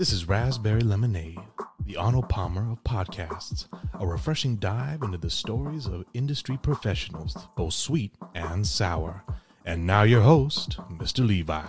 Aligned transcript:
This 0.00 0.14
is 0.14 0.26
Raspberry 0.26 0.80
Lemonade, 0.80 1.36
the 1.84 1.98
Arnold 1.98 2.30
Palmer 2.30 2.72
of 2.72 2.82
podcasts, 2.84 3.66
a 3.92 4.06
refreshing 4.06 4.56
dive 4.56 5.02
into 5.02 5.18
the 5.18 5.28
stories 5.28 5.84
of 5.84 6.06
industry 6.14 6.58
professionals, 6.62 7.36
both 7.54 7.74
sweet 7.74 8.14
and 8.34 8.66
sour. 8.66 9.22
And 9.66 9.86
now 9.86 10.04
your 10.04 10.22
host, 10.22 10.78
Mr. 10.88 11.26
Levi. 11.26 11.66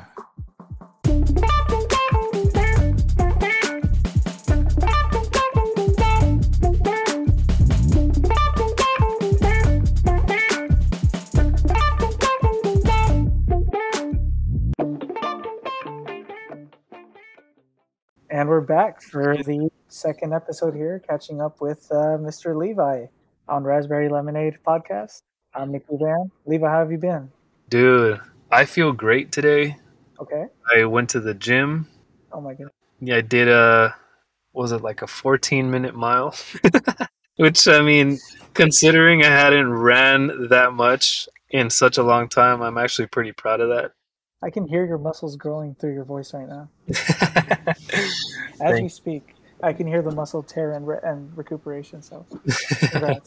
We're 18.51 18.59
back 18.59 19.01
for 19.01 19.37
the 19.37 19.71
second 19.87 20.33
episode 20.33 20.75
here, 20.75 21.01
catching 21.07 21.39
up 21.39 21.61
with 21.61 21.87
uh, 21.89 22.19
Mr. 22.19 22.53
Levi 22.53 23.05
on 23.47 23.63
Raspberry 23.63 24.09
Lemonade 24.09 24.57
podcast. 24.67 25.21
I'm 25.55 25.71
Nick 25.71 25.85
Van. 25.89 26.29
Levi, 26.45 26.67
how 26.67 26.79
have 26.79 26.91
you 26.91 26.97
been? 26.97 27.31
Dude, 27.69 28.19
I 28.51 28.65
feel 28.65 28.91
great 28.91 29.31
today. 29.31 29.77
Okay. 30.19 30.47
I 30.75 30.83
went 30.83 31.11
to 31.11 31.21
the 31.21 31.33
gym. 31.33 31.87
Oh 32.33 32.41
my 32.41 32.53
god. 32.53 32.67
Yeah, 32.99 33.15
I 33.15 33.21
did 33.21 33.47
a 33.47 33.95
was 34.51 34.73
it 34.73 34.81
like 34.81 35.01
a 35.01 35.07
14 35.07 35.71
minute 35.71 35.95
mile? 35.95 36.35
Which 37.37 37.69
I 37.69 37.81
mean, 37.81 38.19
considering 38.53 39.23
I 39.23 39.29
hadn't 39.29 39.71
ran 39.71 40.49
that 40.49 40.73
much 40.73 41.29
in 41.51 41.69
such 41.69 41.97
a 41.97 42.03
long 42.03 42.27
time, 42.27 42.61
I'm 42.61 42.77
actually 42.77 43.07
pretty 43.07 43.31
proud 43.31 43.61
of 43.61 43.69
that. 43.69 43.93
I 44.43 44.49
can 44.49 44.67
hear 44.67 44.85
your 44.85 44.97
muscles 44.97 45.35
growing 45.35 45.75
through 45.75 45.93
your 45.93 46.03
voice 46.03 46.33
right 46.33 46.47
now. 46.47 46.69
As 48.61 48.81
we 48.81 48.89
speak, 48.89 49.35
I 49.61 49.73
can 49.73 49.85
hear 49.85 50.01
the 50.01 50.11
muscle 50.11 50.41
tear 50.41 50.73
and, 50.73 50.87
re- 50.87 50.99
and 51.03 51.35
recuperation. 51.37 52.01
So. 52.01 52.25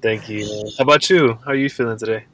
Thank 0.00 0.28
you. 0.28 0.46
How 0.78 0.84
about 0.84 1.10
you? 1.10 1.38
How 1.44 1.50
are 1.50 1.54
you 1.54 1.68
feeling 1.68 1.98
today? 1.98 2.24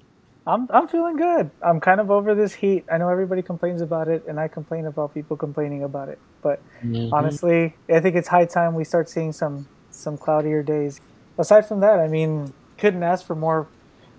I'm 0.47 0.69
I'm 0.71 0.87
feeling 0.87 1.17
good. 1.17 1.51
I'm 1.61 1.81
kind 1.81 2.01
of 2.01 2.11
over 2.11 2.33
this 2.35 2.55
heat. 2.55 2.85
I 2.91 2.99
know 2.99 3.09
everybody 3.09 3.43
complains 3.43 3.81
about 3.83 4.07
it, 4.07 4.25
and 4.29 4.39
I 4.39 4.47
complain 4.47 4.87
about 4.87 5.13
people 5.13 5.37
complaining 5.37 5.83
about 5.83 6.09
it. 6.09 6.21
But 6.41 6.63
mm-hmm. 6.85 7.13
honestly, 7.13 7.75
I 7.89 7.99
think 7.99 8.15
it's 8.15 8.29
high 8.29 8.45
time 8.45 8.75
we 8.75 8.85
start 8.85 9.09
seeing 9.09 9.33
some 9.33 9.67
some 9.91 10.17
cloudier 10.17 10.63
days. 10.63 11.01
Aside 11.37 11.67
from 11.67 11.81
that, 11.81 11.99
I 11.99 12.07
mean, 12.07 12.53
couldn't 12.79 13.03
ask 13.03 13.27
for 13.27 13.35
more 13.35 13.67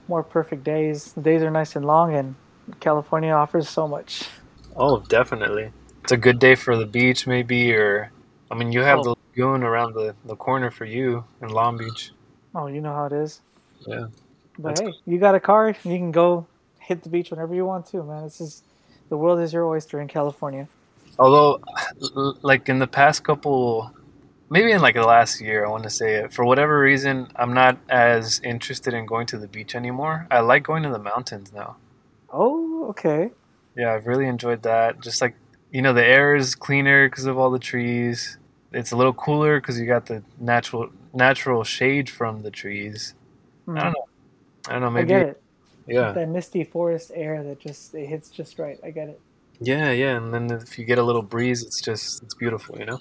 more 0.09 0.22
perfect 0.22 0.66
days. 0.66 1.13
The 1.13 1.22
days 1.22 1.41
are 1.44 1.52
nice 1.52 1.77
and 1.77 1.85
long, 1.85 2.13
and 2.13 2.35
California 2.79 3.31
offers 3.31 3.69
so 3.69 3.87
much. 3.87 4.27
Oh, 4.75 4.99
definitely. 5.01 5.71
It's 6.03 6.11
a 6.11 6.17
good 6.17 6.39
day 6.39 6.55
for 6.55 6.75
the 6.77 6.85
beach, 6.85 7.27
maybe, 7.27 7.73
or 7.73 8.11
I 8.51 8.55
mean, 8.55 8.71
you 8.71 8.81
have 8.81 8.99
Oh. 8.99 9.03
the 9.03 9.15
lagoon 9.35 9.63
around 9.63 9.93
the, 9.93 10.15
the 10.25 10.35
corner 10.35 10.71
for 10.71 10.85
you 10.85 11.23
in 11.41 11.49
Long 11.49 11.77
Beach. 11.77 12.11
Oh, 12.55 12.67
you 12.67 12.81
know 12.81 12.93
how 12.93 13.05
it 13.05 13.13
is. 13.13 13.41
Yeah. 13.85 14.07
But 14.59 14.75
That's 14.77 14.81
hey, 14.81 14.93
you 15.05 15.19
got 15.19 15.35
a 15.35 15.39
car, 15.39 15.69
you 15.69 15.75
can 15.97 16.11
go 16.11 16.47
hit 16.79 17.03
the 17.03 17.09
beach 17.09 17.29
whenever 17.29 17.53
you 17.53 17.65
want 17.65 17.85
to, 17.88 18.01
man. 18.03 18.23
This 18.23 18.39
is 18.41 18.63
the 19.09 19.17
world 19.17 19.39
is 19.39 19.53
your 19.53 19.65
oyster 19.65 19.99
in 20.01 20.07
California. 20.07 20.67
Although, 21.19 21.61
like 22.41 22.69
in 22.69 22.79
the 22.79 22.88
past 22.88 23.23
couple, 23.23 23.91
maybe 24.49 24.71
in 24.71 24.81
like 24.81 24.95
the 24.95 25.03
last 25.05 25.41
year, 25.41 25.65
I 25.65 25.69
want 25.69 25.83
to 25.83 25.89
say 25.89 26.15
it. 26.15 26.33
For 26.33 26.45
whatever 26.45 26.79
reason, 26.79 27.27
I'm 27.35 27.53
not 27.53 27.77
as 27.89 28.39
interested 28.43 28.93
in 28.93 29.05
going 29.05 29.27
to 29.27 29.38
the 29.38 29.47
beach 29.47 29.75
anymore. 29.75 30.27
I 30.31 30.39
like 30.39 30.63
going 30.63 30.83
to 30.83 30.89
the 30.89 30.99
mountains 30.99 31.51
now. 31.53 31.75
Oh, 32.31 32.88
okay. 32.89 33.31
Yeah, 33.75 33.94
I've 33.94 34.08
really 34.08 34.28
enjoyed 34.28 34.64
that. 34.64 35.00
Just 35.02 35.22
like 35.22 35.36
you 35.72 35.81
know, 35.81 35.94
the 35.94 36.06
air 36.06 36.36
is 36.36 36.56
cleaner 36.56 37.09
because 37.09 37.25
of 37.25 37.38
all 37.38 37.50
the 37.52 37.59
trees. 37.59 38.38
It's 38.72 38.92
a 38.92 38.95
little 38.97 39.14
cooler 39.14 39.59
because 39.59 39.80
you 39.80 39.86
got 39.86 40.06
the 40.06 40.23
natural 40.39 40.89
natural 41.14 41.64
shade 41.64 42.09
from 42.09 42.42
the 42.42 42.52
trees. 42.52 43.13
Hmm. 43.66 43.78
I 43.78 43.84
don't 43.84 43.94
know. 43.94 44.06
I 44.68 44.72
don't 44.74 44.81
know. 44.81 44.90
Maybe. 44.91 45.13
I 45.16 45.19
get 45.19 45.29
it. 45.29 45.41
yeah, 45.88 46.12
That 46.12 46.29
misty 46.29 46.63
forest 46.63 47.12
air 47.13 47.44
that 47.44 47.59
just 47.59 47.94
it 47.96 48.07
hits 48.07 48.30
just 48.30 48.59
right. 48.59 48.80
I 48.84 48.91
get 48.91 49.09
it. 49.09 49.22
yeah, 49.59 49.91
yeah. 49.91 50.18
And 50.18 50.34
then 50.34 50.51
if 50.51 50.78
you 50.78 50.85
get 50.85 50.97
a 50.97 51.03
little 51.03 51.22
breeze, 51.22 51.63
it's 51.63 51.81
just 51.81 52.24
it's 52.24 52.34
beautiful, 52.35 52.78
you 52.80 52.85
know. 52.85 53.00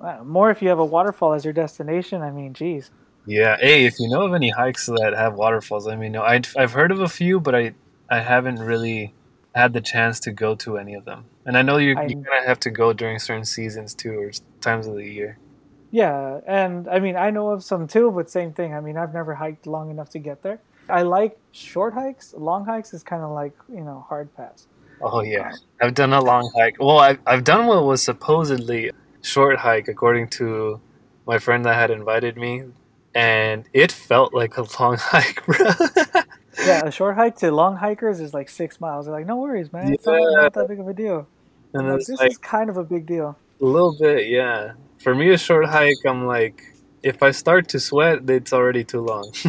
Wow. 0.00 0.24
More 0.24 0.50
if 0.50 0.60
you 0.60 0.68
have 0.68 0.78
a 0.78 0.84
waterfall 0.84 1.32
as 1.34 1.44
your 1.44 1.54
destination. 1.54 2.22
I 2.22 2.30
mean, 2.30 2.52
geez. 2.54 2.90
Yeah. 3.26 3.56
Hey, 3.58 3.86
if 3.86 3.98
you 3.98 4.08
know 4.08 4.22
of 4.22 4.34
any 4.34 4.50
hikes 4.50 4.86
that 4.86 5.14
have 5.16 5.34
waterfalls, 5.34 5.86
let 5.86 5.98
me 5.98 6.08
know. 6.08 6.22
I'd, 6.22 6.46
I've 6.56 6.72
heard 6.72 6.92
of 6.92 7.00
a 7.00 7.08
few, 7.08 7.40
but 7.40 7.54
I 7.54 7.74
I 8.10 8.20
haven't 8.20 8.58
really 8.60 9.14
had 9.54 9.72
the 9.72 9.80
chance 9.80 10.20
to 10.20 10.32
go 10.32 10.54
to 10.56 10.76
any 10.78 10.94
of 10.94 11.04
them. 11.04 11.24
And 11.46 11.56
I 11.56 11.62
know 11.62 11.78
you 11.78 11.94
I- 11.96 12.04
you 12.04 12.16
kind 12.16 12.38
of 12.40 12.44
have 12.46 12.60
to 12.60 12.70
go 12.70 12.92
during 12.92 13.18
certain 13.18 13.44
seasons 13.44 13.94
too, 13.94 14.18
or 14.20 14.30
times 14.60 14.86
of 14.86 14.94
the 14.96 15.04
year. 15.08 15.38
Yeah, 15.90 16.40
and 16.46 16.88
I 16.88 16.98
mean, 16.98 17.16
I 17.16 17.30
know 17.30 17.50
of 17.50 17.62
some 17.62 17.86
too, 17.86 18.10
but 18.10 18.28
same 18.28 18.52
thing. 18.52 18.74
I 18.74 18.80
mean, 18.80 18.96
I've 18.96 19.14
never 19.14 19.34
hiked 19.34 19.66
long 19.66 19.90
enough 19.90 20.10
to 20.10 20.18
get 20.18 20.42
there. 20.42 20.58
I 20.88 21.02
like 21.02 21.38
short 21.52 21.94
hikes. 21.94 22.34
Long 22.36 22.64
hikes 22.64 22.92
is 22.92 23.02
kind 23.02 23.22
of 23.22 23.30
like 23.30 23.52
you 23.68 23.80
know 23.82 24.04
hard 24.08 24.34
pass. 24.36 24.66
Oh 25.00 25.22
yeah, 25.22 25.48
um, 25.48 25.54
I've 25.80 25.94
done 25.94 26.12
a 26.12 26.20
long 26.20 26.50
hike. 26.56 26.76
Well, 26.78 26.98
I've 26.98 27.18
I've 27.26 27.44
done 27.44 27.66
what 27.66 27.84
was 27.84 28.02
supposedly 28.02 28.88
a 28.88 28.92
short 29.22 29.58
hike, 29.58 29.88
according 29.88 30.28
to 30.40 30.80
my 31.26 31.38
friend 31.38 31.64
that 31.64 31.74
had 31.74 31.90
invited 31.90 32.36
me, 32.36 32.64
and 33.14 33.64
it 33.72 33.90
felt 33.92 34.34
like 34.34 34.56
a 34.58 34.66
long 34.80 34.96
hike, 35.00 35.44
bro. 35.46 35.56
Yeah, 36.66 36.86
a 36.86 36.90
short 36.90 37.16
hike 37.16 37.36
to 37.36 37.50
long 37.50 37.76
hikers 37.76 38.20
is 38.20 38.34
like 38.34 38.48
six 38.48 38.80
miles. 38.80 39.06
They're 39.06 39.14
like, 39.14 39.26
no 39.26 39.36
worries, 39.36 39.72
man. 39.72 39.92
It's 39.92 40.06
not, 40.06 40.14
Yeah. 40.20 40.42
not 40.42 40.52
that 40.54 40.68
big 40.68 40.80
of 40.80 40.88
a 40.88 40.94
deal. 40.94 41.26
and 41.74 41.88
Like, 41.88 41.98
this 41.98 42.08
like 42.20 42.30
is 42.32 42.38
kind 42.38 42.70
of 42.70 42.76
a 42.76 42.84
big 42.84 43.06
deal. 43.06 43.36
a 43.60 43.64
little 43.64 43.96
bit, 43.98 44.28
yeah. 44.28 44.72
For 45.02 45.14
me, 45.14 45.30
a 45.32 45.38
short 45.38 45.66
hike, 45.66 45.96
I'm 46.06 46.26
like, 46.26 46.62
if 47.02 47.22
I 47.22 47.30
start 47.30 47.68
to 47.68 47.80
sweat, 47.80 48.28
it's 48.28 48.52
already 48.52 48.84
too 48.84 49.00
long. 49.00 49.32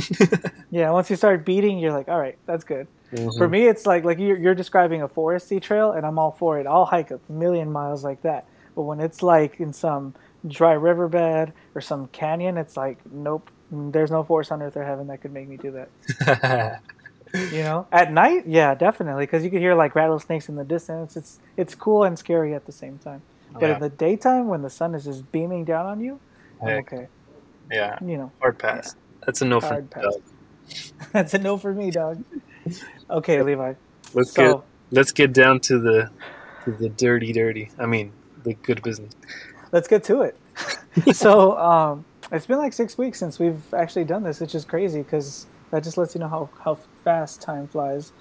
Yeah, 0.69 0.91
once 0.91 1.09
you 1.09 1.15
start 1.15 1.45
beating, 1.45 1.79
you're 1.79 1.93
like, 1.93 2.09
all 2.09 2.19
right, 2.19 2.37
that's 2.45 2.65
good. 2.65 2.87
Mhm. 3.13 3.37
For 3.37 3.47
me, 3.47 3.67
it's 3.67 3.85
like 3.85 4.03
like 4.03 4.19
you're, 4.19 4.37
you're 4.37 4.53
describing 4.53 5.01
a 5.01 5.07
foresty 5.07 5.61
trail, 5.61 5.93
and 5.93 6.05
I'm 6.05 6.19
all 6.19 6.31
for 6.31 6.59
it. 6.59 6.67
I'll 6.67 6.85
hike 6.85 7.09
a 7.09 7.19
million 7.29 7.71
miles 7.71 8.03
like 8.03 8.21
that. 8.23 8.45
But 8.75 8.81
when 8.81 8.99
it's 8.99 9.23
like 9.23 9.61
in 9.61 9.71
some 9.71 10.13
dry 10.45 10.73
riverbed 10.73 11.53
or 11.73 11.79
some 11.81 12.07
canyon, 12.07 12.57
it's 12.57 12.75
like, 12.75 12.97
nope, 13.09 13.49
there's 13.71 14.11
no 14.11 14.23
force 14.23 14.51
on 14.51 14.61
earth 14.61 14.75
or 14.75 14.83
heaven 14.83 15.07
that 15.07 15.21
could 15.21 15.31
make 15.31 15.47
me 15.47 15.55
do 15.55 15.71
that. 15.71 16.81
You 17.49 17.63
know, 17.63 17.87
at 17.91 18.11
night, 18.11 18.47
yeah, 18.47 18.75
definitely, 18.75 19.25
because 19.25 19.43
you 19.43 19.49
could 19.51 19.61
hear 19.61 19.75
like 19.75 19.95
rattlesnakes 19.95 20.49
in 20.49 20.55
the 20.55 20.65
distance. 20.65 21.15
It's 21.17 21.39
it's 21.57 21.75
cool 21.75 22.03
and 22.03 22.17
scary 22.17 22.53
at 22.53 22.65
the 22.65 22.71
same 22.71 22.97
time. 22.99 23.23
But 23.59 23.69
yeah, 23.69 23.77
in 23.77 23.79
the 23.79 23.89
daytime, 23.89 24.47
when 24.47 24.61
the 24.61 24.69
sun 24.69 24.95
is 24.95 25.05
just 25.05 25.31
beaming 25.31 25.65
down 25.65 25.85
on 25.85 25.99
you, 26.01 26.19
okay. 26.61 27.07
yeah, 27.71 27.99
You 27.99 28.17
know, 28.17 28.31
hard 28.41 28.59
pass. 28.59 28.95
That's 29.25 29.41
a 29.41 29.45
no 29.45 29.61
for 29.61 29.73
Hard 29.73 29.83
me, 29.83 29.89
pass. 29.89 30.03
dog. 30.03 30.23
that's 31.13 31.33
a 31.33 31.39
no 31.39 31.57
for 31.57 31.73
me, 31.73 31.91
dog. 31.91 32.23
Okay, 33.09 33.41
Levi. 33.41 33.73
Let's 34.13 34.31
So 34.31 34.63
get 34.63 34.65
let's 34.91 35.11
get 35.11 35.33
down 35.33 35.59
to 35.61 35.79
the 35.79 36.11
to 36.65 36.71
the 36.71 36.89
dirty, 36.89 37.31
dirty. 37.33 37.71
I 37.79 37.85
mean, 37.85 38.13
the 38.43 38.55
good 38.55 38.81
business. 38.83 39.13
let's 39.71 39.87
get 39.87 40.03
to 40.05 40.21
it. 40.21 40.39
so 41.11 41.57
um, 41.57 42.05
it's 42.31 42.45
been 42.45 42.57
like 42.57 42.73
six 42.73 42.97
weeks 42.97 43.19
since 43.19 43.39
we've 43.39 43.73
actually 43.73 44.05
done 44.05 44.23
this, 44.23 44.39
which 44.39 44.55
is 44.55 44.65
crazy 44.65 45.01
because 45.01 45.47
that 45.71 45.83
just 45.83 45.97
lets 45.97 46.15
you 46.15 46.19
know 46.19 46.29
how, 46.29 46.49
how 46.63 46.79
fast 47.07 47.41
time 47.41 47.65
flies. 47.67 48.11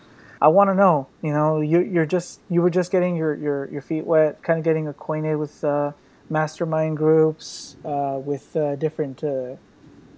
I 0.40 0.46
want 0.46 0.70
to 0.70 0.74
know, 0.74 1.08
you 1.20 1.32
know, 1.32 1.60
you, 1.60 1.80
you're 1.80 2.06
just 2.06 2.40
you 2.48 2.62
were 2.62 2.70
just 2.70 2.92
getting 2.92 3.16
your, 3.16 3.34
your, 3.34 3.68
your 3.68 3.82
feet 3.82 4.06
wet, 4.06 4.44
kind 4.44 4.58
of 4.60 4.64
getting 4.64 4.86
acquainted 4.86 5.36
with 5.36 5.64
uh, 5.64 5.90
mastermind 6.30 6.96
groups, 6.96 7.76
uh, 7.84 8.20
with 8.24 8.56
uh, 8.56 8.76
different, 8.76 9.24
uh, 9.24 9.56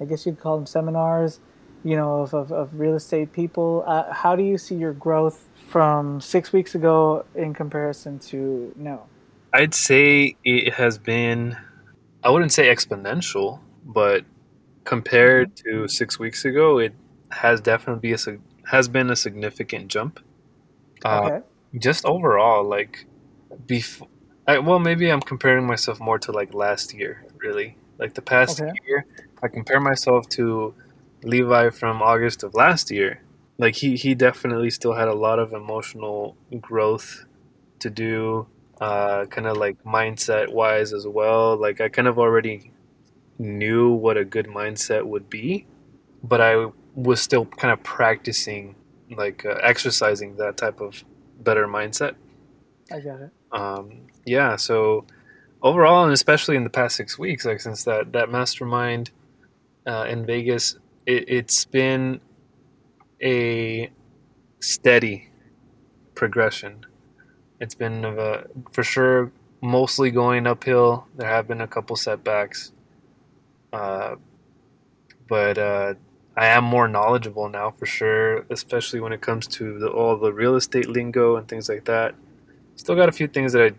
I 0.00 0.04
guess 0.04 0.26
you'd 0.26 0.38
call 0.38 0.56
them 0.56 0.66
seminars, 0.66 1.40
you 1.82 1.96
know, 1.96 2.20
of, 2.20 2.34
of, 2.34 2.52
of 2.52 2.78
real 2.78 2.94
estate 2.94 3.32
people. 3.32 3.84
Uh, 3.86 4.12
how 4.12 4.36
do 4.36 4.42
you 4.42 4.58
see 4.58 4.74
your 4.74 4.92
growth 4.92 5.46
from 5.70 6.20
six 6.20 6.52
weeks 6.52 6.74
ago 6.74 7.24
in 7.34 7.54
comparison 7.54 8.18
to 8.18 8.74
now? 8.76 9.06
I'd 9.54 9.72
say 9.72 10.36
it 10.44 10.74
has 10.74 10.98
been, 10.98 11.56
I 12.22 12.28
wouldn't 12.28 12.52
say 12.52 12.68
exponential, 12.74 13.60
but 13.82 14.26
compared 14.84 15.56
to 15.64 15.88
six 15.88 16.18
weeks 16.18 16.44
ago, 16.44 16.78
it 16.78 16.92
has 17.30 17.62
definitely 17.62 18.00
be 18.00 18.12
a, 18.12 18.18
has 18.70 18.88
been 18.88 19.10
a 19.10 19.16
significant 19.16 19.88
jump. 19.88 20.20
Uh, 21.04 21.28
Okay. 21.28 21.40
just 21.78 22.04
overall, 22.04 22.64
like, 22.64 23.06
before, 23.66 24.08
I, 24.46 24.58
well, 24.58 24.78
maybe 24.78 25.10
I'm 25.10 25.20
comparing 25.20 25.66
myself 25.66 26.00
more 26.00 26.18
to 26.20 26.32
like 26.32 26.54
last 26.54 26.94
year, 26.94 27.24
really. 27.42 27.76
Like 27.98 28.14
the 28.14 28.22
past 28.22 28.62
Okay. 28.62 28.72
year, 28.86 29.06
I 29.42 29.48
compare 29.48 29.80
myself 29.80 30.28
to 30.30 30.74
Levi 31.24 31.70
from 31.70 32.02
August 32.02 32.42
of 32.44 32.54
last 32.54 32.90
year. 32.90 33.22
Like 33.58 33.76
he, 33.76 33.96
he 33.96 34.14
definitely 34.14 34.70
still 34.70 34.94
had 34.94 35.08
a 35.08 35.14
lot 35.14 35.38
of 35.38 35.52
emotional 35.52 36.36
growth 36.60 37.26
to 37.80 37.90
do 37.90 38.46
uh, 38.80 39.26
kind 39.26 39.46
of 39.46 39.56
like 39.56 39.82
mindset 39.84 40.52
wise 40.52 40.92
as 40.92 41.06
well. 41.06 41.56
Like 41.56 41.80
I 41.80 41.88
kind 41.88 42.08
of 42.08 42.18
already 42.18 42.72
knew 43.38 43.90
what 43.90 44.16
a 44.16 44.24
good 44.24 44.46
mindset 44.46 45.04
would 45.06 45.30
be, 45.30 45.66
but 46.22 46.40
I 46.40 46.66
was 46.94 47.20
still 47.20 47.44
kind 47.44 47.72
of 47.72 47.82
practicing, 47.82 48.74
like 49.10 49.44
uh, 49.44 49.58
exercising 49.62 50.36
that 50.36 50.56
type 50.56 50.80
of 50.80 51.04
better 51.40 51.66
mindset. 51.66 52.14
I 52.90 53.00
got 53.00 53.20
it. 53.20 53.30
Um, 53.52 54.06
yeah, 54.24 54.56
so 54.56 55.04
overall, 55.62 56.04
and 56.04 56.12
especially 56.12 56.56
in 56.56 56.64
the 56.64 56.70
past 56.70 56.96
six 56.96 57.18
weeks, 57.18 57.44
like 57.44 57.60
since 57.60 57.84
that 57.84 58.12
that 58.12 58.30
mastermind 58.30 59.10
uh, 59.86 60.06
in 60.08 60.26
Vegas, 60.26 60.76
it, 61.06 61.28
it's 61.28 61.64
been 61.64 62.20
a 63.22 63.90
steady 64.60 65.28
progression. 66.14 66.84
It's 67.60 67.74
been 67.74 68.04
a, 68.04 68.44
for 68.72 68.82
sure 68.82 69.32
mostly 69.60 70.10
going 70.10 70.46
uphill. 70.46 71.06
There 71.16 71.28
have 71.28 71.48
been 71.48 71.60
a 71.60 71.66
couple 71.66 71.96
setbacks, 71.96 72.72
uh, 73.72 74.16
but 75.28 75.58
uh, 75.58 75.94
I 76.38 76.46
am 76.46 76.62
more 76.62 76.86
knowledgeable 76.86 77.48
now 77.48 77.72
for 77.72 77.84
sure, 77.84 78.46
especially 78.48 79.00
when 79.00 79.12
it 79.12 79.20
comes 79.20 79.48
to 79.48 79.76
the, 79.80 79.88
all 79.88 80.16
the 80.16 80.32
real 80.32 80.54
estate 80.54 80.88
lingo 80.88 81.34
and 81.34 81.48
things 81.48 81.68
like 81.68 81.86
that. 81.86 82.14
Still 82.76 82.94
got 82.94 83.08
a 83.08 83.12
few 83.12 83.26
things 83.26 83.52
that 83.54 83.62
I 83.62 83.72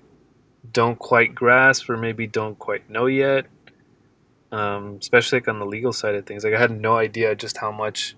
don't 0.74 1.00
quite 1.00 1.34
grasp 1.34 1.90
or 1.90 1.96
maybe 1.96 2.28
don't 2.28 2.60
quite 2.60 2.90
know 2.90 3.06
yet. 3.06 3.46
Um, 4.52 4.98
especially 5.00 5.38
like 5.40 5.48
on 5.48 5.60
the 5.60 5.66
legal 5.66 5.94
side 5.94 6.16
of 6.16 6.26
things. 6.26 6.44
Like 6.44 6.54
I 6.54 6.60
had 6.60 6.72
no 6.72 6.98
idea 6.98 7.34
just 7.34 7.56
how 7.56 7.72
much 7.72 8.18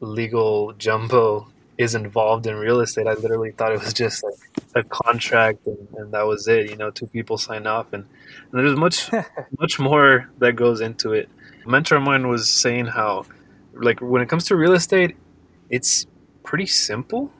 legal 0.00 0.74
jumbo 0.74 1.48
is 1.78 1.94
involved 1.94 2.46
in 2.46 2.56
real 2.56 2.80
estate. 2.80 3.06
I 3.06 3.14
literally 3.14 3.52
thought 3.52 3.72
it 3.72 3.80
was 3.80 3.94
just 3.94 4.22
like 4.24 4.34
a 4.74 4.82
contract 4.82 5.66
and, 5.66 5.88
and 5.96 6.12
that 6.12 6.26
was 6.26 6.48
it. 6.48 6.68
You 6.68 6.76
know, 6.76 6.90
two 6.90 7.06
people 7.06 7.38
sign 7.38 7.66
off, 7.66 7.92
and, 7.94 8.04
and 8.52 8.52
there's 8.52 8.76
much 8.76 9.10
much 9.58 9.78
more 9.78 10.28
that 10.38 10.52
goes 10.52 10.82
into 10.82 11.12
it. 11.12 11.30
A 11.64 11.68
mentor 11.68 11.96
of 11.96 12.02
mine 12.02 12.28
was 12.28 12.52
saying 12.52 12.86
how, 12.86 13.24
like, 13.78 14.00
when 14.00 14.22
it 14.22 14.28
comes 14.28 14.44
to 14.46 14.56
real 14.56 14.72
estate, 14.74 15.16
it's 15.70 16.06
pretty 16.44 16.66
simple, 16.66 17.32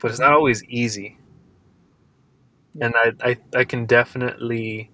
but 0.00 0.10
it's 0.10 0.20
not 0.20 0.32
always 0.32 0.64
easy. 0.64 1.18
And 2.80 2.94
I, 2.96 3.12
I, 3.22 3.36
I 3.54 3.64
can 3.64 3.86
definitely 3.86 4.90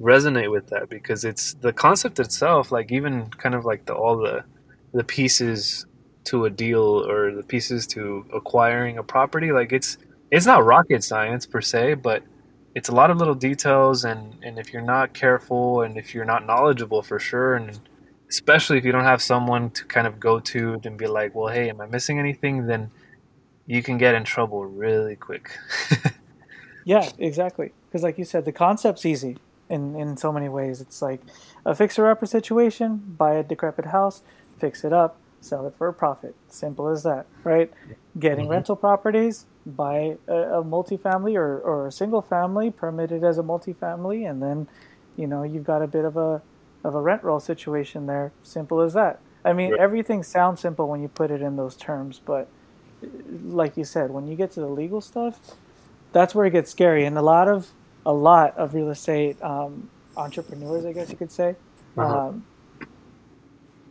resonate 0.00 0.50
with 0.50 0.68
that 0.68 0.88
because 0.88 1.24
it's 1.24 1.54
the 1.54 1.72
concept 1.72 2.18
itself, 2.20 2.72
like 2.72 2.92
even 2.92 3.28
kind 3.30 3.54
of 3.54 3.64
like 3.64 3.86
the 3.86 3.94
all 3.94 4.16
the 4.16 4.44
the 4.92 5.04
pieces 5.04 5.86
to 6.24 6.46
a 6.46 6.50
deal 6.50 7.08
or 7.08 7.32
the 7.34 7.42
pieces 7.42 7.86
to 7.86 8.26
acquiring 8.34 8.98
a 8.98 9.02
property 9.02 9.52
like 9.52 9.72
it's 9.72 9.98
it's 10.30 10.46
not 10.46 10.64
rocket 10.64 11.04
science 11.04 11.46
per 11.46 11.60
se 11.60 11.94
but 11.94 12.22
it's 12.74 12.88
a 12.88 12.94
lot 12.94 13.10
of 13.10 13.18
little 13.18 13.34
details 13.34 14.04
and 14.04 14.34
and 14.42 14.58
if 14.58 14.72
you're 14.72 14.82
not 14.82 15.14
careful 15.14 15.82
and 15.82 15.96
if 15.96 16.14
you're 16.14 16.24
not 16.24 16.46
knowledgeable 16.46 17.02
for 17.02 17.18
sure 17.18 17.56
and 17.56 17.80
especially 18.28 18.78
if 18.78 18.84
you 18.84 18.92
don't 18.92 19.04
have 19.04 19.22
someone 19.22 19.70
to 19.70 19.84
kind 19.84 20.06
of 20.06 20.18
go 20.18 20.40
to 20.40 20.80
and 20.84 20.96
be 20.96 21.06
like 21.06 21.34
well 21.34 21.52
hey 21.52 21.68
am 21.68 21.80
i 21.80 21.86
missing 21.86 22.18
anything 22.18 22.66
then 22.66 22.90
you 23.66 23.82
can 23.82 23.98
get 23.98 24.14
in 24.14 24.24
trouble 24.24 24.64
really 24.64 25.16
quick 25.16 25.50
yeah 26.84 27.08
exactly 27.18 27.72
because 27.86 28.02
like 28.02 28.18
you 28.18 28.24
said 28.24 28.44
the 28.44 28.52
concept's 28.52 29.06
easy 29.06 29.36
in 29.68 29.94
in 29.96 30.16
so 30.16 30.32
many 30.32 30.48
ways 30.48 30.80
it's 30.80 31.02
like 31.02 31.20
a 31.64 31.74
fixer 31.74 32.08
upper 32.08 32.26
situation 32.26 32.96
buy 33.18 33.34
a 33.34 33.42
decrepit 33.42 33.86
house 33.86 34.22
fix 34.58 34.84
it 34.84 34.92
up 34.92 35.18
sell 35.46 35.66
it 35.66 35.74
for 35.74 35.88
a 35.88 35.92
profit. 35.92 36.34
Simple 36.48 36.88
as 36.88 37.02
that, 37.04 37.26
right? 37.44 37.70
Getting 38.18 38.44
mm-hmm. 38.44 38.52
rental 38.52 38.76
properties, 38.76 39.46
buy 39.64 40.16
a, 40.26 40.34
a 40.34 40.64
multifamily 40.64 41.36
or, 41.36 41.58
or 41.60 41.86
a 41.86 41.92
single 41.92 42.22
family, 42.22 42.70
permitted 42.70 43.24
as 43.24 43.38
a 43.38 43.42
multifamily, 43.42 44.28
and 44.28 44.42
then, 44.42 44.68
you 45.16 45.26
know, 45.26 45.42
you've 45.42 45.64
got 45.64 45.82
a 45.82 45.86
bit 45.86 46.04
of 46.04 46.16
a 46.16 46.42
of 46.86 46.94
a 46.94 47.00
rent 47.00 47.24
roll 47.24 47.40
situation 47.40 48.06
there. 48.06 48.32
Simple 48.42 48.80
as 48.80 48.94
that. 48.94 49.18
I 49.44 49.52
mean, 49.52 49.72
right. 49.72 49.80
everything 49.80 50.22
sounds 50.22 50.60
simple 50.60 50.88
when 50.88 51.02
you 51.02 51.08
put 51.08 51.30
it 51.30 51.42
in 51.42 51.56
those 51.56 51.76
terms, 51.76 52.20
but 52.24 52.48
like 53.44 53.76
you 53.76 53.84
said, 53.84 54.10
when 54.10 54.26
you 54.26 54.36
get 54.36 54.52
to 54.52 54.60
the 54.60 54.68
legal 54.68 55.00
stuff, 55.00 55.56
that's 56.12 56.34
where 56.34 56.46
it 56.46 56.52
gets 56.52 56.70
scary. 56.70 57.04
And 57.04 57.18
a 57.18 57.22
lot 57.22 57.48
of 57.48 57.70
a 58.04 58.12
lot 58.12 58.56
of 58.56 58.72
real 58.74 58.90
estate 58.90 59.40
um, 59.42 59.90
entrepreneurs, 60.16 60.84
I 60.84 60.92
guess 60.92 61.10
you 61.10 61.16
could 61.16 61.32
say, 61.32 61.56
uh-huh. 61.96 62.28
um, 62.28 62.46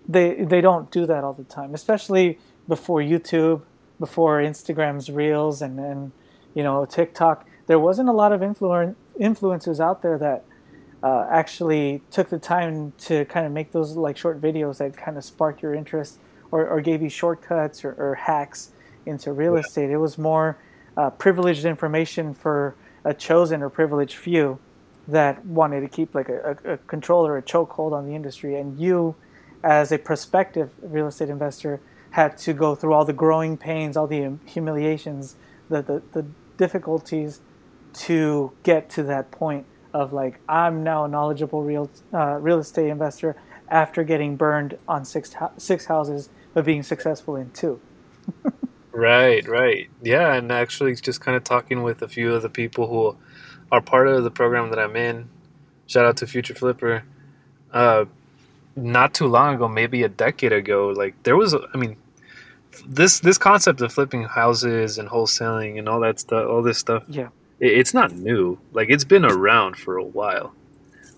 they 0.08 0.36
they 0.36 0.62
don't 0.62 0.90
do 0.90 1.06
that 1.06 1.24
all 1.24 1.34
the 1.34 1.44
time, 1.44 1.74
especially 1.74 2.40
before 2.68 3.02
YouTube, 3.02 3.62
before 4.00 4.42
Instagram's 4.42 5.12
Reels, 5.12 5.62
and 5.62 5.80
and 5.80 6.12
you 6.54 6.64
know 6.64 6.86
TikTok. 6.86 7.46
There 7.68 7.80
wasn't 7.80 8.08
a 8.08 8.14
lot 8.14 8.32
of 8.32 8.42
influ- 8.42 8.96
influencers 9.20 9.80
out 9.80 10.02
there 10.02 10.18
that 10.20 10.46
uh, 11.04 11.28
actually 11.30 12.02
took 12.12 12.30
the 12.30 12.40
time 12.40 12.94
to 12.98 13.26
kind 13.26 13.46
of 13.46 13.52
make 13.52 13.72
those 13.72 13.96
like 13.96 14.18
short 14.18 14.42
videos 14.42 14.78
that 14.78 14.96
kind 14.98 15.18
of 15.18 15.24
sparked 15.24 15.62
your 15.62 15.74
interest 15.74 16.20
or, 16.52 16.68
or 16.68 16.82
gave 16.82 17.02
you 17.02 17.10
shortcuts 17.10 17.86
or, 17.86 17.94
or 17.94 18.16
hacks 18.16 18.72
into 19.06 19.32
real 19.32 19.54
yeah. 19.54 19.60
estate. 19.60 19.90
It 19.90 19.98
was 19.98 20.18
more 20.18 20.58
uh, 20.98 21.10
privileged 21.12 21.66
information 21.66 22.34
for 22.34 22.76
a 23.04 23.14
chosen 23.14 23.62
or 23.62 23.70
privileged 23.70 24.16
few 24.16 24.58
that 25.08 25.46
wanted 25.46 25.82
to 25.82 25.88
keep 25.88 26.16
like 26.16 26.30
a, 26.30 26.58
a, 26.66 26.74
a 26.74 26.78
control 26.78 27.28
or 27.28 27.38
a 27.38 27.44
chokehold 27.44 27.92
on 27.92 28.08
the 28.08 28.16
industry, 28.16 28.56
and 28.56 28.80
you 28.80 29.16
as 29.66 29.92
a 29.92 29.98
prospective 29.98 30.70
real 30.82 31.08
estate 31.08 31.28
investor, 31.28 31.82
had 32.12 32.38
to 32.38 32.54
go 32.54 32.76
through 32.76 32.94
all 32.94 33.04
the 33.04 33.12
growing 33.12 33.58
pains, 33.58 33.98
all 33.98 34.08
the 34.08 34.38
humiliations, 34.46 35.36
the, 35.70 35.82
the, 35.82 36.02
the 36.14 36.26
difficulties 36.58 37.42
to 37.92 38.52
get 38.64 38.90
to 38.92 39.04
that 39.04 39.32
point 39.32 39.66
of 39.96 40.12
like 40.12 40.40
I'm 40.50 40.84
now 40.84 41.06
a 41.06 41.08
knowledgeable 41.08 41.64
real 41.64 41.90
uh, 42.14 42.38
real 42.42 42.60
estate 42.60 42.90
investor 42.90 43.38
after 43.70 44.04
getting 44.04 44.36
burned 44.36 44.78
on 44.88 45.06
six 45.06 45.34
six 45.58 45.86
houses 45.86 46.30
but 46.54 46.66
being 46.66 46.84
successful 46.84 47.38
in 47.38 47.50
two. 47.52 47.80
right, 48.92 49.48
right, 49.48 49.90
yeah, 50.02 50.34
and 50.34 50.52
actually 50.52 50.96
just 50.96 51.22
kind 51.22 51.38
of 51.38 51.44
talking 51.44 51.82
with 51.82 52.02
a 52.02 52.08
few 52.08 52.34
of 52.34 52.42
the 52.42 52.50
people 52.50 52.88
who 52.88 53.18
are 53.72 53.82
part 53.82 54.08
of 54.08 54.24
the 54.24 54.32
program 54.32 54.70
that 54.70 54.80
I'm 54.80 54.96
in. 54.96 55.30
Shout 55.88 56.06
out 56.06 56.18
to 56.18 56.28
Future 56.28 56.56
Flipper. 56.56 57.04
Uh, 57.72 58.06
not 58.76 59.14
too 59.14 59.28
long 59.28 59.56
ago, 59.56 59.68
maybe 59.68 60.04
a 60.04 60.10
decade 60.10 60.52
ago, 60.52 60.90
like 60.90 61.22
there 61.24 61.38
was, 61.38 61.56
I 61.74 61.78
mean, 61.78 61.96
this 62.86 63.20
this 63.22 63.38
concept 63.38 63.80
of 63.82 63.94
flipping 63.94 64.24
houses 64.24 64.98
and 64.98 65.08
wholesaling 65.10 65.80
and 65.80 65.88
all 65.88 66.02
that 66.02 66.20
stuff, 66.20 66.50
all 66.50 66.62
this 66.62 66.78
stuff, 66.78 67.04
yeah, 67.08 67.30
it's 67.60 67.94
not 67.94 68.14
new. 68.14 68.58
Like 68.74 68.90
it's 68.90 69.04
been 69.04 69.26
around 69.26 69.78
for 69.78 69.98
a 69.98 70.04
while. 70.04 70.54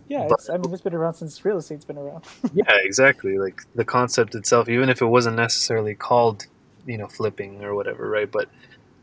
Yeah, 0.10 0.28
but, 0.30 0.40
I 0.50 0.58
mean, 0.58 0.72
it's 0.72 0.82
been 0.82 0.94
around 0.94 1.16
since 1.16 1.44
real 1.44 1.58
estate's 1.58 1.84
been 1.84 1.98
around. 1.98 2.24
yeah, 2.54 2.76
exactly. 2.82 3.38
Like 3.38 3.62
the 3.76 3.84
concept 3.84 4.36
itself, 4.36 4.70
even 4.70 4.90
if 4.90 5.02
it 5.02 5.06
wasn't 5.06 5.36
necessarily 5.36 5.96
called, 5.96 6.46
you 6.86 6.98
know, 6.98 7.08
flipping 7.08 7.64
or 7.64 7.76
whatever, 7.76 8.10
right? 8.10 8.32
But 8.32 8.48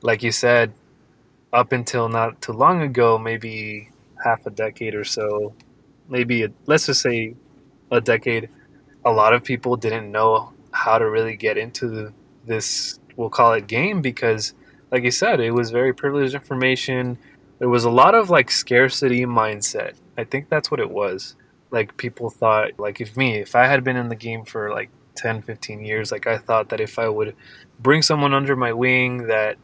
like 0.00 0.22
you 0.22 0.32
said, 0.32 0.72
up 1.52 1.72
until 1.72 2.08
not 2.08 2.40
too 2.40 2.52
long 2.52 2.80
ago, 2.82 3.18
maybe 3.18 3.90
half 4.22 4.46
a 4.46 4.50
decade 4.50 4.94
or 4.94 5.04
so, 5.04 5.54
maybe 6.08 6.44
a, 6.44 6.50
let's 6.66 6.86
just 6.86 7.02
say 7.02 7.34
a 7.90 8.00
decade, 8.00 8.48
a 9.04 9.10
lot 9.10 9.34
of 9.34 9.44
people 9.44 9.76
didn't 9.76 10.10
know 10.10 10.52
how 10.72 10.98
to 10.98 11.08
really 11.08 11.36
get 11.36 11.58
into 11.58 12.12
this, 12.46 12.98
we'll 13.16 13.30
call 13.30 13.52
it 13.52 13.66
game, 13.66 14.00
because, 14.00 14.54
like 14.94 15.02
you 15.02 15.10
said, 15.10 15.40
it 15.40 15.50
was 15.50 15.72
very 15.72 15.92
privileged 15.92 16.36
information. 16.36 17.18
There 17.58 17.68
was 17.68 17.82
a 17.82 17.90
lot 17.90 18.14
of 18.14 18.30
like 18.30 18.48
scarcity 18.48 19.26
mindset. 19.26 19.94
I 20.16 20.22
think 20.22 20.48
that's 20.48 20.70
what 20.70 20.78
it 20.78 20.88
was. 20.88 21.34
Like 21.72 21.96
people 21.96 22.30
thought, 22.30 22.78
like 22.78 23.00
if 23.00 23.16
me, 23.16 23.38
if 23.38 23.56
I 23.56 23.66
had 23.66 23.82
been 23.82 23.96
in 23.96 24.08
the 24.08 24.14
game 24.14 24.44
for 24.44 24.70
like 24.70 24.90
10, 25.16 25.42
15 25.42 25.84
years, 25.84 26.12
like 26.12 26.28
I 26.28 26.38
thought 26.38 26.68
that 26.68 26.80
if 26.80 27.00
I 27.00 27.08
would 27.08 27.34
bring 27.80 28.02
someone 28.02 28.32
under 28.32 28.54
my 28.54 28.72
wing 28.72 29.26
that 29.26 29.56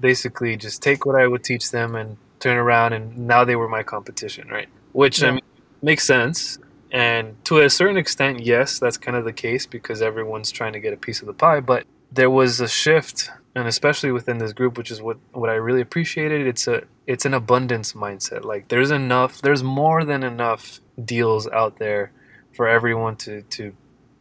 basically 0.00 0.56
just 0.56 0.82
take 0.82 1.06
what 1.06 1.14
I 1.14 1.28
would 1.28 1.44
teach 1.44 1.70
them 1.70 1.94
and 1.94 2.16
turn 2.40 2.56
around 2.56 2.92
and 2.92 3.16
now 3.16 3.44
they 3.44 3.54
were 3.54 3.68
my 3.68 3.84
competition, 3.84 4.48
right? 4.48 4.68
Which 4.90 5.22
yeah. 5.22 5.28
I 5.28 5.30
mean 5.30 5.42
makes 5.80 6.04
sense 6.04 6.58
and 6.90 7.36
to 7.44 7.60
a 7.60 7.70
certain 7.70 7.96
extent, 7.96 8.40
yes, 8.40 8.80
that's 8.80 8.96
kind 8.96 9.16
of 9.16 9.24
the 9.24 9.32
case 9.32 9.64
because 9.64 10.02
everyone's 10.02 10.50
trying 10.50 10.72
to 10.72 10.80
get 10.80 10.92
a 10.92 10.96
piece 10.96 11.20
of 11.20 11.26
the 11.26 11.32
pie. 11.34 11.60
But 11.60 11.84
there 12.10 12.30
was 12.30 12.60
a 12.60 12.68
shift, 12.68 13.30
and 13.54 13.68
especially 13.68 14.12
within 14.12 14.38
this 14.38 14.52
group, 14.52 14.78
which 14.78 14.90
is 14.90 15.02
what, 15.02 15.18
what 15.32 15.50
I 15.50 15.54
really 15.54 15.80
appreciated. 15.80 16.46
It's 16.46 16.66
a 16.66 16.84
it's 17.06 17.24
an 17.24 17.34
abundance 17.34 17.92
mindset. 17.92 18.44
Like 18.44 18.68
there's 18.68 18.90
enough, 18.90 19.42
there's 19.42 19.62
more 19.62 20.04
than 20.04 20.22
enough 20.22 20.80
deals 21.04 21.48
out 21.48 21.78
there 21.78 22.12
for 22.54 22.68
everyone 22.68 23.16
to 23.16 23.42
to, 23.42 23.72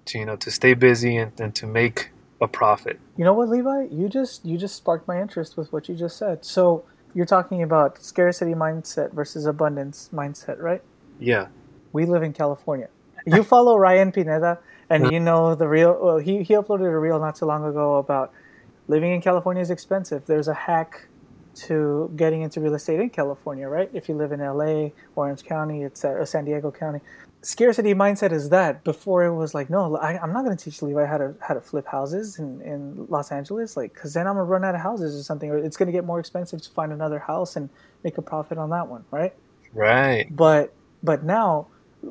to 0.05 0.19
you 0.19 0.25
know 0.25 0.35
to 0.37 0.51
stay 0.51 0.73
busy 0.73 1.17
and, 1.17 1.31
and 1.39 1.55
to 1.55 1.67
make 1.67 2.09
a 2.41 2.47
profit. 2.47 2.99
You 3.17 3.23
know 3.23 3.33
what, 3.33 3.49
Levi? 3.49 3.87
You 3.91 4.09
just 4.09 4.45
you 4.45 4.57
just 4.57 4.75
sparked 4.75 5.07
my 5.07 5.21
interest 5.21 5.57
with 5.57 5.71
what 5.71 5.87
you 5.87 5.95
just 5.95 6.17
said. 6.17 6.43
So 6.43 6.83
you're 7.13 7.25
talking 7.25 7.61
about 7.61 8.01
scarcity 8.01 8.53
mindset 8.53 9.13
versus 9.13 9.45
abundance 9.45 10.09
mindset, 10.13 10.59
right? 10.59 10.81
Yeah 11.19 11.47
we 11.93 12.05
live 12.05 12.23
in 12.23 12.33
California. 12.33 12.89
You 13.25 13.43
follow 13.43 13.77
Ryan 13.77 14.11
Pineda, 14.11 14.59
and 14.89 15.11
you 15.11 15.19
know 15.19 15.55
the 15.55 15.67
real. 15.67 15.97
Well, 16.01 16.17
he 16.17 16.43
he 16.43 16.53
uploaded 16.55 16.91
a 16.91 16.99
reel 16.99 17.19
not 17.19 17.35
too 17.35 17.45
long 17.45 17.63
ago 17.63 17.97
about 17.97 18.33
living 18.87 19.11
in 19.11 19.21
California 19.21 19.61
is 19.61 19.71
expensive. 19.71 20.25
There's 20.25 20.47
a 20.47 20.53
hack 20.53 21.07
to 21.53 22.11
getting 22.15 22.41
into 22.41 22.61
real 22.61 22.75
estate 22.75 22.99
in 22.99 23.09
California, 23.09 23.67
right? 23.67 23.89
If 23.93 24.07
you 24.07 24.15
live 24.15 24.31
in 24.31 24.39
LA, 24.39 24.89
Orange 25.15 25.43
County, 25.43 25.83
etc., 25.83 26.25
San 26.25 26.45
Diego 26.45 26.71
County. 26.71 26.99
Scarcity 27.41 27.93
mindset 27.93 28.31
is 28.31 28.49
that. 28.49 28.83
Before 28.83 29.25
it 29.25 29.33
was 29.33 29.53
like, 29.53 29.69
no, 29.69 29.97
I, 29.97 30.21
am 30.23 30.31
not 30.31 30.45
going 30.45 30.55
to 30.55 30.63
teach 30.63 30.81
Levi 30.81 31.05
how 31.05 31.17
to 31.17 31.33
how 31.41 31.55
to 31.55 31.61
flip 31.61 31.87
houses 31.87 32.37
in, 32.37 32.61
in 32.61 33.07
Los 33.07 33.31
Angeles, 33.31 33.75
like, 33.75 33.93
because 33.93 34.13
then 34.13 34.27
I'm 34.27 34.35
gonna 34.35 34.43
run 34.43 34.63
out 34.63 34.75
of 34.75 34.81
houses 34.81 35.19
or 35.19 35.23
something, 35.23 35.49
or 35.49 35.57
it's 35.57 35.75
going 35.75 35.87
to 35.87 35.91
get 35.91 36.05
more 36.05 36.19
expensive 36.19 36.61
to 36.61 36.69
find 36.69 36.93
another 36.93 37.19
house 37.19 37.55
and 37.55 37.69
make 38.03 38.17
a 38.17 38.21
profit 38.21 38.57
on 38.57 38.69
that 38.69 38.87
one, 38.87 39.03
right? 39.11 39.33
Right. 39.73 40.33
But 40.35 40.73
but 41.03 41.23
now, 41.23 41.67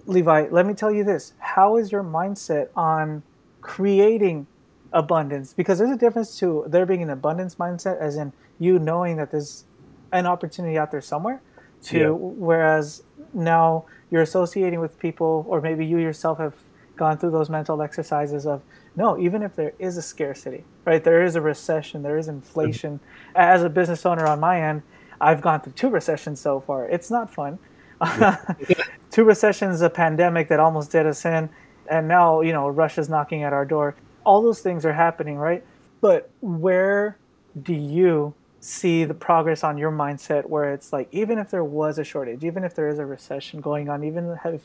Levi, 0.06 0.48
let 0.50 0.66
me 0.66 0.74
tell 0.74 0.90
you 0.90 1.04
this: 1.04 1.32
How 1.38 1.76
is 1.76 1.92
your 1.92 2.02
mindset 2.02 2.68
on 2.74 3.22
creating 3.60 4.46
abundance? 4.92 5.54
Because 5.54 5.78
there's 5.78 5.90
a 5.90 5.96
difference 5.96 6.38
to 6.38 6.64
there 6.66 6.86
being 6.86 7.02
an 7.02 7.10
abundance 7.10 7.56
mindset, 7.56 7.98
as 7.98 8.16
in 8.16 8.32
you 8.58 8.78
knowing 8.78 9.16
that 9.16 9.30
there's 9.30 9.64
an 10.12 10.26
opportunity 10.26 10.76
out 10.78 10.90
there 10.90 11.00
somewhere, 11.00 11.40
to 11.82 11.98
Yeah. 11.98 12.08
whereas 12.10 13.02
now 13.32 13.84
you're 14.10 14.22
associating 14.22 14.80
with 14.80 14.98
people, 14.98 15.44
or 15.48 15.60
maybe 15.60 15.86
you 15.86 15.98
yourself 15.98 16.38
have 16.38 16.54
gone 16.96 17.16
through 17.16 17.30
those 17.30 17.48
mental 17.48 17.80
exercises 17.80 18.46
of 18.46 18.62
no, 18.96 19.16
even 19.18 19.42
if 19.42 19.54
there 19.54 19.72
is 19.78 19.96
a 19.96 20.02
scarcity, 20.02 20.64
right? 20.84 21.02
There 21.04 21.22
is 21.22 21.36
a 21.36 21.40
recession, 21.40 22.02
there 22.02 22.18
is 22.18 22.26
inflation. 22.26 22.98
Mm-hmm. 22.98 23.36
As 23.36 23.62
a 23.62 23.70
business 23.70 24.04
owner 24.04 24.26
on 24.26 24.40
my 24.40 24.60
end, 24.60 24.82
I've 25.20 25.40
gone 25.40 25.60
through 25.60 25.74
two 25.74 25.88
recessions 25.88 26.40
so 26.40 26.60
far. 26.60 26.86
It's 26.86 27.10
not 27.10 27.32
fun. 27.32 27.58
two 29.10 29.24
recessions, 29.24 29.80
a 29.80 29.90
pandemic 29.90 30.48
that 30.48 30.58
almost 30.58 30.90
did 30.90 31.06
us 31.06 31.24
in, 31.24 31.48
and 31.88 32.08
now, 32.08 32.40
you 32.40 32.52
know, 32.52 32.68
Russia's 32.68 33.08
knocking 33.08 33.42
at 33.44 33.52
our 33.52 33.64
door. 33.64 33.94
All 34.24 34.42
those 34.42 34.60
things 34.60 34.84
are 34.84 34.92
happening, 34.92 35.36
right? 35.36 35.64
But 36.00 36.30
where 36.40 37.16
do 37.60 37.74
you 37.74 38.34
see 38.60 39.04
the 39.04 39.14
progress 39.14 39.64
on 39.64 39.78
your 39.78 39.90
mindset 39.90 40.48
where 40.48 40.72
it's 40.72 40.92
like, 40.92 41.08
even 41.12 41.38
if 41.38 41.50
there 41.50 41.64
was 41.64 41.98
a 41.98 42.04
shortage, 42.04 42.44
even 42.44 42.64
if 42.64 42.74
there 42.74 42.88
is 42.88 42.98
a 42.98 43.06
recession 43.06 43.60
going 43.60 43.88
on, 43.88 44.04
even 44.04 44.36
if 44.44 44.60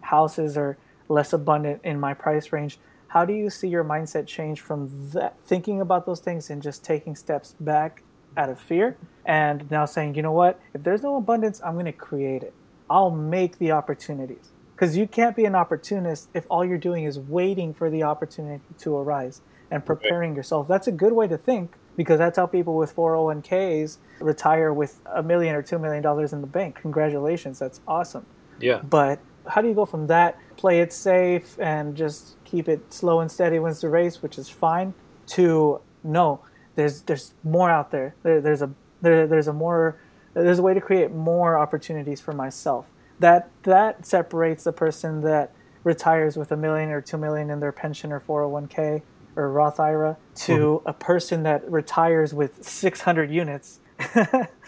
houses 0.00 0.56
are 0.56 0.76
less 1.08 1.32
abundant 1.32 1.80
in 1.84 1.98
my 1.98 2.12
price 2.12 2.52
range, 2.52 2.78
how 3.08 3.24
do 3.24 3.32
you 3.32 3.48
see 3.48 3.68
your 3.68 3.84
mindset 3.84 4.26
change 4.26 4.60
from 4.60 4.90
that 5.10 5.38
thinking 5.46 5.80
about 5.80 6.06
those 6.06 6.20
things 6.20 6.50
and 6.50 6.62
just 6.62 6.84
taking 6.84 7.14
steps 7.14 7.54
back 7.60 8.02
out 8.36 8.50
of 8.50 8.60
fear 8.60 8.96
and 9.24 9.70
now 9.70 9.84
saying, 9.84 10.14
you 10.14 10.22
know 10.22 10.32
what, 10.32 10.60
if 10.74 10.82
there's 10.82 11.02
no 11.02 11.16
abundance, 11.16 11.60
I'm 11.64 11.74
going 11.74 11.86
to 11.86 11.92
create 11.92 12.42
it. 12.42 12.52
I'll 12.90 13.10
make 13.10 13.58
the 13.58 13.72
opportunities. 13.72 14.50
Because 14.76 14.94
you 14.94 15.06
can't 15.08 15.34
be 15.34 15.46
an 15.46 15.54
opportunist 15.54 16.28
if 16.34 16.46
all 16.50 16.62
you're 16.62 16.76
doing 16.76 17.04
is 17.04 17.18
waiting 17.18 17.72
for 17.72 17.88
the 17.88 18.02
opportunity 18.02 18.62
to 18.80 18.94
arise 18.94 19.40
and 19.70 19.84
preparing 19.84 20.36
yourself. 20.36 20.68
That's 20.68 20.86
a 20.86 20.92
good 20.92 21.14
way 21.14 21.26
to 21.28 21.38
think 21.38 21.72
because 21.96 22.18
that's 22.18 22.36
how 22.36 22.44
people 22.46 22.76
with 22.76 22.94
401ks 22.94 23.96
retire 24.20 24.74
with 24.74 25.00
a 25.14 25.22
million 25.22 25.56
or 25.56 25.62
two 25.62 25.78
million 25.78 26.02
dollars 26.02 26.34
in 26.34 26.42
the 26.42 26.46
bank. 26.46 26.78
Congratulations, 26.82 27.58
that's 27.58 27.80
awesome. 27.88 28.26
Yeah. 28.60 28.82
But 28.82 29.18
how 29.48 29.62
do 29.62 29.68
you 29.68 29.74
go 29.74 29.86
from 29.86 30.08
that, 30.08 30.38
play 30.58 30.80
it 30.80 30.92
safe 30.92 31.58
and 31.58 31.96
just 31.96 32.36
keep 32.44 32.68
it 32.68 32.92
slow 32.92 33.20
and 33.20 33.32
steady 33.32 33.58
wins 33.58 33.80
the 33.80 33.88
race, 33.88 34.22
which 34.22 34.36
is 34.36 34.50
fine, 34.50 34.92
to 35.28 35.80
no, 36.04 36.40
there's 36.74 37.02
there's 37.02 37.32
more 37.42 37.70
out 37.70 37.90
there. 37.90 38.14
there 38.22 38.42
there's 38.42 38.60
a 38.62 38.70
there, 39.00 39.26
there's 39.26 39.48
a 39.48 39.52
more 39.52 39.98
there's 40.34 40.58
a 40.58 40.62
way 40.62 40.74
to 40.74 40.80
create 40.80 41.10
more 41.10 41.58
opportunities 41.58 42.20
for 42.20 42.32
myself. 42.32 42.86
That 43.20 43.50
that 43.62 44.06
separates 44.06 44.64
the 44.64 44.72
person 44.72 45.20
that 45.22 45.52
retires 45.84 46.36
with 46.36 46.52
a 46.52 46.56
million 46.56 46.90
or 46.90 47.00
two 47.00 47.16
million 47.16 47.50
in 47.50 47.60
their 47.60 47.72
pension 47.72 48.12
or 48.12 48.20
401k 48.20 49.02
or 49.36 49.52
Roth 49.52 49.78
IRA 49.78 50.16
to 50.34 50.52
mm-hmm. 50.52 50.88
a 50.88 50.92
person 50.92 51.42
that 51.44 51.70
retires 51.70 52.34
with 52.34 52.64
600 52.64 53.30
units 53.30 53.80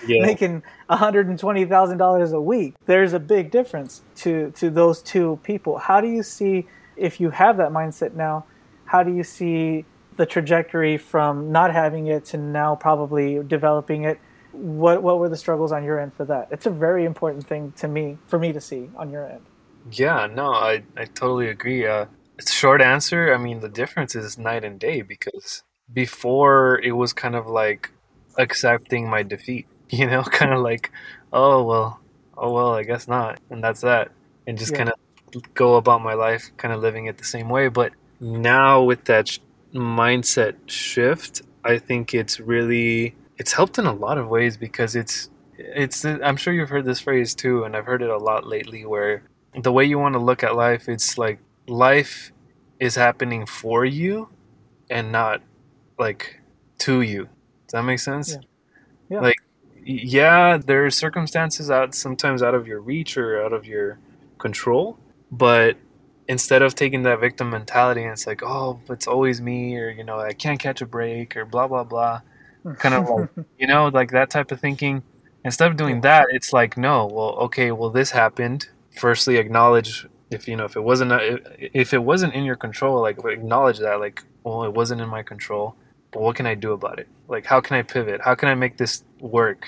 Yeah. 0.06 0.24
making 0.24 0.62
$120,000 0.88 2.32
a 2.32 2.40
week. 2.40 2.74
There's 2.86 3.12
a 3.12 3.18
big 3.18 3.50
difference 3.50 4.02
to 4.16 4.52
to 4.52 4.70
those 4.70 5.02
two 5.02 5.40
people. 5.42 5.78
How 5.78 6.00
do 6.00 6.08
you 6.08 6.22
see 6.22 6.66
if 6.96 7.20
you 7.20 7.30
have 7.30 7.56
that 7.56 7.70
mindset 7.70 8.14
now, 8.14 8.44
how 8.84 9.02
do 9.02 9.12
you 9.12 9.24
see 9.24 9.84
the 10.16 10.26
trajectory 10.26 10.96
from 10.96 11.52
not 11.52 11.72
having 11.72 12.06
it 12.06 12.24
to 12.26 12.36
now 12.36 12.74
probably 12.74 13.42
developing 13.44 14.04
it? 14.04 14.18
What 14.58 15.02
what 15.02 15.18
were 15.18 15.28
the 15.28 15.36
struggles 15.36 15.72
on 15.72 15.84
your 15.84 15.98
end 16.00 16.14
for 16.14 16.24
that? 16.26 16.48
It's 16.50 16.66
a 16.66 16.70
very 16.70 17.04
important 17.04 17.46
thing 17.46 17.72
to 17.78 17.88
me 17.88 18.18
for 18.26 18.38
me 18.38 18.52
to 18.52 18.60
see 18.60 18.90
on 18.96 19.10
your 19.10 19.26
end. 19.28 19.46
Yeah, 19.90 20.26
no, 20.26 20.52
I, 20.52 20.84
I 20.96 21.06
totally 21.06 21.48
agree. 21.48 21.86
Uh, 21.86 22.06
it's 22.38 22.50
a 22.50 22.54
short 22.54 22.82
answer. 22.82 23.32
I 23.34 23.38
mean, 23.38 23.60
the 23.60 23.68
difference 23.68 24.14
is 24.14 24.38
night 24.38 24.64
and 24.64 24.78
day 24.78 25.02
because 25.02 25.64
before 25.92 26.80
it 26.82 26.92
was 26.92 27.12
kind 27.12 27.34
of 27.36 27.46
like 27.46 27.90
accepting 28.36 29.08
my 29.08 29.22
defeat, 29.22 29.68
you 29.90 30.06
know, 30.06 30.22
kind 30.24 30.52
of 30.52 30.60
like, 30.60 30.90
oh, 31.32 31.64
well, 31.64 32.02
oh, 32.36 32.52
well, 32.52 32.74
I 32.74 32.84
guess 32.84 33.08
not. 33.08 33.40
And 33.50 33.62
that's 33.64 33.80
that. 33.82 34.12
And 34.46 34.58
just 34.58 34.72
Yeah. 34.72 34.76
kind 34.76 34.90
of 34.90 34.94
go 35.54 35.76
about 35.76 36.02
my 36.02 36.14
life, 36.14 36.50
kind 36.56 36.74
of 36.74 36.80
living 36.80 37.06
it 37.06 37.18
the 37.18 37.24
same 37.24 37.48
way. 37.48 37.68
But 37.68 37.94
now 38.20 38.82
with 38.84 39.04
that 39.06 39.28
sh- 39.28 39.40
mindset 39.74 40.56
shift, 40.66 41.42
I 41.64 41.78
think 41.78 42.14
it's 42.14 42.40
really, 42.40 43.17
it's 43.38 43.52
helped 43.52 43.78
in 43.78 43.86
a 43.86 43.92
lot 43.94 44.18
of 44.18 44.28
ways 44.28 44.56
because 44.58 44.96
it's, 44.96 45.30
it's, 45.58 46.04
I'm 46.04 46.36
sure 46.36 46.52
you've 46.52 46.70
heard 46.70 46.84
this 46.86 47.00
phrase 47.00 47.34
too, 47.34 47.64
and 47.64 47.76
I've 47.76 47.86
heard 47.86 48.02
it 48.02 48.10
a 48.10 48.18
lot 48.18 48.46
lately 48.46 48.84
where 48.86 49.24
the 49.62 49.72
way 49.72 49.84
you 49.84 49.98
want 49.98 50.14
to 50.14 50.18
look 50.20 50.44
at 50.44 50.54
life 50.56 50.88
it's 50.88 51.18
like 51.18 51.38
life 51.68 52.32
is 52.80 52.94
happening 52.94 53.46
for 53.46 53.84
you 53.84 54.28
and 54.90 55.12
not 55.12 55.42
like 55.98 56.40
to 56.78 57.02
you 57.02 57.24
does 57.24 57.72
that 57.72 57.82
make 57.82 57.98
sense 57.98 58.34
Yeah. 58.34 58.40
Yeah. 59.10 59.20
like 59.20 59.36
yeah 59.84 60.58
there 60.58 60.84
are 60.86 60.90
circumstances 60.90 61.70
out 61.70 61.94
sometimes 61.94 62.42
out 62.42 62.54
of 62.54 62.66
your 62.66 62.80
reach 62.80 63.16
or 63.16 63.42
out 63.44 63.52
of 63.52 63.66
your 63.66 63.98
control 64.38 64.98
but 65.30 65.76
instead 66.28 66.62
of 66.62 66.74
taking 66.74 67.02
that 67.04 67.20
victim 67.20 67.50
mentality 67.50 68.02
and 68.02 68.12
it's 68.12 68.26
like 68.26 68.42
oh 68.42 68.80
it's 68.90 69.06
always 69.08 69.40
me 69.40 69.76
or 69.76 69.90
you 69.90 70.04
know 70.04 70.18
i 70.20 70.32
can't 70.32 70.60
catch 70.60 70.80
a 70.82 70.86
break 70.86 71.36
or 71.36 71.44
blah 71.44 71.66
blah 71.68 71.84
blah 71.84 72.20
kind 72.74 72.94
of 72.94 73.08
like 73.08 73.28
you 73.58 73.66
know 73.66 73.88
like 73.88 74.10
that 74.12 74.30
type 74.30 74.52
of 74.52 74.60
thinking. 74.60 75.02
Instead 75.44 75.70
of 75.70 75.76
doing 75.76 76.00
that 76.02 76.26
it's 76.30 76.52
like 76.52 76.76
no 76.76 77.06
well 77.06 77.30
okay 77.46 77.70
well 77.72 77.90
this 77.90 78.10
happened. 78.10 78.68
Firstly 78.98 79.36
acknowledge 79.36 80.06
if 80.30 80.48
you 80.48 80.56
know 80.56 80.64
if 80.64 80.76
it 80.76 80.82
wasn't 80.82 81.12
uh, 81.12 81.38
if 81.58 81.94
it 81.94 82.02
wasn't 82.02 82.34
in 82.34 82.44
your 82.44 82.56
control 82.56 83.00
like 83.00 83.18
acknowledge 83.24 83.78
that 83.78 84.00
like 84.00 84.22
well 84.42 84.64
it 84.64 84.72
wasn't 84.72 85.00
in 85.00 85.08
my 85.08 85.22
control. 85.22 85.74
But 86.10 86.22
what 86.22 86.36
can 86.36 86.46
i 86.46 86.54
do 86.54 86.72
about 86.72 86.98
it? 86.98 87.08
Like 87.28 87.46
how 87.46 87.60
can 87.60 87.76
i 87.76 87.82
pivot? 87.82 88.20
How 88.20 88.34
can 88.34 88.48
i 88.48 88.54
make 88.54 88.76
this 88.76 89.04
work? 89.20 89.66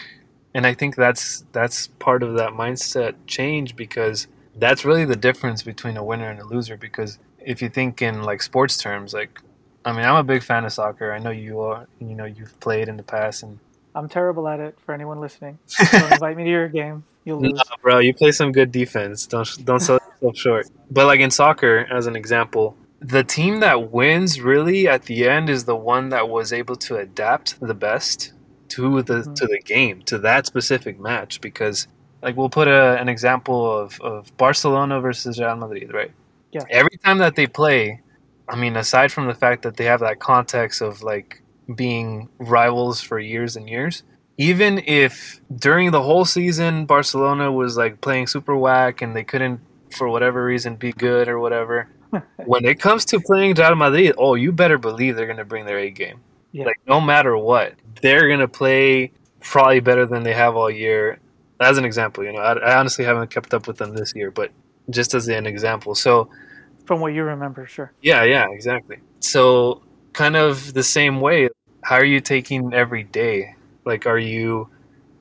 And 0.55 0.67
i 0.67 0.75
think 0.75 0.97
that's 0.97 1.45
that's 1.53 1.87
part 1.87 2.23
of 2.23 2.35
that 2.35 2.51
mindset 2.51 3.15
change 3.27 3.77
because 3.77 4.27
that's 4.57 4.85
really 4.85 5.05
the 5.05 5.17
difference 5.17 5.63
between 5.63 5.97
a 5.97 6.05
winner 6.05 6.29
and 6.29 6.41
a 6.41 6.45
loser 6.45 6.77
because 6.77 7.19
if 7.39 7.63
you 7.63 7.69
think 7.69 8.03
in 8.03 8.23
like 8.23 8.43
sports 8.43 8.77
terms 8.77 9.15
like 9.15 9.41
i 9.85 9.93
mean 9.93 10.05
i'm 10.05 10.17
a 10.17 10.23
big 10.23 10.43
fan 10.43 10.65
of 10.65 10.73
soccer 10.73 11.13
i 11.13 11.19
know 11.19 11.31
you 11.31 11.61
are 11.61 11.87
you 12.01 12.15
know 12.15 12.25
you've 12.25 12.59
played 12.61 12.89
in 12.89 12.97
the 12.97 13.03
past 13.03 13.43
and 13.43 13.59
I'm 13.93 14.09
terrible 14.09 14.47
at 14.47 14.61
it 14.61 14.79
for 14.79 14.95
anyone 14.95 15.21
listening. 15.21 15.59
Don't 15.91 16.13
invite 16.13 16.37
me 16.37 16.45
to 16.45 16.49
your 16.51 16.69
game. 16.69 17.03
You'll 17.25 17.41
lose. 17.41 17.55
No, 17.55 17.63
bro, 17.83 17.99
you 17.99 18.15
play 18.15 18.31
some 18.31 18.53
good 18.53 18.71
defense. 18.71 19.27
Don't 19.27 19.49
don't 19.65 19.81
sell 19.81 19.99
yourself 20.23 20.37
short. 20.37 20.67
But 20.93 21.07
like 21.07 21.19
in 21.19 21.33
soccer, 21.33 21.89
as 21.91 22.07
an 22.07 22.15
example, 22.15 22.77
the 23.01 23.25
team 23.25 23.59
that 23.61 23.91
wins 23.91 24.41
really 24.41 24.87
at 24.87 25.03
the 25.07 25.29
end 25.29 25.51
is 25.51 25.65
the 25.65 25.75
one 25.75 26.11
that 26.11 26.29
was 26.29 26.53
able 26.53 26.77
to 26.77 26.99
adapt 26.99 27.59
the 27.59 27.75
best 27.75 28.33
to 28.69 29.03
the 29.03 29.23
Mhm. 29.23 29.35
to 29.35 29.47
the 29.49 29.59
game, 29.59 30.03
to 30.03 30.19
that 30.19 30.47
specific 30.47 31.01
match. 31.01 31.41
Because 31.41 31.89
like 32.23 32.37
we'll 32.37 32.49
put 32.49 32.69
a, 32.69 32.97
an 33.01 33.09
example 33.09 33.77
of, 33.77 34.01
of 34.01 34.35
Barcelona 34.37 35.01
versus 35.01 35.41
Real 35.41 35.57
Madrid, 35.57 35.93
right? 35.93 36.13
Yeah. 36.53 36.63
Every 36.71 36.97
time 37.05 37.19
that 37.19 37.35
they 37.35 37.49
play, 37.49 38.03
I 38.51 38.57
mean, 38.57 38.77
aside 38.77 39.13
from 39.13 39.27
the 39.27 39.35
fact 39.35 39.63
that 39.63 39.77
they 39.77 39.85
have 39.85 40.01
that 40.01 40.19
context 40.19 40.83
of 40.83 41.03
like 41.03 41.41
being 41.75 42.29
rivals 42.39 43.01
for 43.01 43.19
years 43.21 43.55
and 43.57 43.69
years, 43.69 44.03
even 44.39 44.83
if 44.87 45.41
during 45.55 45.93
the 45.93 46.03
whole 46.03 46.25
season 46.25 46.85
Barcelona 46.85 47.53
was 47.53 47.77
like 47.77 48.01
playing 48.01 48.27
super 48.27 48.57
whack 48.57 49.03
and 49.03 49.15
they 49.15 49.23
couldn't 49.23 49.61
for 49.97 50.09
whatever 50.09 50.45
reason 50.45 50.75
be 50.75 50.93
good 50.93 51.29
or 51.29 51.39
whatever, 51.39 51.89
when 52.45 52.65
it 52.65 52.81
comes 52.81 53.05
to 53.05 53.21
playing 53.21 53.55
Real 53.55 53.77
Madrid, 53.77 54.15
oh, 54.19 54.35
you 54.35 54.51
better 54.51 54.79
believe 54.79 55.15
they're 55.15 55.29
gonna 55.29 55.45
bring 55.45 55.65
their 55.65 55.79
A 55.79 55.91
game. 55.91 56.21
Yeah. 56.51 56.65
Like 56.65 56.81
no 56.89 57.01
matter 57.01 57.37
what, 57.37 57.75
they're 58.03 58.29
gonna 58.29 58.49
play 58.49 59.13
probably 59.41 59.79
better 59.81 60.07
than 60.07 60.25
they 60.25 60.33
have 60.33 60.57
all 60.57 60.71
year. 60.71 61.21
As 61.61 61.79
an 61.79 61.85
example, 61.85 62.25
you 62.25 62.33
know, 62.33 62.41
I, 62.41 62.55
I 62.55 62.79
honestly 62.79 63.05
haven't 63.05 63.31
kept 63.31 63.55
up 63.55 63.69
with 63.69 63.77
them 63.77 63.95
this 63.95 64.13
year, 64.17 64.33
but 64.33 64.51
just 64.89 65.15
as 65.15 65.29
an 65.29 65.47
example. 65.47 65.95
So 65.95 66.31
From 66.91 66.99
what 66.99 67.15
you 67.15 67.23
remember, 67.23 67.69
sure. 67.69 67.93
yeah, 68.03 68.25
yeah, 68.25 68.49
exactly. 68.51 68.97
So, 69.21 69.81
kind 70.13 70.35
of 70.35 70.75
the 70.75 70.83
same 70.83 71.21
way, 71.21 71.49
how 71.85 71.95
are 71.95 72.05
you 72.05 72.19
taking 72.19 72.75
every 72.75 73.05
day? 73.05 73.55
Like, 73.85 74.07
are 74.07 74.19
you 74.19 74.69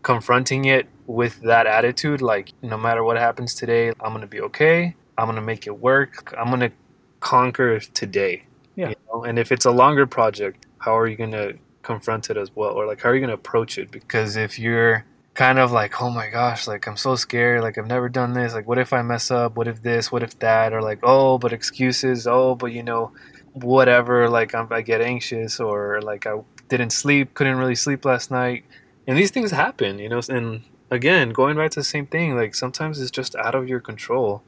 confronting 0.02 0.66
it 0.66 0.88
with 1.06 1.40
that 1.42 1.68
attitude? 1.68 2.24
Like, 2.24 2.54
no 2.64 2.76
matter 2.76 3.04
what 3.04 3.18
happens 3.18 3.54
today, 3.54 3.90
I'm 4.00 4.14
going 4.14 4.22
to 4.22 4.28
be 4.28 4.42
okay. 4.42 4.96
I'm 5.16 5.28
going 5.28 5.36
to 5.36 5.44
make 5.44 5.68
it 5.68 5.78
work. 5.78 6.34
I'm 6.36 6.48
going 6.48 6.62
to 6.62 6.72
conquer 7.20 7.80
today. 7.80 8.46
Yeah. 8.76 8.90
You 8.90 8.96
know? 9.14 9.26
And 9.26 9.38
if 9.38 9.52
it's 9.52 9.66
a 9.66 9.72
longer 9.72 10.08
project, 10.08 10.66
how 10.80 10.98
are 10.98 11.08
you 11.08 11.18
going 11.18 11.34
to 11.34 11.56
confront 11.84 12.32
it 12.32 12.38
as 12.38 12.50
well? 12.56 12.72
Or, 12.72 12.88
like, 12.88 13.00
how 13.00 13.10
are 13.10 13.14
you 13.14 13.22
going 13.22 13.28
to 13.28 13.36
approach 13.36 13.78
it? 13.78 13.92
Because 13.92 14.38
if 14.38 14.58
you're 14.58 15.06
kind 15.39 15.58
of 15.58 15.72
like, 15.72 16.01
oh 16.01 16.10
my 16.10 16.27
gosh, 16.29 16.67
like 16.67 16.86
I'm 16.86 16.98
so 16.98 17.15
scared, 17.15 17.62
like 17.62 17.77
I've 17.77 17.88
never 17.88 18.10
done 18.10 18.34
this, 18.34 18.53
like 18.53 18.67
what 18.67 18.77
if 18.77 18.91
I 18.91 19.01
mess 19.01 19.31
up, 19.31 19.55
what 19.55 19.69
if 19.69 19.81
this, 19.81 20.12
what 20.12 20.22
if 20.22 20.38
that, 20.39 20.74
or 20.74 20.81
like, 20.81 21.00
oh, 21.01 21.38
but 21.38 21.53
excuses, 21.53 22.27
oh, 22.27 22.55
but 22.55 22.74
you 22.74 22.84
know, 22.84 23.13
whatever, 23.53 24.29
like 24.29 24.53
I'm, 24.53 24.67
I 24.69 24.81
get 24.81 25.00
anxious, 25.00 25.62
or 25.62 26.01
like 26.01 26.27
I 26.27 26.41
didn't 26.67 26.89
sleep, 26.89 27.36
couldn't 27.36 27.55
really 27.55 27.75
sleep 27.75 28.03
last 28.03 28.31
night, 28.31 28.65
and 29.08 29.17
these 29.17 29.31
things 29.31 29.51
happen, 29.51 29.98
you 29.98 30.10
know, 30.10 30.19
and 30.27 30.62
again, 30.91 31.29
going 31.29 31.55
back 31.55 31.72
to 31.72 31.79
the 31.79 31.86
same 31.86 32.05
thing, 32.05 32.36
like 32.36 32.53
sometimes 32.53 33.00
it's 33.00 33.10
just 33.10 33.34
out 33.38 33.55
of 33.55 33.69
your 33.69 33.79
control. 33.79 34.43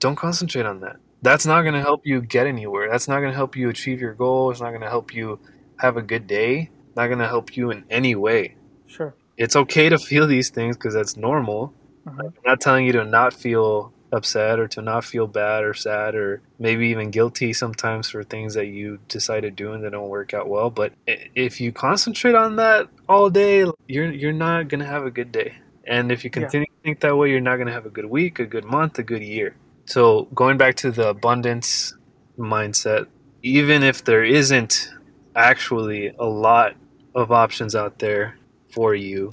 Don't 0.00 0.16
concentrate 0.16 0.66
on 0.66 0.80
that. 0.80 0.96
That's 1.22 1.46
not 1.46 1.62
going 1.62 1.74
to 1.74 1.80
help 1.80 2.04
you 2.04 2.20
get 2.20 2.48
anywhere. 2.48 2.90
That's 2.90 3.06
not 3.06 3.20
going 3.20 3.30
to 3.30 3.36
help 3.36 3.54
you 3.54 3.68
achieve 3.68 4.00
your 4.00 4.14
goal. 4.14 4.50
It's 4.50 4.60
not 4.60 4.70
going 4.70 4.80
to 4.82 4.88
help 4.88 5.14
you 5.14 5.38
have 5.76 5.96
a 5.96 6.02
good 6.02 6.26
day. 6.26 6.70
Not 6.96 7.06
going 7.06 7.20
to 7.20 7.28
help 7.28 7.56
you 7.56 7.70
in 7.70 7.84
any 7.88 8.16
way. 8.16 8.56
Sure. 8.88 9.14
It's 9.36 9.56
okay 9.56 9.88
to 9.88 9.98
feel 9.98 10.26
these 10.26 10.50
things 10.50 10.76
because 10.76 10.94
that's 10.94 11.16
normal. 11.16 11.72
Mhm. 12.06 12.20
I'm 12.20 12.32
not 12.44 12.60
telling 12.60 12.86
you 12.86 12.92
to 12.92 13.04
not 13.04 13.32
feel 13.32 13.92
upset 14.12 14.58
or 14.60 14.68
to 14.68 14.82
not 14.82 15.04
feel 15.04 15.26
bad 15.26 15.64
or 15.64 15.72
sad 15.72 16.14
or 16.14 16.42
maybe 16.58 16.88
even 16.88 17.10
guilty 17.10 17.52
sometimes 17.54 18.10
for 18.10 18.22
things 18.22 18.52
that 18.54 18.66
you 18.66 18.98
decide 19.08 19.40
to 19.40 19.50
do 19.50 19.72
and 19.72 19.82
that 19.82 19.92
don't 19.92 20.08
work 20.10 20.34
out 20.34 20.48
well. 20.48 20.68
But 20.68 20.92
if 21.06 21.60
you 21.60 21.72
concentrate 21.72 22.34
on 22.34 22.56
that 22.56 22.88
all 23.08 23.30
day, 23.30 23.64
you're 23.88 24.12
you're 24.12 24.32
not 24.32 24.68
gonna 24.68 24.84
have 24.84 25.06
a 25.06 25.10
good 25.10 25.32
day. 25.32 25.54
And 25.86 26.12
if 26.12 26.24
you 26.24 26.30
Yeah. 26.34 26.40
continue 26.42 26.66
to 26.66 26.82
think 26.84 27.00
that 27.00 27.16
way, 27.16 27.30
you're 27.30 27.40
not 27.40 27.56
gonna 27.56 27.72
have 27.72 27.86
a 27.86 27.90
good 27.90 28.04
week, 28.04 28.38
a 28.38 28.44
good 28.46 28.64
month, 28.64 28.98
a 28.98 29.02
good 29.02 29.22
year. 29.22 29.54
So 29.86 30.28
going 30.34 30.58
back 30.58 30.74
to 30.76 30.90
the 30.90 31.08
abundance 31.08 31.94
mindset, 32.38 33.06
even 33.42 33.82
if 33.82 34.04
there 34.04 34.24
isn't 34.24 34.90
actually 35.34 36.12
a 36.18 36.26
lot 36.26 36.74
of 37.14 37.32
options 37.32 37.74
out 37.74 37.98
there 37.98 38.36
for 38.72 38.94
you, 38.94 39.30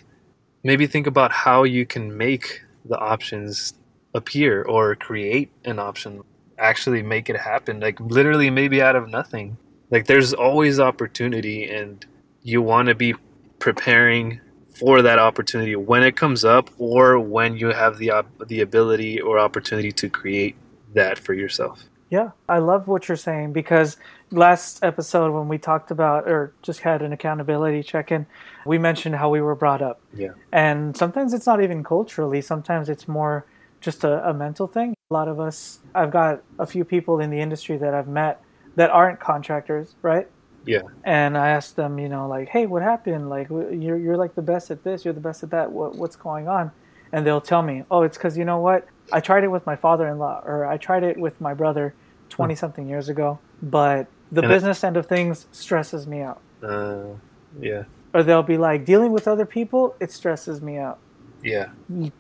maybe 0.64 0.88
think 0.88 1.08
about 1.08 1.32
how 1.32 1.64
you 1.64 1.86
can 1.86 2.16
make 2.16 2.62
the 2.86 2.98
options 2.98 3.74
appear 4.14 4.64
or 4.64 4.96
create 4.96 5.52
an 5.66 5.80
option 5.80 6.22
actually 6.58 7.02
make 7.02 7.30
it 7.30 7.38
happen 7.38 7.80
like 7.80 8.00
literally 8.00 8.50
maybe 8.50 8.82
out 8.82 8.96
of 8.96 9.10
nothing. 9.10 9.58
Like 9.92 10.06
there's 10.06 10.34
always 10.34 10.80
opportunity 10.80 11.70
and 11.70 12.06
you 12.44 12.62
want 12.62 12.90
to 12.90 12.96
be 12.96 13.16
preparing 13.60 14.40
for 14.78 15.02
that 15.02 15.20
opportunity 15.20 15.76
when 15.76 16.04
it 16.04 16.16
comes 16.16 16.46
up 16.46 16.70
or 16.78 17.20
when 17.20 17.58
you 17.58 17.68
have 17.68 17.98
the 17.98 18.12
op- 18.12 18.48
the 18.48 18.62
ability 18.62 19.20
or 19.20 19.40
opportunity 19.40 19.92
to 19.92 20.10
create 20.10 20.56
that 20.94 21.18
for 21.20 21.34
yourself 21.34 21.84
Yeah, 22.10 22.32
I 22.48 22.58
love 22.58 22.88
what 22.88 23.08
you're 23.08 23.18
saying 23.18 23.54
because 23.54 23.98
last 24.32 24.84
episode 24.84 25.32
when 25.32 25.48
we 25.48 25.58
talked 25.58 25.92
about 25.92 26.28
or 26.28 26.54
just 26.64 26.80
had 26.80 27.02
an 27.02 27.14
accountability 27.14 27.84
check-in, 27.84 28.26
we 28.66 28.78
mentioned 28.78 29.16
how 29.16 29.30
we 29.30 29.42
were 29.42 29.56
brought 29.56 29.82
up. 29.82 30.02
yeah 30.14 30.30
And 30.52 30.98
sometimes 30.98 31.34
it's 31.34 31.46
not 31.46 31.62
even 31.62 31.84
culturally, 31.84 32.42
sometimes 32.42 32.90
it's 32.90 33.08
more 33.08 33.46
just 33.80 34.04
a, 34.04 34.28
a 34.28 34.34
mental 34.34 34.68
thing. 34.68 34.96
A 35.12 35.14
lot 35.14 35.28
of 35.28 35.40
us, 35.40 35.80
I've 35.96 36.12
got 36.12 36.44
a 36.58 36.66
few 36.66 36.84
people 36.84 37.20
in 37.20 37.30
the 37.30 37.40
industry 37.40 37.78
that 37.78 37.94
I've 37.94 38.08
met 38.08 38.42
that 38.76 38.90
aren't 38.90 39.20
contractors, 39.20 39.96
right? 40.02 40.28
yeah 40.66 40.82
And 41.04 41.38
I 41.38 41.50
asked 41.50 41.76
them, 41.76 42.00
you 42.00 42.10
know, 42.10 42.28
like, 42.28 42.50
hey, 42.50 42.66
what 42.66 42.82
happened? 42.82 43.30
Like, 43.30 43.50
you're, 43.50 43.98
you're 43.98 44.18
like 44.18 44.36
the 44.36 44.42
best 44.42 44.72
at 44.72 44.84
this, 44.84 45.06
you're 45.06 45.14
the 45.14 45.20
best 45.20 45.44
at 45.44 45.52
that. 45.52 45.72
What, 45.72 45.96
what's 45.96 46.16
going 46.16 46.48
on? 46.48 46.72
And 47.12 47.26
they'll 47.26 47.42
tell 47.42 47.62
me, 47.62 47.84
oh, 47.90 48.04
it's 48.04 48.18
because 48.18 48.38
you 48.38 48.46
know 48.46 48.60
what? 48.60 48.88
I 49.12 49.20
tried 49.20 49.44
it 49.44 49.48
with 49.48 49.66
my 49.66 49.76
father 49.76 50.08
in 50.08 50.20
law, 50.20 50.42
or 50.46 50.66
I 50.66 50.78
tried 50.78 51.04
it 51.04 51.18
with 51.18 51.42
my 51.42 51.54
brother 51.54 51.96
20 52.30 52.56
something 52.56 52.88
years 52.88 53.10
ago, 53.10 53.40
but 53.62 54.08
the 54.32 54.44
And 54.44 54.50
business 54.50 54.84
end 54.84 54.98
of 54.98 55.08
things 55.08 55.48
stresses 55.52 56.08
me 56.08 56.22
out. 56.22 56.42
uh, 56.64 57.16
yeah 57.60 57.84
Or 58.14 58.24
they'll 58.24 58.44
be 58.44 58.58
like, 58.58 58.86
dealing 58.86 59.12
with 59.12 59.28
other 59.28 59.46
people, 59.46 59.96
it 60.00 60.12
stresses 60.12 60.62
me 60.62 60.78
out. 60.78 61.00
yeah 61.44 61.68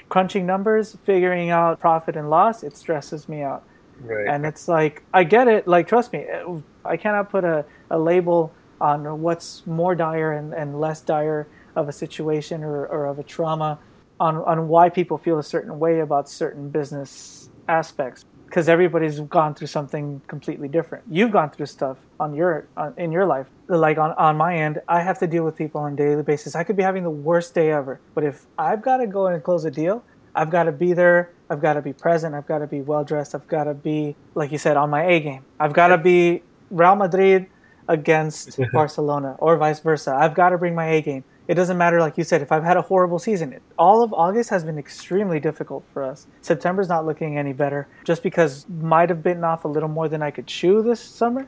Crunching 0.09 0.45
numbers, 0.45 0.97
figuring 1.03 1.49
out 1.51 1.79
profit 1.79 2.15
and 2.15 2.29
loss, 2.29 2.63
it 2.63 2.75
stresses 2.75 3.29
me 3.29 3.41
out. 3.43 3.63
right 3.99 4.27
And 4.27 4.45
it's 4.45 4.67
like, 4.67 5.03
I 5.13 5.23
get 5.23 5.47
it. 5.47 5.67
Like, 5.67 5.87
trust 5.87 6.13
me, 6.13 6.25
I 6.85 6.97
cannot 6.97 7.29
put 7.29 7.43
a, 7.43 7.65
a 7.89 7.99
label 7.99 8.51
on 8.81 9.21
what's 9.21 9.65
more 9.67 9.95
dire 9.95 10.31
and, 10.33 10.53
and 10.53 10.79
less 10.79 11.01
dire 11.01 11.47
of 11.75 11.89
a 11.89 11.91
situation 11.91 12.63
or, 12.63 12.85
or 12.87 13.05
of 13.07 13.19
a 13.19 13.23
trauma 13.23 13.79
on, 14.19 14.37
on 14.37 14.67
why 14.67 14.89
people 14.89 15.17
feel 15.17 15.37
a 15.39 15.43
certain 15.43 15.79
way 15.79 15.99
about 15.99 16.29
certain 16.29 16.69
business 16.69 17.49
aspects. 17.67 18.23
Because 18.49 18.67
everybody's 18.67 19.19
gone 19.19 19.53
through 19.53 19.67
something 19.67 20.21
completely 20.27 20.67
different. 20.67 21.03
You've 21.09 21.31
gone 21.31 21.51
through 21.51 21.67
stuff 21.67 21.97
on 22.19 22.33
your 22.33 22.67
on, 22.75 22.95
in 22.97 23.11
your 23.11 23.27
life. 23.27 23.45
Like 23.67 23.99
on, 23.99 24.11
on 24.13 24.37
my 24.37 24.55
end, 24.55 24.81
I 24.87 25.01
have 25.01 25.19
to 25.19 25.27
deal 25.27 25.45
with 25.45 25.55
people 25.55 25.81
on 25.81 25.93
a 25.93 25.95
daily 25.95 26.23
basis. 26.23 26.55
I 26.55 26.63
could 26.63 26.75
be 26.75 26.81
having 26.81 27.03
the 27.03 27.11
worst 27.11 27.53
day 27.53 27.71
ever, 27.71 27.99
but 28.15 28.23
if 28.23 28.47
I've 28.57 28.81
got 28.81 28.97
to 28.97 29.07
go 29.07 29.27
and 29.27 29.43
close 29.43 29.65
a 29.65 29.71
deal, 29.71 30.03
I've 30.33 30.49
got 30.49 30.63
to 30.63 30.71
be 30.71 30.93
there. 30.93 31.31
I've 31.49 31.61
got 31.61 31.73
to 31.73 31.81
be 31.81 31.93
present. 31.93 32.33
I've 32.33 32.47
got 32.47 32.59
to 32.59 32.67
be 32.67 32.81
well 32.81 33.03
dressed. 33.03 33.35
I've 33.35 33.47
got 33.47 33.65
to 33.65 33.73
be, 33.73 34.15
like 34.35 34.51
you 34.51 34.57
said, 34.57 34.77
on 34.77 34.89
my 34.89 35.03
A 35.03 35.19
game. 35.19 35.45
I've 35.59 35.73
got 35.73 35.89
to 35.89 35.97
be 35.97 36.41
Real 36.71 36.95
Madrid 36.95 37.47
against 37.87 38.59
Barcelona 38.73 39.35
or 39.39 39.57
vice 39.57 39.79
versa. 39.79 40.15
I've 40.15 40.33
got 40.33 40.49
to 40.49 40.57
bring 40.57 40.75
my 40.75 40.87
A 40.87 41.01
game. 41.01 41.23
It 41.49 41.55
doesn't 41.55 41.79
matter, 41.79 41.99
like 41.99 42.15
you 42.15 42.23
said, 42.23 42.43
if 42.43 42.51
I've 42.51 42.63
had 42.63 42.77
a 42.77 42.81
horrible 42.83 43.17
season. 43.17 43.59
All 43.79 44.03
of 44.03 44.13
August 44.13 44.51
has 44.51 44.63
been 44.63 44.77
extremely 44.77 45.39
difficult 45.39 45.83
for 45.91 46.03
us. 46.03 46.27
September's 46.41 46.87
not 46.87 47.07
looking 47.07 47.39
any 47.39 47.53
better 47.53 47.87
just 48.03 48.21
because 48.21 48.69
might 48.69 49.09
have 49.09 49.23
bitten 49.23 49.43
off 49.43 49.65
a 49.65 49.67
little 49.67 49.89
more 49.89 50.07
than 50.07 50.21
I 50.21 50.29
could 50.29 50.45
chew 50.45 50.83
this 50.83 51.01
summer. 51.01 51.47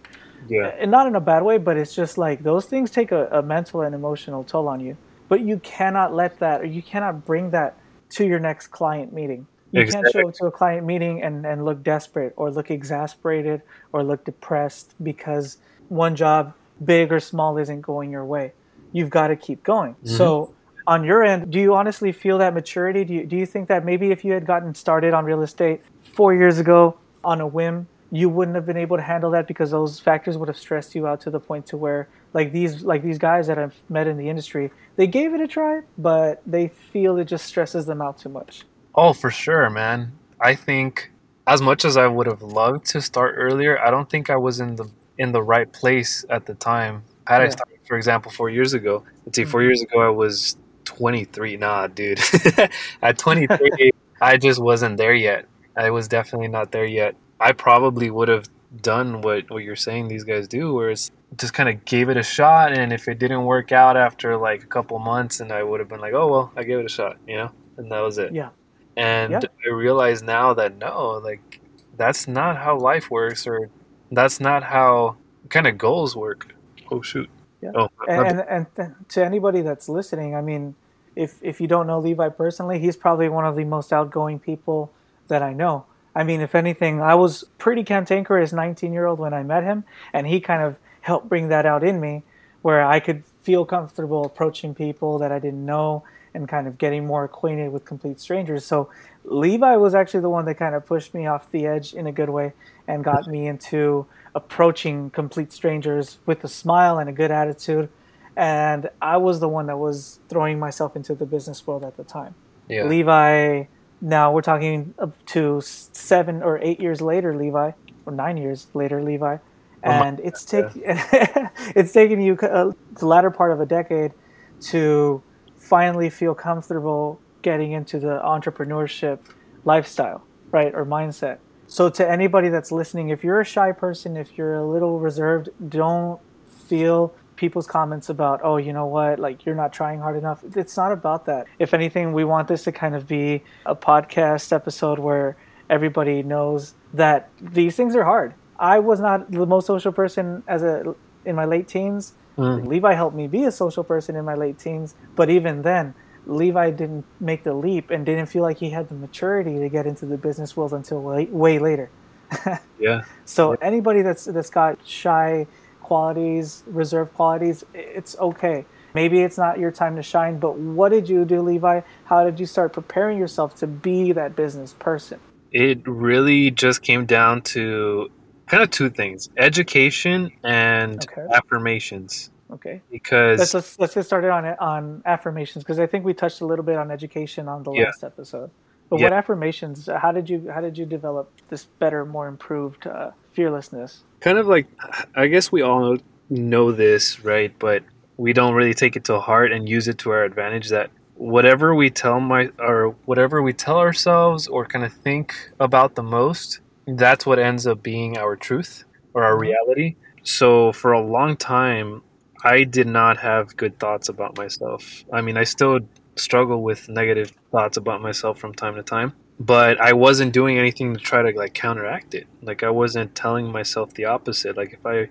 yeah 0.50 0.74
And 0.80 0.90
not 0.90 1.06
in 1.06 1.14
a 1.16 1.22
bad 1.22 1.44
way, 1.44 1.60
but 1.60 1.78
it's 1.78 1.94
just 1.94 2.18
like 2.18 2.42
those 2.42 2.66
things 2.66 2.90
take 2.90 3.12
a, 3.12 3.28
a 3.28 3.44
mental 3.44 3.82
and 3.82 3.94
emotional 3.94 4.44
toll 4.44 4.68
on 4.68 4.80
you. 4.80 4.98
But 5.30 5.42
you 5.42 5.60
cannot 5.60 6.16
let 6.16 6.40
that, 6.40 6.62
or 6.62 6.66
you 6.66 6.82
cannot 6.82 7.24
bring 7.24 7.52
that 7.52 7.78
to 8.18 8.26
your 8.26 8.40
next 8.40 8.68
client 8.68 9.14
meeting. 9.14 9.46
You 9.72 9.86
can't 9.86 10.08
show 10.12 10.28
up 10.28 10.34
to 10.34 10.48
a 10.48 10.52
client 10.52 10.84
meeting 10.84 11.22
and, 11.22 11.46
and 11.46 11.64
look 11.64 11.84
desperate 11.84 12.34
or 12.38 12.50
look 12.50 12.72
exasperated 12.72 13.62
or 13.94 14.04
look 14.04 14.26
depressed 14.26 14.96
because 15.04 15.60
one 15.90 16.16
job, 16.16 16.56
big 16.84 17.12
or 17.12 17.20
small, 17.20 17.60
isn't 17.60 17.82
going 17.82 18.10
your 18.10 18.26
way. 18.26 18.54
You've 18.92 19.10
got 19.10 19.28
to 19.28 19.36
keep 19.36 19.64
going. 19.64 19.94
Mm-hmm. 19.96 20.16
So, 20.18 20.54
on 20.88 21.04
your 21.04 21.24
end, 21.24 21.52
do 21.52 21.60
you 21.60 21.76
honestly 21.76 22.12
feel 22.12 22.38
that 22.40 22.54
maturity? 22.54 23.04
Do 23.04 23.14
you, 23.14 23.26
do 23.26 23.38
you 23.38 23.46
think 23.46 23.68
that 23.68 23.86
maybe 23.86 24.12
if 24.12 24.26
you 24.26 24.34
had 24.34 24.46
gotten 24.46 24.74
started 24.74 25.14
on 25.14 25.26
real 25.26 25.42
estate 25.44 25.82
four 26.14 26.34
years 26.34 26.58
ago 26.58 26.98
on 27.24 27.40
a 27.40 27.48
whim, 27.48 27.88
you 28.12 28.28
wouldn't 28.30 28.56
have 28.56 28.66
been 28.66 28.78
able 28.78 28.98
to 28.98 29.04
handle 29.04 29.32
that 29.32 29.48
because 29.48 29.72
those 29.72 30.00
factors 30.00 30.38
would 30.38 30.50
have 30.50 30.58
stressed 30.58 30.94
you 30.96 31.08
out 31.08 31.22
to 31.22 31.30
the 31.30 31.40
point 31.40 31.66
to 31.68 31.78
where 31.78 32.10
like 32.34 32.52
these 32.52 32.84
like 32.84 33.04
these 33.04 33.18
guys 33.18 33.48
that 33.48 33.58
I've 33.58 33.76
met 33.90 34.08
in 34.08 34.18
the 34.18 34.28
industry, 34.28 34.72
they 34.98 35.08
gave 35.08 35.34
it 35.34 35.40
a 35.40 35.48
try, 35.48 35.82
but 35.98 36.42
they 36.46 36.68
feel 36.68 37.18
it 37.18 37.26
just 37.26 37.46
stresses 37.46 37.86
them 37.86 38.02
out 38.02 38.18
too 38.18 38.30
much. 38.30 38.64
Oh, 38.96 39.14
for 39.14 39.32
sure, 39.32 39.70
man. 39.70 40.12
I 40.40 40.56
think 40.56 41.12
as 41.48 41.62
much 41.62 41.86
as 41.86 41.98
I 41.98 42.08
would 42.08 42.28
have 42.28 42.42
loved 42.42 42.86
to 42.88 43.02
start 43.02 43.36
earlier, 43.38 43.80
I 43.80 43.92
don't 43.92 44.10
think 44.10 44.30
I 44.30 44.36
was 44.36 44.60
in 44.60 44.76
the 44.76 44.90
in 45.18 45.32
the 45.32 45.42
right 45.42 45.72
place 45.72 46.26
at 46.30 46.46
the 46.46 46.54
time. 46.56 47.04
Had 47.28 47.42
I 47.42 47.46
Yeah. 47.46 47.50
started, 47.52 47.80
for 47.88 47.98
example, 47.98 48.32
four 48.32 48.50
years 48.50 48.74
ago, 48.74 49.04
let's 49.26 49.36
see, 49.36 49.46
4 49.46 49.60
mm-hmm. 49.60 49.68
years 49.68 49.82
ago 49.82 50.00
I 50.02 50.10
was 50.10 50.58
23. 50.86 51.58
Nah, 51.58 51.88
dude. 51.88 52.20
at 53.02 53.18
23, 53.18 53.92
I 54.22 54.38
just 54.38 54.62
wasn't 54.62 54.98
there 54.98 55.14
yet. 55.14 55.46
I 55.76 55.90
was 55.90 56.08
definitely 56.08 56.50
not 56.50 56.72
there 56.72 56.86
yet. 56.86 57.16
I 57.40 57.54
probably 57.54 58.10
would 58.12 58.28
have 58.28 58.46
done 58.82 59.22
what 59.22 59.50
what 59.50 59.64
you're 59.64 59.76
saying 59.76 60.08
these 60.08 60.24
guys 60.24 60.48
do, 60.48 60.74
where 60.74 60.92
it's 60.92 61.12
just 61.38 61.54
kind 61.54 61.70
of 61.70 61.84
gave 61.86 62.10
it 62.10 62.18
a 62.18 62.24
shot, 62.24 62.78
and 62.78 62.94
if 62.94 63.08
it 63.08 63.20
didn't 63.20 63.46
work 63.46 63.72
out 63.72 63.98
after 63.98 64.38
like 64.38 64.64
a 64.64 64.68
couple 64.68 64.98
months, 65.00 65.40
and 65.40 65.52
I 65.52 65.64
would 65.64 65.80
have 65.80 65.90
been 65.90 66.00
like, 66.00 66.14
oh 66.14 66.28
well, 66.28 66.52
I 66.56 66.64
gave 66.64 66.80
it 66.80 66.86
a 66.86 66.90
shot, 66.90 67.18
you 67.28 67.38
know, 67.38 67.52
and 67.78 67.92
that 67.92 68.02
was 68.02 68.18
it. 68.18 68.34
Yeah. 68.34 68.50
And 68.98 69.32
Yeah. 69.32 69.40
I 69.66 69.70
realize 69.74 70.22
now 70.22 70.54
that 70.54 70.78
no, 70.78 71.22
like 71.24 71.60
that's 71.98 72.28
not 72.28 72.58
how 72.58 72.78
life 72.78 73.10
works, 73.10 73.48
or 73.48 73.70
that's 74.12 74.40
not 74.40 74.64
how 74.64 75.18
kind 75.50 75.68
of 75.68 75.78
goals 75.78 76.16
work. 76.16 76.54
Oh 76.92 77.02
shoot. 77.02 77.30
Yeah. 77.62 77.72
Oh, 77.76 77.90
And, 78.08 78.42
and 78.42 78.66
and 78.78 78.96
to 79.10 79.24
anybody 79.24 79.62
that's 79.62 79.88
listening, 79.88 80.36
I 80.36 80.42
mean, 80.42 80.76
if 81.16 81.42
if 81.42 81.62
you 81.62 81.68
don't 81.68 81.88
know 81.88 82.00
Levi 82.00 82.30
personally, 82.30 82.80
he's 82.80 82.98
probably 82.98 83.30
one 83.30 83.46
of 83.46 83.56
the 83.56 83.64
most 83.64 83.94
outgoing 83.94 84.40
people 84.40 84.92
that 85.28 85.42
I 85.42 85.54
know. 85.54 85.86
I 86.14 86.24
mean, 86.24 86.42
if 86.42 86.56
anything, 86.56 87.02
I 87.02 87.16
was 87.16 87.46
pretty 87.58 87.84
cantankerous 87.84 88.52
19 88.52 88.92
year 88.92 89.06
old 89.06 89.20
when 89.20 89.34
I 89.34 89.44
met 89.44 89.64
him, 89.64 89.86
and 90.12 90.28
he 90.28 90.42
kind 90.42 90.62
of 90.62 90.78
helped 91.02 91.30
bring 91.30 91.48
that 91.48 91.66
out 91.66 91.84
in 91.84 92.02
me, 92.02 92.24
where 92.62 92.84
I 92.84 93.00
could 93.00 93.24
feel 93.42 93.66
comfortable 93.66 94.26
approaching 94.26 94.76
people 94.76 95.18
that 95.20 95.32
I 95.32 95.40
didn't 95.40 95.66
know 95.66 96.04
and 96.34 96.48
kind 96.48 96.68
of 96.68 96.78
getting 96.78 97.06
more 97.06 97.24
acquainted 97.24 97.72
with 97.72 97.86
complete 97.86 98.20
strangers. 98.20 98.66
So 98.66 98.90
Levi 99.24 99.76
was 99.76 99.94
actually 99.94 100.22
the 100.22 100.30
one 100.30 100.46
that 100.46 100.56
kind 100.56 100.76
of 100.76 100.86
pushed 100.86 101.14
me 101.14 101.28
off 101.28 101.50
the 101.52 101.66
edge 101.66 101.94
in 101.94 102.08
a 102.08 102.12
good 102.12 102.30
way 102.30 102.54
and 102.88 103.04
got 103.04 103.28
me 103.28 103.48
into 103.48 104.06
approaching 104.34 105.10
complete 105.12 105.52
strangers 105.54 106.18
with 106.26 106.44
a 106.44 106.48
smile 106.48 106.98
and 106.98 107.10
a 107.10 107.14
good 107.14 107.32
attitude. 107.32 107.90
And 108.36 108.90
I 109.02 109.18
was 109.18 109.40
the 109.40 109.50
one 109.50 109.68
that 109.68 109.78
was 109.78 110.20
throwing 110.30 110.58
myself 110.58 110.96
into 110.96 111.14
the 111.14 111.26
business 111.26 111.66
world 111.68 111.84
at 111.84 111.98
the 111.98 112.04
time. 112.04 112.34
yeah. 112.68 112.86
Levi, 112.86 113.66
now 114.00 114.32
we're 114.32 114.42
talking 114.42 114.94
up 114.98 115.14
to 115.28 115.62
seven 115.62 116.42
or 116.42 116.58
eight 116.60 116.80
years 116.80 117.02
later, 117.02 117.36
Levi, 117.36 117.72
or 118.06 118.14
nine 118.14 118.38
years 118.38 118.68
later, 118.74 119.04
Levi, 119.04 119.38
my 119.84 119.92
and 120.08 120.20
it's 120.22 120.46
taken 120.46 120.82
it's 120.86 121.92
taken 121.92 122.22
you 122.22 122.38
uh, 122.38 122.72
the 123.00 123.06
latter 123.06 123.32
part 123.32 123.52
of 123.52 123.60
a 123.60 123.66
decade 123.66 124.12
to 124.60 125.22
finally 125.58 126.10
feel 126.10 126.36
comfortable 126.36 127.20
getting 127.42 127.72
into 127.72 128.00
the 128.00 128.20
entrepreneurship 128.24 129.20
lifestyle, 129.66 130.24
right, 130.52 130.74
or 130.74 130.86
mindset. 130.86 131.40
So 131.68 131.90
to 131.90 132.10
anybody 132.10 132.50
that's 132.50 132.72
listening, 132.72 133.10
if 133.10 133.24
you're 133.24 133.40
a 133.40 133.46
shy 133.46 133.72
person, 133.72 134.18
if 134.18 134.38
you're 134.38 134.56
a 134.56 134.66
little 134.66 135.00
reserved, 135.00 135.50
don't 135.70 136.20
feel 136.68 137.14
people's 137.38 137.66
comments 137.66 138.10
about, 138.10 138.42
oh, 138.44 138.58
you 138.58 138.74
know 138.74 138.86
what, 138.86 139.20
like 139.20 139.46
you're 139.46 139.56
not 139.56 139.74
trying 139.74 140.00
hard 140.00 140.18
enough. 140.18 140.44
It's 140.56 140.78
not 140.78 140.92
about 140.92 141.26
that. 141.26 141.48
If 141.60 141.74
anything, 141.74 142.14
we 142.14 142.24
want 142.24 142.48
this 142.48 142.64
to 142.66 142.72
kind 142.72 142.94
of 142.94 143.08
be 143.08 143.44
a 143.66 143.76
podcast 143.76 144.54
episode 144.54 145.00
where 145.00 145.38
everybody 145.70 146.22
knows 146.22 146.76
that 146.94 147.30
these 147.40 147.76
things 147.76 147.96
are 147.96 148.04
hard. 148.04 148.34
I 148.60 148.80
was 148.80 149.00
not 149.00 149.32
the 149.32 149.46
most 149.46 149.66
social 149.66 149.92
person 149.92 150.44
as 150.48 150.62
a 150.62 150.94
in 151.26 151.36
my 151.36 151.46
late 151.46 151.68
teens. 151.68 152.14
Mm. 152.38 152.68
Levi 152.68 152.94
helped 152.94 153.16
me 153.16 153.28
be 153.28 153.46
a 153.46 153.52
social 153.52 153.84
person 153.84 154.16
in 154.16 154.26
my 154.26 154.36
late 154.36 154.60
teens, 154.60 154.96
but 155.16 155.30
even 155.30 155.64
then, 155.64 155.96
Levi 156.26 156.72
didn't 156.72 157.06
make 157.20 157.44
the 157.44 157.54
leap 157.54 157.90
and 157.92 158.06
didn't 158.06 158.28
feel 158.28 158.44
like 158.44 158.58
he 158.60 158.70
had 158.70 158.90
the 158.90 158.96
maturity 158.96 159.60
to 159.60 159.70
get 159.70 159.88
into 159.88 160.06
the 160.06 160.18
business 160.18 160.58
world 160.58 160.74
until 160.74 161.02
way, 161.02 161.26
way 161.26 161.60
later. 161.60 161.92
Yeah. 162.80 163.04
So 163.26 163.54
anybody 163.62 164.02
that's 164.02 164.26
that's 164.26 164.50
got 164.50 164.80
shy 164.86 165.46
qualities, 165.82 166.64
reserved 166.66 167.14
qualities, 167.14 167.64
it's 167.76 168.18
okay. 168.18 168.66
Maybe 168.96 169.22
it's 169.22 169.38
not 169.38 169.60
your 169.60 169.72
time 169.72 169.96
to 169.98 170.04
shine, 170.04 170.40
but 170.40 170.58
what 170.58 170.90
did 170.90 171.08
you 171.08 171.24
do, 171.26 171.42
Levi? 171.42 171.82
How 172.06 172.24
did 172.24 172.40
you 172.40 172.48
start 172.48 172.74
preparing 172.74 173.20
yourself 173.20 173.56
to 173.58 173.68
be 173.68 174.12
that 174.14 174.36
business 174.36 174.74
person? 174.74 175.20
It 175.52 175.88
really 175.88 176.52
just 176.52 176.82
came 176.82 177.06
down 177.06 177.44
to 177.44 178.10
kind 178.48 178.64
of 178.64 178.72
two 178.72 178.90
things 178.90 179.30
education 179.38 180.32
and 180.44 181.02
Okay. 181.04 181.28
affirmations. 181.34 182.31
Okay. 182.54 182.82
Because 182.92 183.40
Let's 183.40 183.54
let's, 183.54 183.80
let's 183.80 183.94
get 183.96 184.06
started 184.06 184.30
on 184.32 184.46
on 184.60 185.02
affirmations 185.06 185.64
because 185.64 185.80
I 185.80 185.88
think 185.88 186.04
we 186.06 186.14
touched 186.14 186.42
a 186.42 186.46
little 186.46 186.66
bit 186.66 186.78
on 186.78 186.92
education 186.92 187.48
on 187.48 187.64
the 187.64 187.72
Yeah. 187.72 187.86
last 187.86 188.04
episode. 188.04 188.52
But 188.90 189.00
Yeah. 189.00 189.06
what 189.06 189.14
affirmations? 189.14 189.88
How 189.88 190.12
did 190.12 190.30
you 190.30 190.50
how 190.54 190.62
did 190.62 190.78
you 190.78 190.86
develop 190.86 191.32
this 191.50 191.66
better, 191.80 192.06
more 192.06 192.28
improved 192.28 192.88
uh, 192.88 193.12
fearlessness? 193.32 194.04
kind 194.20 194.38
of 194.38 194.46
like 194.48 194.68
I 195.16 195.28
guess 195.28 195.52
we 195.52 195.62
all 195.62 195.98
know 196.30 196.72
this, 196.72 197.24
right? 197.24 197.54
But 197.60 197.84
we 198.18 198.34
don't 198.34 198.54
really 198.54 198.74
take 198.76 198.96
it 198.96 199.04
to 199.06 199.20
heart 199.20 199.52
and 199.52 199.68
use 199.68 199.88
it 199.88 199.98
to 200.00 200.12
our 200.12 200.24
advantage 200.24 200.70
that 200.70 200.92
whatever 201.16 201.74
we 201.74 201.90
tell 201.90 202.20
my 202.20 202.50
or 202.60 202.96
whatever 203.06 203.42
we 203.42 203.54
tell 203.54 203.78
ourselves 203.78 204.48
or 204.48 204.66
kind 204.66 204.86
of 204.86 204.94
think 204.94 205.34
about 205.60 205.96
the 205.96 206.04
most, 206.04 206.60
that's 206.86 207.26
what 207.26 207.40
ends 207.40 207.66
up 207.66 207.82
being 207.82 208.18
our 208.18 208.36
truth 208.36 208.84
or 209.14 209.24
our 209.24 209.36
Mhm. 209.36 209.42
reality. 209.42 209.96
So 210.24 210.72
for 210.74 210.92
a 210.94 211.02
long 211.02 211.36
time, 211.38 212.02
I 212.44 212.64
did 212.64 212.88
not 212.88 213.18
have 213.18 213.56
good 213.56 213.80
thoughts 213.80 214.10
about 214.10 214.38
myself. 214.38 215.04
I 215.12 215.22
mean, 215.22 215.38
I 215.38 215.44
still 215.44 215.80
struggle 216.16 216.62
with 216.62 216.90
negative 216.90 217.32
thoughts 217.52 217.78
about 217.78 218.02
myself 218.02 218.40
from 218.40 218.54
time 218.54 218.76
to 218.76 218.84
time 218.84 219.14
but 219.42 219.82
I 219.82 219.94
wasn't 219.94 220.34
doing 220.34 220.60
anything 220.60 220.94
to 220.94 221.00
try 221.00 221.24
to 221.24 221.36
like 221.36 221.56
counteract 221.56 222.14
it. 222.14 222.28
Like 222.44 222.62
I 222.62 222.70
wasn't 222.70 223.16
telling 223.16 223.52
myself 223.52 223.92
the 223.96 224.06
opposite. 224.06 224.56
Like 224.56 224.74
if 224.74 224.86
I, 224.86 225.10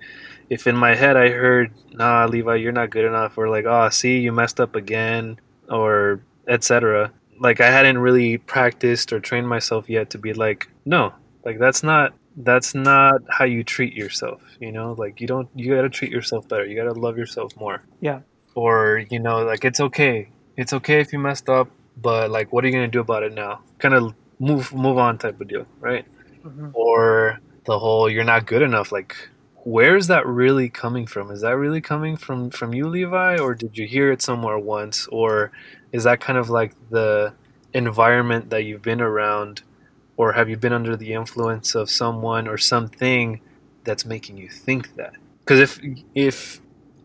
if 0.48 0.68
in 0.68 0.76
my 0.76 0.94
head 0.94 1.16
I 1.16 1.30
heard, 1.30 1.72
"Nah, 1.92 2.26
Levi, 2.26 2.54
you're 2.56 2.70
not 2.70 2.90
good 2.90 3.04
enough," 3.04 3.36
or 3.36 3.48
like, 3.48 3.64
"Oh, 3.64 3.88
see, 3.88 4.20
you 4.20 4.30
messed 4.30 4.60
up 4.60 4.76
again," 4.76 5.40
or 5.68 6.20
etc. 6.46 7.10
Like 7.40 7.60
I 7.60 7.70
hadn't 7.70 7.98
really 7.98 8.38
practiced 8.38 9.12
or 9.12 9.18
trained 9.18 9.48
myself 9.48 9.90
yet 9.90 10.10
to 10.10 10.18
be 10.18 10.32
like, 10.32 10.68
"No, 10.84 11.12
like 11.44 11.58
that's 11.58 11.82
not 11.82 12.14
that's 12.44 12.74
not 12.74 13.22
how 13.28 13.44
you 13.44 13.62
treat 13.64 13.94
yourself." 13.94 14.40
You 14.60 14.72
know, 14.72 14.92
like 14.98 15.20
you 15.20 15.26
don't 15.26 15.48
you 15.54 15.74
got 15.74 15.82
to 15.82 15.90
treat 15.90 16.10
yourself 16.10 16.48
better. 16.48 16.64
You 16.64 16.76
got 16.76 16.92
to 16.92 16.98
love 16.98 17.16
yourself 17.18 17.56
more. 17.56 17.82
Yeah. 18.00 18.20
Or 18.54 19.04
you 19.10 19.18
know, 19.18 19.42
like 19.44 19.64
it's 19.64 19.80
okay. 19.80 20.28
It's 20.56 20.72
okay 20.72 21.00
if 21.00 21.12
you 21.12 21.18
messed 21.18 21.48
up, 21.48 21.68
but 21.96 22.30
like, 22.30 22.52
what 22.52 22.64
are 22.64 22.68
you 22.68 22.72
gonna 22.72 22.88
do 22.88 23.00
about 23.00 23.22
it 23.22 23.32
now? 23.32 23.60
Kind 23.78 23.94
of 23.94 24.14
move 24.38 24.72
move 24.74 24.98
on 24.98 25.18
type 25.18 25.40
of 25.40 25.48
deal, 25.48 25.66
right? 25.80 26.04
Mhm. 26.44 26.70
Or 26.74 27.38
the 27.66 27.78
whole 27.78 28.10
you're 28.10 28.24
not 28.24 28.46
good 28.46 28.62
enough. 28.62 28.90
Like, 28.92 29.14
where's 29.64 30.06
that 30.08 30.26
really 30.26 30.68
coming 30.68 31.06
from? 31.06 31.30
Is 31.30 31.42
that 31.42 31.56
really 31.56 31.80
coming 31.80 32.16
from 32.16 32.50
from 32.50 32.74
you, 32.74 32.88
Levi, 32.88 33.38
or 33.38 33.54
did 33.54 33.78
you 33.78 33.86
hear 33.86 34.10
it 34.10 34.22
somewhere 34.22 34.58
once, 34.58 35.06
or 35.08 35.52
is 35.92 36.04
that 36.04 36.20
kind 36.20 36.38
of 36.38 36.50
like 36.50 36.72
the 36.90 37.32
environment 37.72 38.50
that 38.50 38.64
you've 38.64 38.82
been 38.82 39.00
around, 39.00 39.62
or 40.20 40.32
have 40.32 40.50
you 40.50 40.56
been 40.58 40.74
under 40.74 40.96
the 40.96 41.14
influence 41.14 41.74
of 41.74 41.88
someone 41.88 42.46
or 42.46 42.58
something 42.58 43.40
that's 43.84 44.04
making 44.04 44.36
you 44.36 44.50
think 44.50 44.94
that? 44.96 45.14
Because 45.38 45.60
if 45.60 45.80
if 46.14 46.60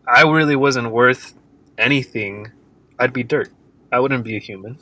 I 0.06 0.20
really 0.24 0.54
wasn't 0.54 0.90
worth 0.90 1.32
anything, 1.78 2.52
I'd 2.98 3.14
be 3.14 3.22
dirt. 3.22 3.48
I 3.90 4.00
wouldn't 4.00 4.22
be 4.22 4.36
a 4.36 4.38
human. 4.38 4.78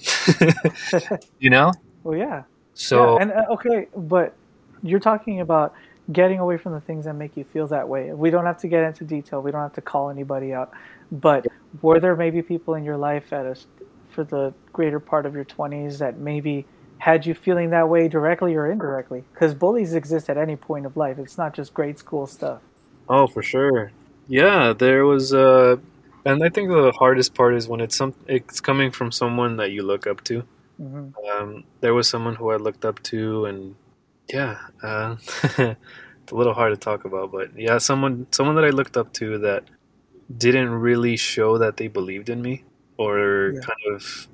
you 1.38 1.48
know? 1.48 1.70
Well, 2.02 2.18
yeah. 2.18 2.42
So 2.72 2.96
yeah, 2.96 3.22
and 3.22 3.30
uh, 3.30 3.44
okay, 3.54 3.86
but 3.96 4.34
you're 4.82 5.04
talking 5.10 5.40
about 5.40 5.72
getting 6.10 6.40
away 6.40 6.56
from 6.56 6.72
the 6.72 6.80
things 6.80 7.04
that 7.04 7.14
make 7.14 7.36
you 7.36 7.44
feel 7.44 7.68
that 7.68 7.88
way. 7.88 8.12
We 8.12 8.30
don't 8.30 8.46
have 8.46 8.58
to 8.58 8.68
get 8.68 8.82
into 8.82 9.04
detail. 9.04 9.42
We 9.42 9.52
don't 9.52 9.62
have 9.62 9.74
to 9.74 9.80
call 9.80 10.10
anybody 10.10 10.52
out. 10.52 10.72
But 11.12 11.46
were 11.82 12.00
there 12.00 12.16
maybe 12.16 12.42
people 12.42 12.74
in 12.74 12.82
your 12.82 12.96
life 12.96 13.32
at 13.32 13.46
a, 13.46 13.56
for 14.10 14.24
the 14.24 14.52
greater 14.72 14.98
part 14.98 15.24
of 15.24 15.36
your 15.36 15.44
20s 15.44 15.98
that 15.98 16.18
maybe 16.18 16.66
had 16.98 17.26
you 17.26 17.34
feeling 17.34 17.70
that 17.70 17.88
way 17.88 18.08
directly 18.08 18.54
or 18.54 18.70
indirectly? 18.70 19.24
Because 19.32 19.54
bullies 19.54 19.94
exist 19.94 20.30
at 20.30 20.38
any 20.38 20.56
point 20.56 20.86
of 20.86 20.96
life. 20.96 21.18
It's 21.18 21.38
not 21.38 21.54
just 21.54 21.74
grade 21.74 21.98
school 21.98 22.26
stuff. 22.26 22.62
Oh, 23.08 23.26
for 23.26 23.42
sure. 23.42 23.92
Yeah, 24.26 24.72
there 24.72 25.04
was 25.04 25.34
uh 25.34 25.76
and 26.24 26.42
I 26.42 26.48
think 26.48 26.70
the 26.70 26.92
hardest 26.92 27.34
part 27.34 27.54
is 27.54 27.68
when 27.68 27.80
it's 27.80 27.96
some 27.96 28.14
it's 28.26 28.60
coming 28.60 28.90
from 28.90 29.12
someone 29.12 29.56
that 29.58 29.72
you 29.72 29.82
look 29.82 30.06
up 30.06 30.24
to. 30.24 30.42
hmm 30.78 31.08
Um 31.30 31.64
there 31.80 31.94
was 31.94 32.08
someone 32.08 32.34
who 32.34 32.50
I 32.50 32.56
looked 32.56 32.84
up 32.84 33.02
to 33.04 33.44
and 33.46 33.74
yeah, 34.32 34.58
uh 34.82 35.16
it's 35.58 36.32
a 36.32 36.34
little 36.34 36.54
hard 36.54 36.72
to 36.72 36.78
talk 36.78 37.04
about, 37.04 37.30
but 37.32 37.50
yeah, 37.58 37.78
someone 37.78 38.26
someone 38.30 38.56
that 38.56 38.64
I 38.64 38.70
looked 38.70 38.96
up 38.96 39.12
to 39.14 39.38
that 39.38 39.64
didn't 40.38 40.70
really 40.70 41.16
show 41.16 41.58
that 41.58 41.76
they 41.76 41.88
believed 41.88 42.28
in 42.30 42.40
me 42.40 42.64
or 42.96 43.52
Yeah. 43.54 43.60
kind 43.60 43.94
of 43.94 44.28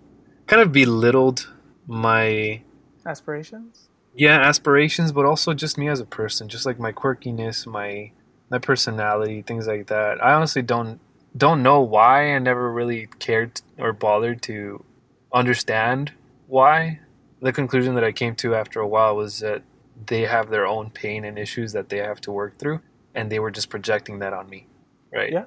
kind 0.46 0.62
of 0.62 0.70
belittled 0.73 1.53
my 1.90 2.62
Aspirations? 3.05 3.88
yeah 4.14 4.40
aspirations 4.40 5.12
but 5.12 5.24
also 5.24 5.55
just 5.55 5.79
me 5.79 5.88
as 5.88 6.00
a 6.00 6.05
person 6.05 6.48
just 6.48 6.66
like 6.66 6.79
my 6.81 6.90
quirkiness 6.92 7.66
my 7.66 8.11
my 8.50 8.59
personality 8.59 9.40
things 9.42 9.66
like 9.68 9.87
that 9.87 10.22
i 10.22 10.33
honestly 10.33 10.62
don't 10.62 10.98
don't 11.37 11.62
know 11.62 11.81
why 11.81 12.35
i 12.35 12.38
never 12.40 12.72
really 12.72 13.07
cared 13.20 13.61
or 13.79 13.92
bothered 13.92 14.42
to 14.42 14.85
understand 15.33 16.12
why 16.48 16.98
the 17.40 17.53
conclusion 17.53 17.94
that 17.94 18.03
i 18.05 18.11
came 18.11 18.35
to 18.35 18.55
after 18.55 18.81
a 18.81 18.88
while 18.88 19.14
was 19.14 19.38
that 19.38 19.62
they 20.07 20.22
have 20.22 20.50
their 20.50 20.66
own 20.66 20.90
pain 20.90 21.24
and 21.24 21.38
issues 21.38 21.72
that 21.72 21.88
they 21.88 21.98
have 21.98 22.20
to 22.20 22.33
work 22.33 22.59
through 22.59 22.81
and 23.14 23.31
they 23.31 23.38
were 23.38 23.50
just 23.50 23.70
projecting 23.70 24.18
that 24.18 24.33
on 24.33 24.48
me 24.50 24.66
right 25.12 25.33
Yeah. 25.33 25.44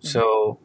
so 0.00 0.58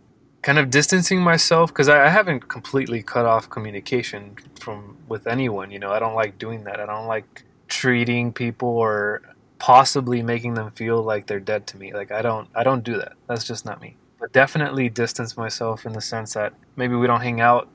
kind 0.48 0.60
of 0.60 0.70
distancing 0.70 1.20
myself 1.20 1.74
because 1.74 1.90
I, 1.90 2.06
I 2.06 2.10
haven't 2.10 2.48
completely 2.48 3.04
cut 3.04 3.26
off 3.26 3.50
communication 3.50 4.38
from 4.62 4.96
with 5.10 5.28
anyone 5.28 5.72
you 5.72 5.78
know? 5.78 5.92
I 5.92 6.00
don't 6.00 6.16
like 6.16 6.40
doing 6.40 6.64
that. 6.64 6.80
I 6.80 6.86
don't 6.86 7.06
like 7.06 7.44
treating 7.68 8.32
people 8.32 8.70
or 8.70 9.24
possibly 9.60 10.24
making 10.24 10.54
them 10.54 10.72
feel 10.72 11.04
like 11.04 11.28
they're 11.28 11.42
dead 11.42 11.68
to 11.68 11.78
me. 11.78 11.94
Like 11.94 12.14
i 12.14 12.22
don't 12.22 12.48
i 12.56 12.64
don't 12.64 12.82
do 12.82 12.96
that. 12.96 13.14
That's 13.28 13.44
just 13.44 13.66
not 13.66 13.82
me. 13.82 13.98
But 14.22 14.32
definitely 14.32 14.88
distance 14.88 15.36
myself 15.36 15.86
in 15.86 15.92
the 15.92 16.00
sense 16.00 16.34
that 16.36 16.54
maybe 16.78 16.96
we 16.96 17.08
don't 17.08 17.20
hang 17.30 17.42
out 17.42 17.68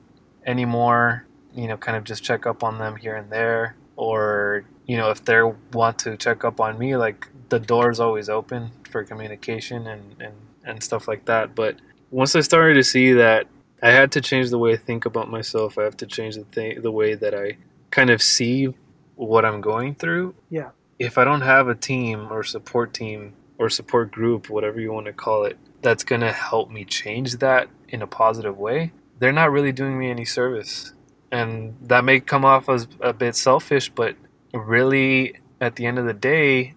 anymore 0.43 1.27
you 1.53 1.67
know 1.67 1.77
kind 1.77 1.95
of 1.95 2.03
just 2.03 2.23
check 2.23 2.47
up 2.47 2.63
on 2.63 2.79
them 2.79 2.95
here 2.95 3.15
and 3.15 3.29
there. 3.31 3.75
Or 3.97 4.65
you 4.87 4.97
know 4.97 5.11
if 5.11 5.23
they 5.23 5.43
want 5.73 5.99
to 5.99 6.17
check 6.17 6.43
up 6.43 6.59
on 6.59 6.79
me 6.79 6.97
like 6.97 7.27
the 7.49 7.59
door 7.59 7.91
is 7.91 7.99
always 7.99 8.29
open 8.29 8.71
for 8.89 9.03
communication 9.03 9.85
and 9.85 10.15
and, 10.19 10.33
and 10.65 10.81
stuff 10.81 11.07
like 11.07 11.25
that. 11.25 11.53
But 11.53 11.75
once 12.13 12.35
i 12.35 12.41
started 12.41 12.75
to 12.75 12.83
see 12.83 13.13
that 13.13 13.47
i 13.81 13.89
had 13.89 14.11
to 14.11 14.21
change 14.21 14.49
the 14.49 14.57
way 14.57 14.73
i 14.73 14.77
think 14.77 15.05
about 15.05 15.29
myself 15.29 15.77
i 15.77 15.83
have 15.83 15.97
to 15.97 16.05
change 16.05 16.35
the 16.35 16.43
th- 16.55 16.81
the 16.81 16.91
way 16.91 17.15
that 17.15 17.33
i 17.33 17.57
kind 17.91 18.09
of 18.09 18.21
see 18.21 18.73
what 19.15 19.43
i'm 19.45 19.61
going 19.61 19.95
through 19.95 20.33
Yeah. 20.49 20.69
if 20.99 21.17
i 21.17 21.23
don't 21.23 21.41
have 21.41 21.67
a 21.67 21.75
team 21.75 22.31
or 22.31 22.43
support 22.43 22.93
team 22.93 23.33
or 23.57 23.69
support 23.69 24.11
group 24.11 24.49
whatever 24.49 24.79
you 24.79 24.91
want 24.91 25.07
to 25.07 25.13
call 25.13 25.43
it 25.45 25.57
that's 25.81 26.03
going 26.03 26.21
to 26.21 26.31
help 26.31 26.69
me 26.69 26.85
change 26.85 27.37
that 27.37 27.67
in 27.89 28.01
a 28.01 28.07
positive 28.07 28.57
way 28.57 28.91
they're 29.19 29.31
not 29.41 29.51
really 29.51 29.71
doing 29.71 29.97
me 29.97 30.09
any 30.09 30.25
service 30.25 30.93
and 31.31 31.75
that 31.81 32.03
may 32.03 32.19
come 32.19 32.45
off 32.45 32.69
as 32.69 32.87
a 33.01 33.13
bit 33.13 33.35
selfish 33.35 33.89
but 33.89 34.15
really 34.53 35.33
at 35.61 35.75
the 35.77 35.85
end 35.85 35.97
of 35.97 36.05
the 36.05 36.13
day 36.13 36.73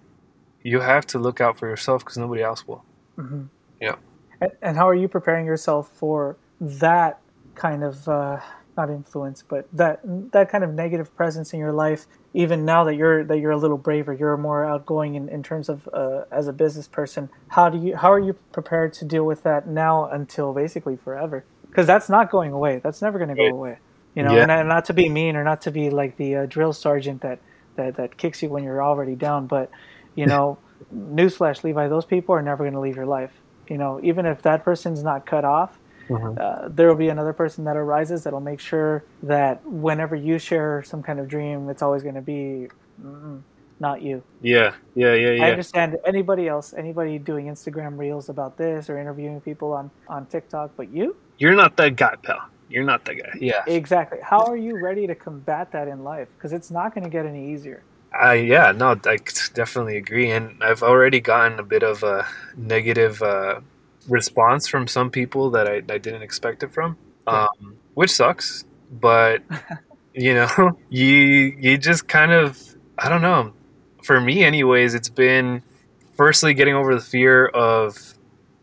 you 0.62 0.80
have 0.80 1.06
to 1.06 1.18
look 1.18 1.40
out 1.40 1.58
for 1.58 1.68
yourself 1.68 2.02
because 2.02 2.16
nobody 2.18 2.42
else 2.42 2.66
will 2.66 2.84
hmm 3.16 3.44
Yeah. 3.80 3.96
And, 4.40 4.50
and 4.62 4.76
how 4.76 4.88
are 4.88 4.94
you 4.94 5.08
preparing 5.08 5.46
yourself 5.46 5.90
for 5.94 6.36
that 6.60 7.20
kind 7.54 7.82
of 7.84 8.08
uh, 8.08 8.40
not 8.76 8.90
influence, 8.90 9.42
but 9.46 9.68
that 9.72 10.00
that 10.32 10.50
kind 10.50 10.64
of 10.64 10.74
negative 10.74 11.14
presence 11.16 11.52
in 11.52 11.58
your 11.60 11.72
life? 11.72 12.06
Even 12.34 12.64
now 12.64 12.84
that 12.84 12.96
you're 12.96 13.24
that 13.24 13.38
you're 13.38 13.52
a 13.52 13.56
little 13.56 13.78
braver, 13.78 14.12
you're 14.12 14.36
more 14.36 14.64
outgoing 14.64 15.14
in, 15.14 15.28
in 15.28 15.42
terms 15.42 15.68
of 15.68 15.88
uh, 15.92 16.22
as 16.30 16.48
a 16.48 16.52
business 16.52 16.86
person. 16.88 17.30
How 17.48 17.70
do 17.70 17.78
you 17.78 17.96
how 17.96 18.12
are 18.12 18.18
you 18.20 18.34
prepared 18.52 18.92
to 18.94 19.04
deal 19.04 19.24
with 19.24 19.42
that 19.44 19.66
now 19.66 20.08
until 20.10 20.52
basically 20.52 20.96
forever? 20.96 21.44
Because 21.68 21.86
that's 21.86 22.08
not 22.08 22.30
going 22.30 22.52
away. 22.52 22.80
That's 22.82 23.02
never 23.02 23.18
going 23.18 23.28
to 23.30 23.34
go 23.34 23.54
away. 23.54 23.78
You 24.14 24.22
know, 24.22 24.34
Yeah. 24.34 24.42
and, 24.42 24.50
and 24.50 24.68
not 24.68 24.86
to 24.86 24.94
be 24.94 25.08
mean 25.10 25.36
or 25.36 25.44
not 25.44 25.60
to 25.62 25.70
be 25.70 25.90
like 25.90 26.16
the 26.16 26.36
uh, 26.36 26.46
drill 26.46 26.72
sergeant 26.72 27.20
that, 27.22 27.38
that 27.76 27.96
that 27.96 28.16
kicks 28.16 28.42
you 28.42 28.48
when 28.48 28.64
you're 28.64 28.82
already 28.82 29.14
down, 29.14 29.46
but 29.46 29.70
you 30.14 30.26
know, 30.32 30.58
newsflash, 30.94 31.64
Levi, 31.64 31.88
those 31.88 32.04
people 32.06 32.34
are 32.34 32.42
never 32.42 32.64
going 32.64 32.72
to 32.74 32.80
leave 32.80 32.96
your 32.96 33.06
life 33.06 33.42
you 33.70 33.78
know, 33.78 34.00
even 34.02 34.26
if 34.26 34.42
that 34.42 34.64
person's 34.64 35.02
not 35.02 35.26
cut 35.26 35.44
off, 35.44 35.78
Mhm. 36.08 36.38
uh, 36.40 36.68
there 36.68 36.86
will 36.88 36.94
be 36.96 37.08
another 37.08 37.32
person 37.32 37.64
that 37.64 37.76
arises 37.76 38.22
that'll 38.24 38.40
make 38.40 38.60
sure 38.60 39.02
that 39.24 39.64
whenever 39.66 40.14
you 40.14 40.38
share 40.38 40.82
some 40.84 41.02
kind 41.02 41.18
of 41.18 41.26
dream, 41.28 41.68
it's 41.68 41.82
always 41.82 42.02
going 42.04 42.14
to 42.14 42.22
be 42.22 42.68
mm, 43.02 43.42
not 43.80 44.02
you. 44.02 44.22
Yeah, 44.40 44.72
yeah, 44.94 45.14
yeah, 45.14 45.30
yeah. 45.32 45.44
I 45.44 45.50
understand 45.50 45.98
anybody 46.06 46.46
else, 46.48 46.74
anybody 46.74 47.18
doing 47.18 47.46
Instagram 47.46 47.98
reels 47.98 48.28
about 48.28 48.56
this 48.56 48.88
or 48.88 48.98
interviewing 48.98 49.40
people 49.40 49.72
on 49.72 49.90
on 50.08 50.26
TikTok, 50.26 50.70
but 50.76 50.88
you 50.90 51.16
You're 51.38 51.56
not 51.56 51.76
that 51.76 51.96
guy, 51.96 52.14
pal. 52.22 52.40
You're 52.68 52.84
not 52.84 53.04
that 53.04 53.14
guy. 53.14 53.32
Yeah. 53.40 53.62
exactly. 53.66 54.18
How 54.22 54.44
are 54.46 54.56
you 54.56 54.80
ready 54.82 55.06
to 55.06 55.14
combat 55.14 55.70
that 55.72 55.86
in 55.88 56.02
life? 56.04 56.28
Because 56.36 56.52
it's 56.52 56.70
not 56.70 56.94
going 56.94 57.04
to 57.04 57.10
get 57.10 57.26
any 57.26 57.52
easier. 57.52 57.82
I 58.12 58.34
yeah, 58.34 58.72
no, 58.72 58.98
I 59.04 59.18
definitely 59.54 59.96
agree, 59.98 60.30
and 60.30 60.62
I've 60.62 60.82
already 60.82 61.20
gotten 61.20 61.58
a 61.58 61.62
bit 61.62 61.82
of 61.82 62.02
a 62.02 62.26
negative 62.56 63.20
uh, 63.22 63.60
response 64.08 64.66
from 64.68 64.86
some 64.86 65.10
people 65.10 65.50
that 65.50 65.66
I, 65.68 65.76
I 65.92 65.98
didn't 65.98 66.22
expect 66.22 66.62
it 66.62 66.72
from, 66.72 66.96
Yeah. 67.30 67.46
um, 67.60 67.76
which 67.94 68.10
sucks. 68.10 68.64
But 68.90 69.42
you 70.14 70.34
know, 70.34 70.78
you 70.88 71.06
you 71.58 71.78
just 71.78 72.08
kind 72.08 72.32
of 72.32 72.58
I 72.98 73.08
don't 73.08 73.22
know. 73.22 73.52
For 74.02 74.20
me, 74.20 74.44
anyways, 74.44 74.94
it's 74.94 75.08
been 75.08 75.62
firstly 76.16 76.54
getting 76.54 76.74
over 76.74 76.94
the 76.94 77.00
fear 77.00 77.46
of 77.48 77.96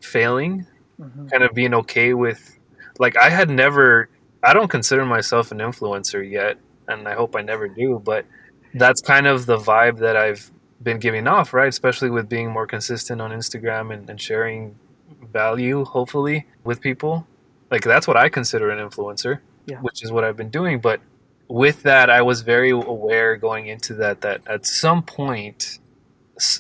failing, 0.02 0.66
hmm 0.98 1.32
kind 1.32 1.44
of 1.44 1.54
being 1.54 1.74
okay 1.74 2.14
with 2.14 2.60
like 3.00 3.18
I 3.18 3.30
had 3.30 3.50
never 3.50 4.10
I 4.44 4.54
don't 4.54 4.70
consider 4.70 5.06
myself 5.06 5.52
an 5.52 5.60
influencer 5.60 6.28
yet 6.30 6.58
and 6.88 7.08
I 7.08 7.14
hope 7.16 7.36
I 7.36 7.42
never 7.42 7.68
do 7.68 8.02
but 8.04 8.26
that's 8.76 9.02
kind 9.02 9.28
of 9.28 9.46
the 9.46 9.58
vibe 9.58 10.00
that 10.00 10.16
I've 10.16 10.52
been 10.82 11.00
giving 11.00 11.28
off 11.28 11.54
right 11.54 11.68
especially 11.68 12.10
with 12.10 12.28
being 12.28 12.52
more 12.52 12.68
consistent 12.68 13.22
on 13.22 13.32
Instagram 13.32 13.94
and, 13.94 14.10
and 14.10 14.20
sharing 14.20 14.76
value 15.32 15.84
hopefully 15.86 16.46
with 16.64 16.82
people 16.82 17.26
like 17.72 17.84
that's 17.84 18.08
what 18.08 18.18
I 18.18 18.30
consider 18.30 18.70
an 18.70 18.80
influencer 18.88 19.40
Yeah. 19.66 19.80
which 19.80 20.04
is 20.04 20.12
what 20.12 20.24
I've 20.24 20.38
been 20.38 20.50
doing 20.50 20.80
but 20.80 21.00
with 21.48 21.84
that 21.84 22.10
I 22.10 22.22
was 22.22 22.42
very 22.42 22.72
aware 22.72 23.36
going 23.38 23.68
into 23.68 23.94
that 23.96 24.22
that 24.22 24.42
at 24.48 24.66
some 24.66 25.04
point 25.04 25.80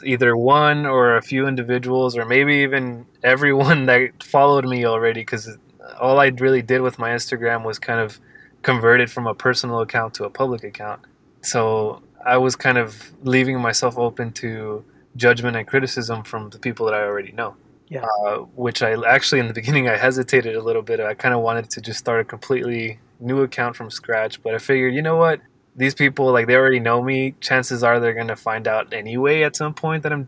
either 0.04 0.38
one 0.38 0.86
or 0.86 1.18
a 1.18 1.22
few 1.22 1.48
individuals 1.48 2.16
or 2.16 2.26
maybe 2.26 2.58
even 2.58 3.06
everyone 3.24 3.86
that 3.88 4.24
followed 4.24 4.66
me 4.66 4.86
already 4.86 5.22
because 5.22 5.58
all 6.00 6.20
I 6.20 6.28
really 6.28 6.62
did 6.62 6.82
with 6.82 7.00
my 7.00 7.10
Instagram 7.10 7.66
was 7.66 7.80
kind 7.80 8.00
of 8.00 8.20
converted 8.62 9.12
from 9.12 9.28
a 9.28 9.34
personal 9.34 9.82
account 9.82 10.14
to 10.16 10.24
a 10.26 10.30
public 10.30 10.64
account. 10.64 11.02
So 11.44 12.02
I 12.26 12.38
was 12.38 12.56
kind 12.56 12.78
of 12.78 13.12
leaving 13.22 13.60
myself 13.60 13.98
open 13.98 14.32
to 14.34 14.84
judgment 15.16 15.56
and 15.56 15.68
criticism 15.68 16.24
from 16.24 16.50
the 16.50 16.58
people 16.58 16.86
that 16.88 16.96
I 16.96 17.04
already 17.04 17.32
know. 17.32 17.56
Yeah. 17.90 18.06
Uh, 18.06 18.38
which 18.56 18.82
I 18.82 18.94
actually 19.08 19.40
in 19.40 19.48
the 19.48 19.54
beginning 19.62 19.88
I 19.88 19.98
hesitated 19.98 20.56
a 20.56 20.62
little 20.62 20.82
bit. 20.82 21.00
I 21.00 21.14
kind 21.14 21.36
of 21.36 21.42
wanted 21.42 21.70
to 21.72 21.82
just 21.82 22.00
start 22.00 22.22
a 22.22 22.24
completely 22.24 23.00
new 23.20 23.42
account 23.42 23.76
from 23.76 23.90
scratch, 23.92 24.42
but 24.42 24.56
I 24.56 24.58
figured, 24.58 24.94
you 24.96 25.02
know 25.02 25.18
what? 25.18 25.42
These 25.76 25.96
people 25.96 26.32
like 26.32 26.48
they 26.48 26.56
already 26.56 26.80
know 26.80 27.02
me. 27.02 27.36
Chances 27.40 27.84
are 27.84 28.00
they're 28.00 28.14
going 28.14 28.28
to 28.28 28.36
find 28.36 28.68
out 28.68 28.94
anyway 28.94 29.44
at 29.44 29.56
some 29.56 29.74
point 29.74 30.04
that 30.04 30.14
I'm 30.14 30.28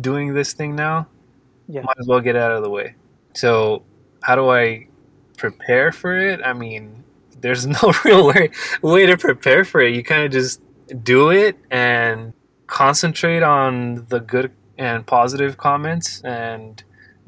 doing 0.00 0.34
this 0.34 0.52
thing 0.52 0.74
now. 0.74 1.06
Yeah. 1.68 1.82
Might 1.82 1.98
as 1.98 2.06
well 2.06 2.20
get 2.20 2.36
it 2.36 2.42
out 2.42 2.52
of 2.52 2.62
the 2.62 2.70
way. 2.70 2.94
So, 3.34 3.82
how 4.22 4.36
do 4.36 4.48
I 4.48 4.86
prepare 5.36 5.92
for 5.92 6.16
it? 6.16 6.40
I 6.44 6.52
mean, 6.52 7.04
there's 7.40 7.66
no 7.66 7.92
real 8.04 8.26
way 8.26 8.50
way 8.82 9.06
to 9.06 9.16
prepare 9.16 9.64
for 9.64 9.80
it. 9.80 9.94
You 9.94 10.02
kind 10.02 10.24
of 10.24 10.32
just 10.32 10.60
do 11.02 11.30
it 11.30 11.56
and 11.70 12.32
concentrate 12.66 13.42
on 13.42 14.06
the 14.08 14.20
good 14.20 14.52
and 14.78 15.06
positive 15.06 15.56
comments 15.56 16.20
and 16.22 16.82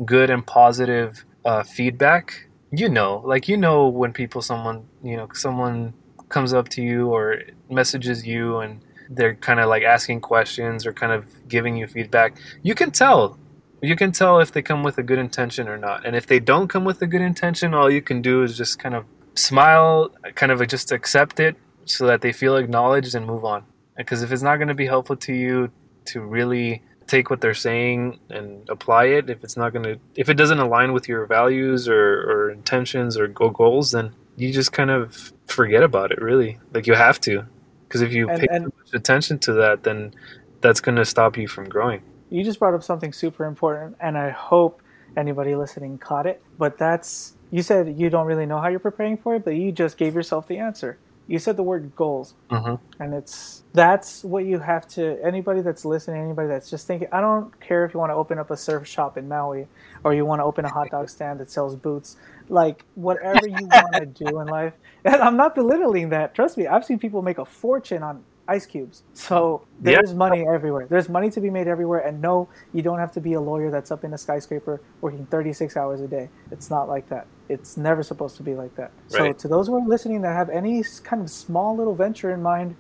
good 0.04 0.30
and 0.30 0.46
positive 0.46 1.24
uh, 1.44 1.62
feedback. 1.62 2.48
You 2.70 2.88
know, 2.88 3.22
like 3.24 3.48
you 3.48 3.56
know 3.56 3.88
when 3.88 4.12
people, 4.12 4.42
someone, 4.42 4.86
you 5.02 5.16
know, 5.16 5.28
someone 5.32 5.94
comes 6.28 6.52
up 6.52 6.68
to 6.68 6.82
you 6.82 7.08
or 7.08 7.42
messages 7.70 8.26
you 8.26 8.58
and 8.58 8.80
they're 9.08 9.34
kind 9.36 9.58
of 9.58 9.68
like 9.68 9.82
asking 9.82 10.20
questions 10.20 10.84
or 10.84 10.92
kind 10.92 11.12
of 11.12 11.24
giving 11.48 11.76
you 11.76 11.86
feedback. 11.86 12.36
You 12.62 12.74
can 12.74 12.90
tell. 12.90 13.38
You 13.80 13.96
can 13.96 14.12
tell 14.12 14.40
if 14.40 14.52
they 14.52 14.60
come 14.60 14.82
with 14.82 14.98
a 14.98 15.02
good 15.02 15.18
intention 15.18 15.68
or 15.68 15.78
not. 15.78 16.04
And 16.04 16.14
if 16.16 16.26
they 16.26 16.40
don't 16.40 16.68
come 16.68 16.84
with 16.84 17.00
a 17.00 17.06
good 17.06 17.22
intention, 17.22 17.74
all 17.74 17.88
you 17.88 18.02
can 18.02 18.20
do 18.20 18.42
is 18.42 18.56
just 18.56 18.78
kind 18.78 18.94
of 18.94 19.06
smile, 19.38 20.10
kind 20.34 20.52
of 20.52 20.66
just 20.68 20.92
accept 20.92 21.40
it 21.40 21.56
so 21.84 22.06
that 22.06 22.20
they 22.20 22.32
feel 22.32 22.56
acknowledged 22.56 23.14
and 23.14 23.26
move 23.26 23.44
on. 23.44 23.64
Because 23.96 24.22
if 24.22 24.30
it's 24.32 24.42
not 24.42 24.56
going 24.56 24.68
to 24.68 24.74
be 24.74 24.86
helpful 24.86 25.16
to 25.16 25.32
you 25.32 25.70
to 26.06 26.20
really 26.20 26.82
take 27.06 27.30
what 27.30 27.40
they're 27.40 27.54
saying 27.54 28.18
and 28.30 28.68
apply 28.68 29.04
it, 29.06 29.30
if 29.30 29.42
it's 29.42 29.56
not 29.56 29.72
going 29.72 29.84
to, 29.84 29.98
if 30.14 30.28
it 30.28 30.34
doesn't 30.34 30.58
align 30.58 30.92
with 30.92 31.08
your 31.08 31.26
values 31.26 31.88
or, 31.88 32.20
or 32.30 32.50
intentions 32.50 33.16
or 33.16 33.26
go- 33.28 33.50
goals, 33.50 33.92
then 33.92 34.12
you 34.36 34.52
just 34.52 34.72
kind 34.72 34.90
of 34.90 35.32
forget 35.46 35.82
about 35.82 36.12
it, 36.12 36.20
really. 36.20 36.58
Like 36.74 36.86
you 36.86 36.94
have 36.94 37.20
to. 37.22 37.44
Because 37.86 38.02
if 38.02 38.12
you 38.12 38.28
And- 38.28 38.40
pay 38.40 38.46
and- 38.50 38.64
too 38.66 38.72
much 38.78 38.94
attention 38.94 39.38
to 39.40 39.54
that, 39.54 39.82
then 39.82 40.14
that's 40.60 40.80
going 40.80 40.96
to 40.96 41.04
stop 41.04 41.36
you 41.36 41.48
from 41.48 41.68
growing. 41.68 42.02
You 42.30 42.44
just 42.44 42.58
brought 42.58 42.74
up 42.74 42.82
something 42.82 43.12
super 43.14 43.46
important, 43.46 43.96
and 44.00 44.18
I 44.18 44.28
hope 44.28 44.82
anybody 45.16 45.54
listening 45.54 45.96
caught 45.96 46.26
it. 46.26 46.42
But 46.58 46.76
that's 46.76 47.32
you 47.50 47.62
said 47.62 47.98
you 47.98 48.10
don't 48.10 48.26
really 48.26 48.46
know 48.46 48.60
how 48.60 48.68
you're 48.68 48.80
preparing 48.80 49.16
for 49.16 49.34
it, 49.36 49.44
but 49.44 49.56
you 49.56 49.72
just 49.72 49.98
gave 49.98 50.14
yourself 50.14 50.48
the 50.48 50.58
answer. 50.58 51.00
You 51.26 51.38
said 51.38 51.56
the 51.56 51.62
word 51.62 51.94
goals, 51.94 52.34
hmm 52.50 52.76
and 53.00 53.14
it's 53.14 53.64
that's 53.74 54.24
what 54.24 54.44
you 54.44 54.58
have 54.60 54.88
to. 54.88 55.18
Anybody 55.24 55.62
that's 55.62 55.84
listening, 55.84 56.22
anybody 56.22 56.48
that's 56.48 56.70
just 56.70 56.86
thinking, 56.86 57.08
I 57.12 57.20
don't 57.20 57.58
care 57.60 57.84
if 57.84 57.94
you 57.94 58.00
want 58.00 58.10
to 58.10 58.14
open 58.16 58.38
up 58.38 58.50
a 58.50 58.56
surf 58.56 58.88
shop 58.88 59.16
in 59.16 59.28
Maui, 59.28 59.68
or 60.04 60.14
you 60.14 60.24
want 60.26 60.40
to 60.40 60.44
open 60.44 60.64
a 60.64 60.70
hot 60.70 60.90
dog 60.90 61.08
stand 61.08 61.40
that 61.40 61.50
sells 61.50 61.76
boots. 61.76 62.16
Like 62.48 62.84
whatever 62.94 63.46
you 63.46 63.66
want 63.74 63.96
to 63.96 64.06
do 64.06 64.40
in 64.40 64.48
life, 64.48 64.74
and 65.04 65.16
I'm 65.16 65.36
not 65.36 65.54
belittling 65.54 66.10
that. 66.10 66.34
Trust 66.34 66.58
me, 66.58 66.66
I've 66.66 66.84
seen 66.84 66.98
people 66.98 67.22
make 67.22 67.38
a 67.38 67.44
fortune 67.44 68.02
on 68.02 68.24
ice 68.48 68.66
cubes. 68.66 69.04
So 69.14 69.66
Yeah. 69.84 70.00
there's 70.00 70.14
money 70.14 70.44
everywhere. 70.52 70.86
There's 70.90 71.08
money 71.08 71.30
to 71.30 71.40
be 71.40 71.50
made 71.50 71.68
everywhere. 71.68 72.00
And 72.00 72.20
no, 72.20 72.50
you 72.72 72.82
don't 72.82 72.98
have 72.98 73.12
to 73.12 73.20
be 73.20 73.34
a 73.34 73.40
lawyer 73.40 73.70
that's 73.70 73.90
up 73.92 74.04
in 74.04 74.12
a 74.14 74.18
skyscraper 74.18 74.82
working 75.00 75.26
36 75.26 75.76
hours 75.76 76.00
a 76.00 76.08
day. 76.08 76.30
It's 76.50 76.70
not 76.70 76.88
like 76.88 77.08
that. 77.08 77.28
It's 77.48 77.76
never 77.76 78.02
supposed 78.02 78.36
to 78.36 78.42
be 78.42 78.54
like 78.54 78.74
that. 78.76 78.90
So 79.08 79.32
to 79.32 79.48
those 79.48 79.68
who 79.68 79.76
are 79.76 79.86
listening 79.86 80.22
that 80.22 80.34
have 80.34 80.50
any 80.50 80.82
kind 81.02 81.22
of 81.22 81.30
small 81.30 81.76
little 81.76 81.94
venture 81.94 82.30
in 82.30 82.42
mind, 82.42 82.76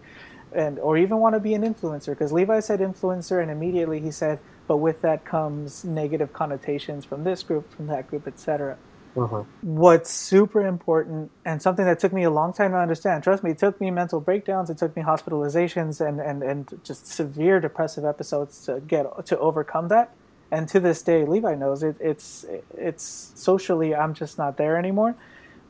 and 0.54 0.78
or 0.78 0.96
even 0.96 1.18
want 1.18 1.34
to 1.34 1.40
be 1.40 1.54
an 1.54 1.62
influencer, 1.62 2.08
because 2.08 2.32
Levi 2.32 2.60
said 2.60 2.80
influencer, 2.80 3.42
and 3.42 3.50
immediately 3.50 4.00
he 4.00 4.10
said, 4.10 4.38
but 4.66 4.78
with 4.78 5.00
that 5.02 5.24
comes 5.24 5.84
negative 5.84 6.32
connotations 6.32 7.04
from 7.04 7.24
this 7.24 7.42
group, 7.42 7.70
from 7.70 7.86
that 7.86 8.08
group, 8.08 8.26
etc 8.26 8.76
uh 9.16 9.42
what's 9.62 10.10
super 10.10 10.66
important 10.66 11.30
and 11.44 11.60
something 11.60 11.84
that 11.84 11.98
took 11.98 12.12
me 12.12 12.24
a 12.24 12.30
long 12.30 12.52
time 12.52 12.72
to 12.72 12.76
understand 12.76 13.22
trust 13.22 13.42
me 13.42 13.50
it 13.50 13.58
took 13.58 13.80
me 13.80 13.90
mental 13.90 14.20
breakdowns 14.20 14.70
it 14.70 14.78
took 14.78 14.94
me 14.96 15.02
hospitalizations 15.02 16.06
and, 16.06 16.20
and, 16.20 16.42
and 16.42 16.80
just 16.84 17.06
severe 17.06 17.60
depressive 17.60 18.04
episodes 18.04 18.64
to 18.64 18.80
get 18.86 19.06
to 19.26 19.38
overcome 19.38 19.88
that 19.88 20.14
and 20.50 20.68
to 20.68 20.80
this 20.80 21.02
day 21.02 21.24
levi 21.24 21.54
knows 21.54 21.82
it, 21.82 21.96
it's 22.00 22.44
it's 22.76 23.32
socially 23.34 23.94
i'm 23.94 24.14
just 24.14 24.38
not 24.38 24.56
there 24.56 24.76
anymore 24.76 25.14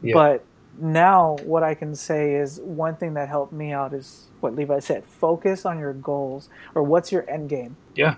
Yeah. 0.02 0.14
but 0.14 0.44
now 0.80 1.36
what 1.44 1.62
i 1.62 1.74
can 1.74 1.94
say 1.94 2.34
is 2.36 2.60
one 2.60 2.96
thing 2.96 3.14
that 3.14 3.28
helped 3.28 3.52
me 3.52 3.72
out 3.72 3.92
is 3.92 4.30
what 4.40 4.54
levi 4.54 4.78
said 4.78 5.04
focus 5.04 5.66
on 5.66 5.78
your 5.78 5.92
goals 5.92 6.48
or 6.74 6.82
what's 6.82 7.10
your 7.10 7.28
end 7.28 7.48
game 7.48 7.76
Yeah. 7.94 8.16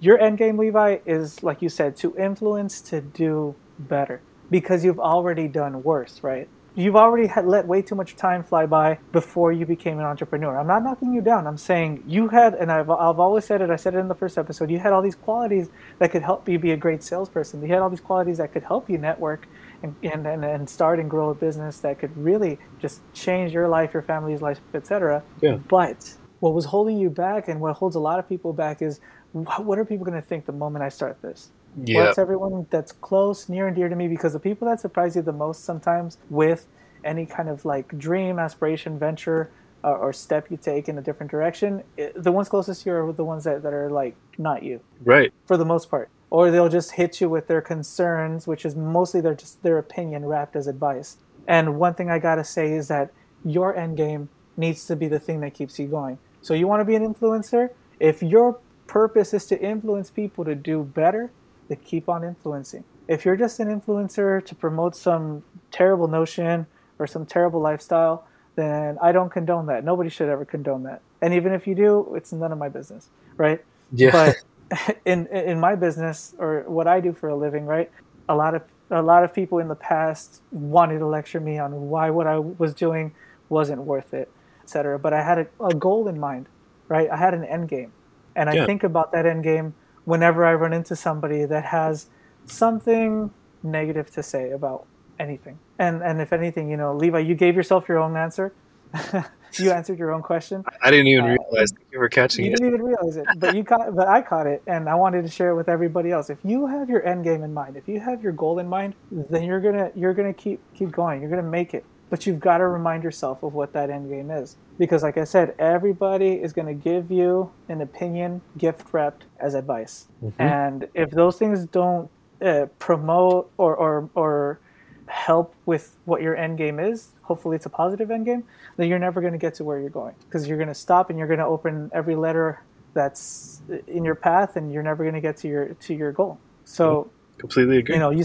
your 0.00 0.18
end 0.18 0.38
game 0.38 0.56
levi 0.56 0.98
is 1.06 1.42
like 1.42 1.60
you 1.62 1.68
said 1.68 1.96
to 1.96 2.16
influence 2.16 2.80
to 2.82 3.00
do 3.00 3.54
better 3.78 4.22
because 4.50 4.84
you've 4.84 5.00
already 5.00 5.48
done 5.48 5.82
worse 5.82 6.22
right 6.22 6.48
you've 6.80 6.96
already 6.96 7.26
had 7.26 7.46
let 7.46 7.66
way 7.66 7.82
too 7.82 7.94
much 7.94 8.16
time 8.16 8.42
fly 8.42 8.66
by 8.66 8.98
before 9.12 9.52
you 9.52 9.66
became 9.66 9.98
an 9.98 10.04
entrepreneur. 10.04 10.58
I'm 10.58 10.66
not 10.66 10.82
knocking 10.82 11.12
you 11.12 11.20
down. 11.20 11.46
I'm 11.46 11.58
saying 11.58 12.02
you 12.06 12.28
had 12.28 12.54
and 12.54 12.70
i've, 12.72 12.88
I've 12.90 13.20
always 13.20 13.44
said 13.44 13.60
it 13.62 13.70
i 13.70 13.76
said 13.76 13.94
it 13.94 13.98
in 13.98 14.08
the 14.08 14.14
first 14.14 14.36
episode 14.38 14.70
you 14.70 14.78
had 14.78 14.92
all 14.92 15.02
these 15.02 15.14
qualities 15.14 15.68
that 15.98 16.10
could 16.12 16.22
help 16.22 16.48
you 16.48 16.58
be 16.58 16.72
a 16.72 16.76
great 16.76 17.02
salesperson. 17.02 17.60
You 17.62 17.68
had 17.68 17.78
all 17.82 17.90
these 17.90 18.00
qualities 18.00 18.38
that 18.38 18.52
could 18.52 18.62
help 18.62 18.88
you 18.90 18.98
network 18.98 19.46
and, 19.82 19.94
and, 20.02 20.26
and, 20.26 20.44
and 20.44 20.68
start 20.68 20.98
and 21.00 21.08
grow 21.10 21.30
a 21.30 21.34
business 21.34 21.78
that 21.80 21.98
could 21.98 22.16
really 22.16 22.58
just 22.78 23.00
change 23.14 23.52
your 23.52 23.68
life 23.68 23.92
your 23.94 24.02
family's 24.02 24.42
life 24.42 24.60
etc 24.74 25.22
Yeah. 25.40 25.56
but 25.68 26.14
what 26.40 26.54
was 26.54 26.64
holding 26.64 26.96
you 26.98 27.10
back 27.10 27.48
and 27.48 27.60
what 27.60 27.74
holds 27.76 27.96
a 27.96 28.00
lot 28.00 28.18
of 28.18 28.28
people 28.28 28.52
back 28.52 28.80
is 28.82 29.00
what 29.32 29.78
are 29.78 29.84
people 29.84 30.04
going 30.06 30.20
to 30.20 30.26
think 30.26 30.46
the 30.46 30.52
moment 30.52 30.82
i 30.82 30.88
start 30.88 31.20
this 31.22 31.50
Yeah. 31.76 32.04
what's 32.06 32.18
everyone 32.18 32.66
that's 32.70 32.92
close, 32.92 33.48
near 33.48 33.66
and 33.66 33.76
dear 33.76 33.88
to 33.88 33.96
me? 33.96 34.08
Because 34.08 34.32
the 34.32 34.40
people 34.40 34.68
that 34.68 34.80
surprise 34.80 35.16
you 35.16 35.22
the 35.22 35.32
most 35.32 35.64
sometimes 35.64 36.18
with 36.28 36.66
any 37.04 37.26
kind 37.26 37.48
of 37.48 37.64
like 37.64 37.96
dream, 37.98 38.38
aspiration, 38.38 38.98
venture, 38.98 39.50
uh, 39.82 39.92
or 39.92 40.12
step 40.12 40.50
you 40.50 40.56
take 40.56 40.88
in 40.88 40.98
a 40.98 41.02
different 41.02 41.30
direction, 41.30 41.82
i 41.98 42.10
the 42.14 42.32
ones 42.32 42.48
closest 42.48 42.82
to 42.82 42.90
you 42.90 42.96
are 42.96 43.12
the 43.12 43.24
ones 43.24 43.44
that, 43.44 43.62
that 43.62 43.72
are 43.72 43.90
like 43.90 44.14
not 44.38 44.62
you 44.62 44.80
Right. 45.04 45.32
for 45.46 45.56
the 45.56 45.64
most 45.64 45.90
part. 45.90 46.10
Or 46.30 46.50
they'll 46.50 46.68
just 46.68 46.92
hit 46.92 47.20
you 47.20 47.28
with 47.28 47.46
their 47.48 47.62
concerns, 47.62 48.46
which 48.46 48.64
is 48.64 48.76
mostly 48.76 49.20
their 49.20 49.34
just 49.34 49.62
their 49.62 49.78
opinion 49.78 50.24
wrapped 50.26 50.54
as 50.54 50.66
advice. 50.66 51.16
And 51.48 51.78
one 51.78 51.94
thing 51.94 52.10
I 52.10 52.18
gotta 52.18 52.44
say 52.44 52.72
is 52.72 52.88
that 52.88 53.10
your 53.42 53.74
end 53.74 53.96
game 53.96 54.28
needs 54.56 54.86
to 54.86 54.96
be 54.96 55.08
the 55.08 55.18
thing 55.18 55.40
that 55.40 55.54
keeps 55.54 55.78
you 55.78 55.88
going. 55.88 56.18
So 56.42 56.54
you 56.54 56.68
want 56.68 56.80
to 56.80 56.84
be 56.84 56.94
an 56.94 57.14
influencer? 57.14 57.70
If 57.98 58.22
your 58.22 58.60
purpose 58.86 59.32
is 59.34 59.46
to 59.46 59.60
influence 59.60 60.10
people 60.10 60.44
to 60.44 60.54
do 60.54 60.82
better, 60.84 61.32
then 61.70 61.78
keep 61.84 62.08
on 62.08 62.24
influencing. 62.24 62.84
If 63.08 63.24
you're 63.24 63.36
just 63.36 63.60
an 63.60 63.68
influencer 63.68 64.44
to 64.44 64.54
promote 64.54 64.96
some 64.96 65.44
terrible 65.70 66.08
notion 66.08 66.66
or 66.98 67.06
some 67.06 67.24
terrible 67.24 67.60
lifestyle, 67.60 68.26
then 68.56 68.98
I 69.00 69.12
don't 69.12 69.30
condone 69.30 69.66
that. 69.66 69.84
Nobody 69.84 70.10
should 70.10 70.28
ever 70.28 70.44
condone 70.44 70.82
that. 70.82 71.00
And 71.22 71.32
even 71.32 71.52
if 71.52 71.66
you 71.66 71.74
do, 71.74 72.12
it's 72.14 72.32
none 72.32 72.52
of 72.52 72.58
my 72.58 72.68
business, 72.68 73.08
right? 73.36 73.64
Yeah. 73.92 74.10
But 74.10 74.96
in 75.04 75.28
in 75.28 75.60
my 75.60 75.76
business 75.76 76.34
or 76.38 76.64
what 76.66 76.86
I 76.86 77.00
do 77.00 77.12
for 77.12 77.28
a 77.28 77.36
living, 77.36 77.66
right? 77.66 77.90
A 78.28 78.34
lot 78.34 78.54
of 78.54 78.62
a 78.90 79.02
lot 79.02 79.22
of 79.22 79.32
people 79.32 79.58
in 79.58 79.68
the 79.68 79.76
past 79.76 80.42
wanted 80.50 80.98
to 80.98 81.06
lecture 81.06 81.40
me 81.40 81.58
on 81.58 81.88
why 81.88 82.10
what 82.10 82.26
I 82.26 82.38
was 82.38 82.74
doing 82.74 83.14
wasn't 83.48 83.82
worth 83.82 84.12
it, 84.12 84.28
etc. 84.64 84.98
But 84.98 85.12
I 85.12 85.22
had 85.22 85.38
a, 85.38 85.64
a, 85.64 85.74
goal 85.74 86.08
in 86.08 86.18
mind, 86.18 86.46
right? 86.88 87.08
I 87.08 87.16
had 87.16 87.34
an 87.34 87.44
end 87.44 87.68
game, 87.68 87.92
and 88.34 88.50
I 88.50 88.66
think 88.66 88.82
about 88.82 89.12
that 89.12 89.26
end 89.26 89.44
game 89.44 89.74
whenever 90.04 90.44
I 90.44 90.54
run 90.54 90.72
into 90.72 90.96
somebody 90.96 91.44
that 91.44 91.64
has 91.66 92.08
something 92.46 93.30
negative 93.62 94.10
to 94.12 94.22
say 94.22 94.50
about 94.50 94.86
anything. 95.18 95.58
And 95.78 96.02
and 96.02 96.20
if 96.20 96.32
anything, 96.32 96.70
you 96.70 96.76
know, 96.76 96.94
Levi, 96.94 97.20
you 97.20 97.34
gave 97.34 97.56
yourself 97.56 97.88
your 97.88 97.98
own 97.98 98.16
answer. 98.16 98.52
you 99.58 99.70
answered 99.70 99.98
your 99.98 100.12
own 100.12 100.22
question. 100.22 100.64
I 100.82 100.90
didn't 100.90 101.06
even 101.08 101.24
uh, 101.24 101.36
realize 101.36 101.72
you 101.92 101.98
were 101.98 102.08
catching 102.08 102.46
you 102.46 102.52
it. 102.52 102.60
You 102.60 102.70
didn't 102.70 102.74
even 102.74 102.86
realize 102.86 103.16
it, 103.16 103.26
but 103.36 103.54
you 103.54 103.62
caught. 103.62 103.94
But 103.94 104.08
I 104.08 104.22
caught 104.22 104.46
it, 104.46 104.62
and 104.66 104.88
I 104.88 104.94
wanted 104.94 105.22
to 105.22 105.30
share 105.30 105.50
it 105.50 105.56
with 105.56 105.68
everybody 105.68 106.10
else. 106.10 106.30
If 106.30 106.38
you 106.44 106.66
have 106.66 106.88
your 106.88 107.06
end 107.06 107.24
game 107.24 107.42
in 107.42 107.54
mind, 107.54 107.76
if 107.76 107.86
you 107.86 108.00
have 108.00 108.22
your 108.22 108.32
goal 108.32 108.58
in 108.58 108.68
mind, 108.68 108.94
then 109.10 109.44
you're 109.44 109.60
gonna 109.60 109.90
you're 109.94 110.14
gonna 110.14 110.34
keep 110.34 110.60
keep 110.74 110.90
going. 110.90 111.20
You're 111.20 111.30
gonna 111.30 111.42
make 111.42 111.74
it. 111.74 111.84
But 112.10 112.26
you've 112.26 112.40
got 112.40 112.58
to 112.58 112.66
remind 112.66 113.04
yourself 113.04 113.42
of 113.42 113.54
what 113.54 113.72
that 113.72 113.88
end 113.88 114.10
game 114.10 114.30
is, 114.30 114.56
because 114.78 115.02
like 115.02 115.16
I 115.16 115.24
said, 115.24 115.54
everybody 115.58 116.32
is 116.32 116.52
gonna 116.52 116.74
give 116.74 117.10
you 117.10 117.50
an 117.68 117.80
opinion 117.80 118.42
gift 118.58 118.92
wrapped 118.92 119.24
as 119.38 119.54
advice, 119.54 120.08
mm-hmm. 120.22 120.42
and 120.42 120.88
if 120.94 121.10
those 121.10 121.38
things 121.38 121.66
don't 121.66 122.10
uh, 122.42 122.66
promote 122.78 123.50
or 123.58 123.76
or 123.76 124.10
or 124.14 124.60
help 125.06 125.54
with 125.66 125.96
what 126.04 126.22
your 126.22 126.36
end 126.36 126.56
game 126.58 126.78
is, 126.78 127.08
hopefully 127.22 127.56
it's 127.56 127.66
a 127.66 127.70
positive 127.70 128.10
end 128.10 128.24
game, 128.24 128.44
then 128.76 128.88
you're 128.88 128.98
never 128.98 129.20
going 129.20 129.32
to 129.32 129.38
get 129.38 129.54
to 129.54 129.64
where 129.64 129.78
you're 129.78 129.90
going 129.90 130.14
because 130.24 130.48
you're 130.48 130.56
going 130.56 130.68
to 130.68 130.74
stop 130.74 131.10
and 131.10 131.18
you're 131.18 131.28
going 131.28 131.38
to 131.38 131.46
open 131.46 131.90
every 131.92 132.16
letter 132.16 132.62
that's 132.94 133.60
in 133.86 134.04
your 134.04 134.14
path 134.14 134.56
and 134.56 134.72
you're 134.72 134.82
never 134.82 135.04
going 135.04 135.14
to 135.14 135.20
get 135.20 135.36
to 135.36 135.48
your 135.48 135.74
to 135.74 135.94
your 135.94 136.12
goal. 136.12 136.38
So 136.64 137.10
completely 137.38 137.78
agree. 137.78 137.94
You 137.94 138.00
know, 138.00 138.10
you 138.10 138.24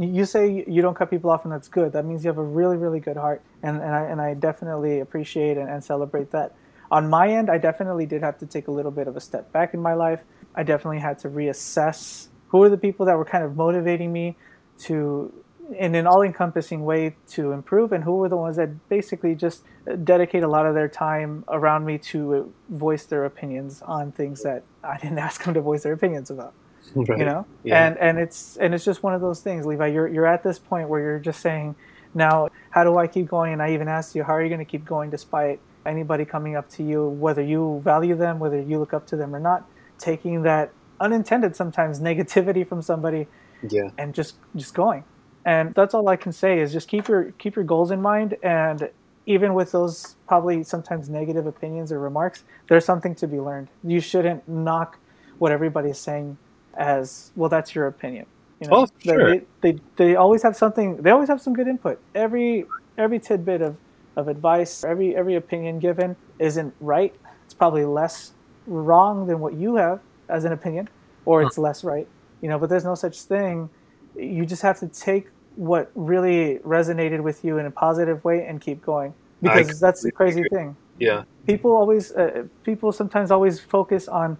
you 0.00 0.24
say 0.24 0.64
you 0.66 0.82
don't 0.82 0.94
cut 0.94 1.10
people 1.10 1.30
off 1.30 1.44
and 1.44 1.52
that's 1.52 1.68
good. 1.68 1.92
That 1.92 2.04
means 2.04 2.24
you 2.24 2.28
have 2.28 2.38
a 2.38 2.44
really 2.44 2.76
really 2.76 3.00
good 3.00 3.16
heart 3.16 3.42
and 3.62 3.76
and 3.80 3.94
I 3.94 4.02
and 4.02 4.20
I 4.20 4.34
definitely 4.34 5.00
appreciate 5.00 5.56
and, 5.56 5.68
and 5.68 5.82
celebrate 5.82 6.30
that. 6.30 6.54
On 6.90 7.08
my 7.08 7.28
end, 7.28 7.50
I 7.50 7.58
definitely 7.58 8.06
did 8.06 8.22
have 8.22 8.38
to 8.38 8.46
take 8.46 8.66
a 8.66 8.70
little 8.70 8.90
bit 8.90 9.06
of 9.06 9.16
a 9.16 9.20
step 9.20 9.52
back 9.52 9.74
in 9.74 9.80
my 9.80 9.94
life. 9.94 10.20
I 10.54 10.64
definitely 10.64 10.98
had 10.98 11.18
to 11.20 11.28
reassess 11.28 12.28
who 12.48 12.62
are 12.64 12.68
the 12.68 12.76
people 12.76 13.06
that 13.06 13.16
were 13.16 13.24
kind 13.24 13.44
of 13.44 13.56
motivating 13.56 14.12
me 14.12 14.36
to 14.80 15.32
in 15.78 15.94
an 15.94 16.06
all-encompassing 16.06 16.84
way 16.84 17.14
to 17.28 17.52
improve 17.52 17.92
and 17.92 18.02
who 18.02 18.16
were 18.16 18.28
the 18.28 18.36
ones 18.36 18.56
that 18.56 18.88
basically 18.88 19.36
just 19.36 19.62
dedicate 20.02 20.42
a 20.42 20.48
lot 20.48 20.66
of 20.66 20.74
their 20.74 20.88
time 20.88 21.44
around 21.48 21.84
me 21.84 21.96
to 21.96 22.52
voice 22.70 23.04
their 23.04 23.24
opinions 23.24 23.80
on 23.82 24.10
things 24.10 24.42
that 24.42 24.64
I 24.82 24.98
didn't 24.98 25.18
ask 25.28 25.44
them 25.44 25.54
to 25.54 25.60
voice 25.60 25.84
their 25.84 25.92
opinions 25.92 26.30
about. 26.30 26.54
Right. 26.94 27.18
You 27.18 27.24
know, 27.24 27.46
yeah. 27.62 27.86
and 27.86 27.98
and 27.98 28.18
it's 28.18 28.56
and 28.56 28.74
it's 28.74 28.84
just 28.84 29.02
one 29.02 29.14
of 29.14 29.20
those 29.20 29.40
things, 29.40 29.66
Levi. 29.66 29.88
You're 29.88 30.08
you're 30.08 30.26
at 30.26 30.42
this 30.42 30.58
point 30.58 30.88
where 30.88 31.00
you're 31.00 31.18
just 31.18 31.40
saying, 31.40 31.74
now 32.14 32.48
how 32.70 32.84
do 32.84 32.98
I 32.98 33.06
keep 33.06 33.28
going? 33.28 33.52
And 33.52 33.62
I 33.62 33.72
even 33.72 33.88
asked 33.88 34.14
you, 34.14 34.22
how 34.22 34.34
are 34.34 34.42
you 34.42 34.48
going 34.48 34.60
to 34.60 34.64
keep 34.64 34.84
going 34.84 35.10
despite 35.10 35.60
anybody 35.86 36.24
coming 36.24 36.56
up 36.56 36.68
to 36.70 36.82
you, 36.82 37.08
whether 37.08 37.42
you 37.42 37.80
value 37.84 38.16
them, 38.16 38.38
whether 38.38 38.60
you 38.60 38.78
look 38.78 38.92
up 38.92 39.06
to 39.08 39.16
them 39.16 39.34
or 39.34 39.40
not, 39.40 39.68
taking 39.98 40.42
that 40.42 40.72
unintended 41.00 41.56
sometimes 41.56 42.00
negativity 42.10 42.66
from 42.66 42.82
somebody, 42.82 43.26
yeah, 43.68 43.90
and 43.98 44.14
just 44.14 44.36
just 44.56 44.74
going 44.74 45.04
and 45.44 45.74
that's 45.74 45.94
all 45.94 46.06
I 46.08 46.16
can 46.16 46.32
say 46.32 46.60
is 46.60 46.72
just 46.72 46.88
keep 46.88 47.08
your 47.08 47.32
keep 47.32 47.56
your 47.56 47.64
goals 47.64 47.90
in 47.90 48.02
mind 48.02 48.36
and 48.42 48.90
even 49.26 49.54
with 49.54 49.72
those 49.72 50.16
probably 50.26 50.64
sometimes 50.64 51.08
negative 51.08 51.46
opinions 51.46 51.92
or 51.92 52.00
remarks, 52.00 52.42
there's 52.68 52.84
something 52.84 53.14
to 53.16 53.28
be 53.28 53.38
learned. 53.38 53.68
You 53.84 54.00
shouldn't 54.00 54.48
knock 54.48 54.98
what 55.38 55.52
everybody's 55.52 55.98
saying 55.98 56.36
as 56.74 57.32
well. 57.36 57.48
That's 57.48 57.74
your 57.74 57.86
opinion. 57.86 58.26
You 58.60 58.68
know, 58.68 58.76
oh, 58.76 58.86
sure. 59.02 59.36
They, 59.36 59.46
they, 59.62 59.78
they 59.96 60.16
always 60.16 60.42
have 60.42 60.56
something. 60.56 60.96
They 60.96 61.10
always 61.10 61.28
have 61.28 61.40
some 61.40 61.54
good 61.54 61.68
input. 61.68 62.00
Every 62.14 62.66
every 62.98 63.18
tidbit 63.18 63.62
of, 63.62 63.76
of 64.16 64.28
advice, 64.28 64.84
every 64.84 65.16
every 65.16 65.36
opinion 65.36 65.78
given 65.78 66.16
isn't 66.38 66.74
right. 66.80 67.14
It's 67.44 67.54
probably 67.54 67.84
less 67.84 68.32
wrong 68.66 69.26
than 69.26 69.40
what 69.40 69.54
you 69.54 69.76
have 69.76 70.00
as 70.28 70.44
an 70.44 70.52
opinion, 70.52 70.88
or 71.24 71.42
it's 71.42 71.58
less 71.58 71.84
right. 71.84 72.06
You 72.42 72.48
know, 72.48 72.58
but 72.58 72.68
there's 72.68 72.84
no 72.84 72.94
such 72.94 73.22
thing 73.22 73.68
you 74.16 74.44
just 74.46 74.62
have 74.62 74.78
to 74.80 74.88
take 74.88 75.28
what 75.56 75.90
really 75.94 76.58
resonated 76.58 77.22
with 77.22 77.44
you 77.44 77.58
in 77.58 77.66
a 77.66 77.70
positive 77.70 78.24
way 78.24 78.46
and 78.46 78.60
keep 78.60 78.82
going 78.82 79.12
because 79.42 79.80
that's 79.80 80.02
the 80.02 80.12
crazy 80.12 80.40
agree. 80.40 80.58
thing 80.58 80.76
yeah 80.98 81.24
people 81.46 81.72
always 81.72 82.12
uh, 82.12 82.44
people 82.62 82.92
sometimes 82.92 83.30
always 83.30 83.58
focus 83.58 84.08
on 84.08 84.36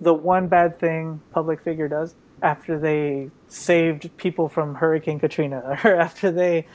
the 0.00 0.14
one 0.14 0.48
bad 0.48 0.78
thing 0.78 1.20
public 1.30 1.60
figure 1.60 1.88
does 1.88 2.14
after 2.42 2.78
they 2.78 3.30
saved 3.48 4.14
people 4.16 4.48
from 4.48 4.74
hurricane 4.74 5.18
katrina 5.18 5.78
or 5.84 5.96
after 5.96 6.30
they 6.30 6.66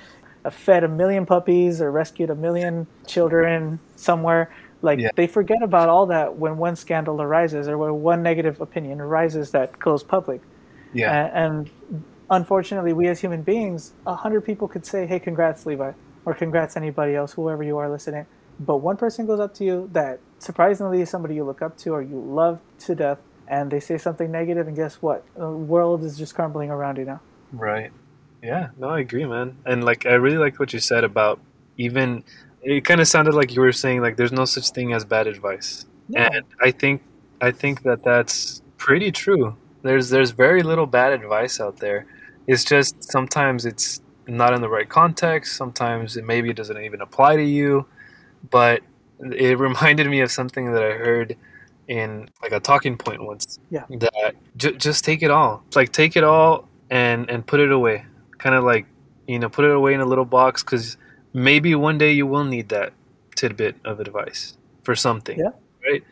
uh, 0.43 0.49
fed 0.49 0.83
a 0.83 0.87
million 0.87 1.25
puppies 1.25 1.81
or 1.81 1.91
rescued 1.91 2.29
a 2.29 2.35
million 2.35 2.85
children 3.07 3.79
somewhere 3.95 4.53
like 4.81 4.99
yeah. 4.99 5.09
they 5.15 5.27
forget 5.27 5.61
about 5.63 5.89
all 5.89 6.05
that 6.05 6.35
when 6.35 6.57
one 6.57 6.75
scandal 6.75 7.21
arises 7.21 7.67
or 7.67 7.77
when 7.77 8.01
one 8.01 8.21
negative 8.21 8.61
opinion 8.61 9.01
arises 9.01 9.51
that 9.51 9.77
goes 9.79 10.03
public 10.03 10.41
yeah 10.93 11.25
and, 11.33 11.69
and 11.91 12.03
unfortunately, 12.29 12.93
we 12.93 13.07
as 13.07 13.19
human 13.19 13.41
beings, 13.41 13.93
a 14.05 14.15
hundred 14.15 14.41
people 14.41 14.67
could 14.67 14.85
say, 14.85 15.05
"Hey, 15.05 15.19
congrats, 15.19 15.65
Levi," 15.65 15.91
or 16.25 16.33
"Congrats, 16.33 16.77
anybody 16.77 17.15
else, 17.15 17.33
whoever 17.33 17.63
you 17.63 17.77
are 17.77 17.89
listening." 17.89 18.25
But 18.59 18.77
one 18.77 18.97
person 18.97 19.25
goes 19.25 19.39
up 19.39 19.53
to 19.55 19.65
you 19.65 19.89
that 19.93 20.19
surprisingly 20.39 21.03
somebody 21.05 21.35
you 21.35 21.43
look 21.43 21.61
up 21.61 21.77
to 21.79 21.91
or 21.91 22.01
you 22.01 22.19
love 22.19 22.61
to 22.79 22.95
death, 22.95 23.19
and 23.47 23.71
they 23.71 23.79
say 23.79 23.97
something 23.97 24.31
negative, 24.31 24.67
and 24.67 24.75
guess 24.75 25.01
what? 25.01 25.25
The 25.35 25.49
world 25.49 26.03
is 26.03 26.17
just 26.17 26.35
crumbling 26.35 26.69
around 26.69 26.97
you 26.97 27.05
now. 27.05 27.21
Right. 27.51 27.91
Yeah. 28.41 28.69
No, 28.77 28.89
I 28.89 28.99
agree, 28.99 29.25
man. 29.25 29.57
And 29.65 29.83
like, 29.83 30.05
I 30.05 30.13
really 30.13 30.37
like 30.37 30.59
what 30.59 30.73
you 30.73 30.79
said 30.79 31.03
about 31.03 31.39
even. 31.77 32.23
It 32.61 32.83
kind 32.83 32.99
of 32.99 33.07
sounded 33.07 33.35
like 33.35 33.53
you 33.53 33.61
were 33.61 33.71
saying 33.71 34.01
like 34.01 34.17
there's 34.17 34.31
no 34.31 34.45
such 34.45 34.71
thing 34.71 34.91
as 34.91 35.05
bad 35.05 35.27
advice, 35.27 35.85
and 36.15 36.43
I 36.59 36.71
think 36.71 37.03
I 37.39 37.51
think 37.51 37.83
that 37.83 38.03
that's 38.03 38.63
pretty 38.77 39.11
true. 39.11 39.55
There's 39.83 40.09
there's 40.09 40.31
very 40.31 40.63
little 40.63 40.87
bad 40.87 41.13
advice 41.13 41.59
out 41.59 41.77
there 41.77 42.07
it's 42.47 42.63
just 42.63 43.03
sometimes 43.03 43.65
it's 43.65 44.01
not 44.27 44.53
in 44.53 44.61
the 44.61 44.69
right 44.69 44.87
context. 44.87 45.55
Sometimes 45.55 46.17
it 46.17 46.25
maybe 46.25 46.49
it 46.49 46.55
doesn't 46.55 46.81
even 46.83 47.01
apply 47.01 47.37
to 47.37 47.43
you. 47.43 47.85
But 48.49 48.81
it 49.19 49.57
reminded 49.59 50.07
me 50.09 50.21
of 50.21 50.31
something 50.31 50.71
that 50.73 50.83
I 50.83 50.91
heard 50.91 51.35
in 51.87 52.29
like 52.41 52.51
a 52.51 52.59
talking 52.59 52.97
point 52.97 53.23
once. 53.23 53.59
Yeah. 53.69 53.85
That 53.89 54.35
j- 54.57 54.75
just 54.75 55.05
take 55.05 55.23
it 55.23 55.31
all. 55.31 55.63
Like 55.75 55.91
take 55.91 56.15
it 56.15 56.23
all 56.23 56.67
and 56.89 57.29
and 57.29 57.45
put 57.45 57.59
it 57.59 57.71
away. 57.71 58.05
Kind 58.37 58.55
of 58.55 58.63
like 58.63 58.85
you 59.27 59.39
know 59.39 59.49
put 59.49 59.65
it 59.65 59.71
away 59.71 59.93
in 59.93 60.01
a 60.01 60.05
little 60.05 60.25
box 60.25 60.63
because 60.63 60.97
maybe 61.33 61.75
one 61.75 61.97
day 61.97 62.11
you 62.11 62.25
will 62.25 62.43
need 62.43 62.69
that 62.69 62.93
tidbit 63.35 63.75
of 63.85 63.99
advice 63.99 64.57
for 64.83 64.95
something. 64.95 65.37
Yeah. 65.37 65.51
Right. 65.87 66.03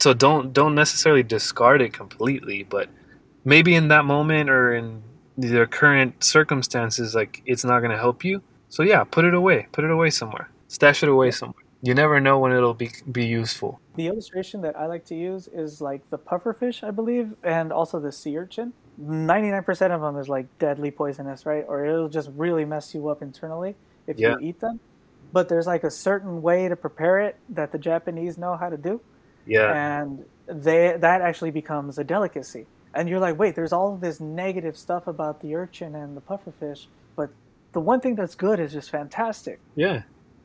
So 0.00 0.14
don't 0.14 0.52
don't 0.52 0.74
necessarily 0.74 1.22
discard 1.22 1.82
it 1.82 1.92
completely, 1.92 2.62
but 2.62 2.88
maybe 3.44 3.74
in 3.74 3.88
that 3.88 4.04
moment 4.04 4.50
or 4.50 4.74
in 4.74 5.02
their 5.36 5.66
current 5.66 6.22
circumstances, 6.22 7.14
like 7.14 7.42
it's 7.46 7.64
not 7.64 7.80
going 7.80 7.90
to 7.90 7.98
help 7.98 8.24
you. 8.24 8.42
So 8.68 8.82
yeah, 8.82 9.04
put 9.04 9.24
it 9.24 9.34
away. 9.34 9.66
Put 9.72 9.84
it 9.84 9.90
away 9.90 10.10
somewhere. 10.10 10.50
Stash 10.68 11.02
it 11.02 11.08
away 11.08 11.30
somewhere. 11.30 11.64
You 11.82 11.94
never 11.94 12.20
know 12.20 12.38
when 12.38 12.52
it'll 12.52 12.74
be 12.74 12.90
be 13.10 13.26
useful. 13.26 13.80
The 13.94 14.08
illustration 14.08 14.60
that 14.62 14.78
I 14.78 14.86
like 14.86 15.04
to 15.06 15.14
use 15.14 15.48
is 15.48 15.80
like 15.80 16.08
the 16.10 16.18
pufferfish, 16.18 16.82
I 16.82 16.90
believe, 16.90 17.34
and 17.42 17.72
also 17.72 18.00
the 18.00 18.12
sea 18.12 18.36
urchin. 18.36 18.72
99% 19.00 19.90
of 19.92 20.00
them 20.00 20.16
is 20.16 20.28
like 20.28 20.46
deadly 20.58 20.90
poisonous, 20.90 21.46
right? 21.46 21.64
Or 21.68 21.84
it'll 21.84 22.08
just 22.08 22.30
really 22.34 22.64
mess 22.64 22.94
you 22.94 23.08
up 23.08 23.22
internally 23.22 23.76
if 24.08 24.18
yeah. 24.18 24.30
you 24.30 24.48
eat 24.48 24.60
them. 24.60 24.80
But 25.32 25.48
there's 25.48 25.68
like 25.68 25.84
a 25.84 25.90
certain 25.90 26.42
way 26.42 26.68
to 26.68 26.74
prepare 26.74 27.20
it 27.20 27.36
that 27.50 27.70
the 27.70 27.78
Japanese 27.78 28.38
know 28.38 28.56
how 28.56 28.70
to 28.70 28.76
do. 28.76 29.00
Yeah. 29.46 30.00
And 30.00 30.24
they 30.46 30.96
that 30.98 31.20
actually 31.20 31.52
becomes 31.52 31.98
a 31.98 32.04
delicacy 32.04 32.66
and 32.94 33.08
you're 33.08 33.20
like, 33.20 33.38
wait, 33.38 33.54
there's 33.54 33.72
all 33.72 33.96
this 33.96 34.20
negative 34.20 34.76
stuff 34.76 35.06
about 35.06 35.40
the 35.40 35.54
urchin 35.54 35.94
and 35.94 36.16
the 36.16 36.20
pufferfish, 36.20 36.86
but 37.16 37.30
the 37.72 37.80
one 37.80 38.00
thing 38.00 38.14
that's 38.14 38.34
good 38.34 38.58
is 38.60 38.72
just 38.72 38.90
fantastic. 38.90 39.60
Yeah. 39.76 40.02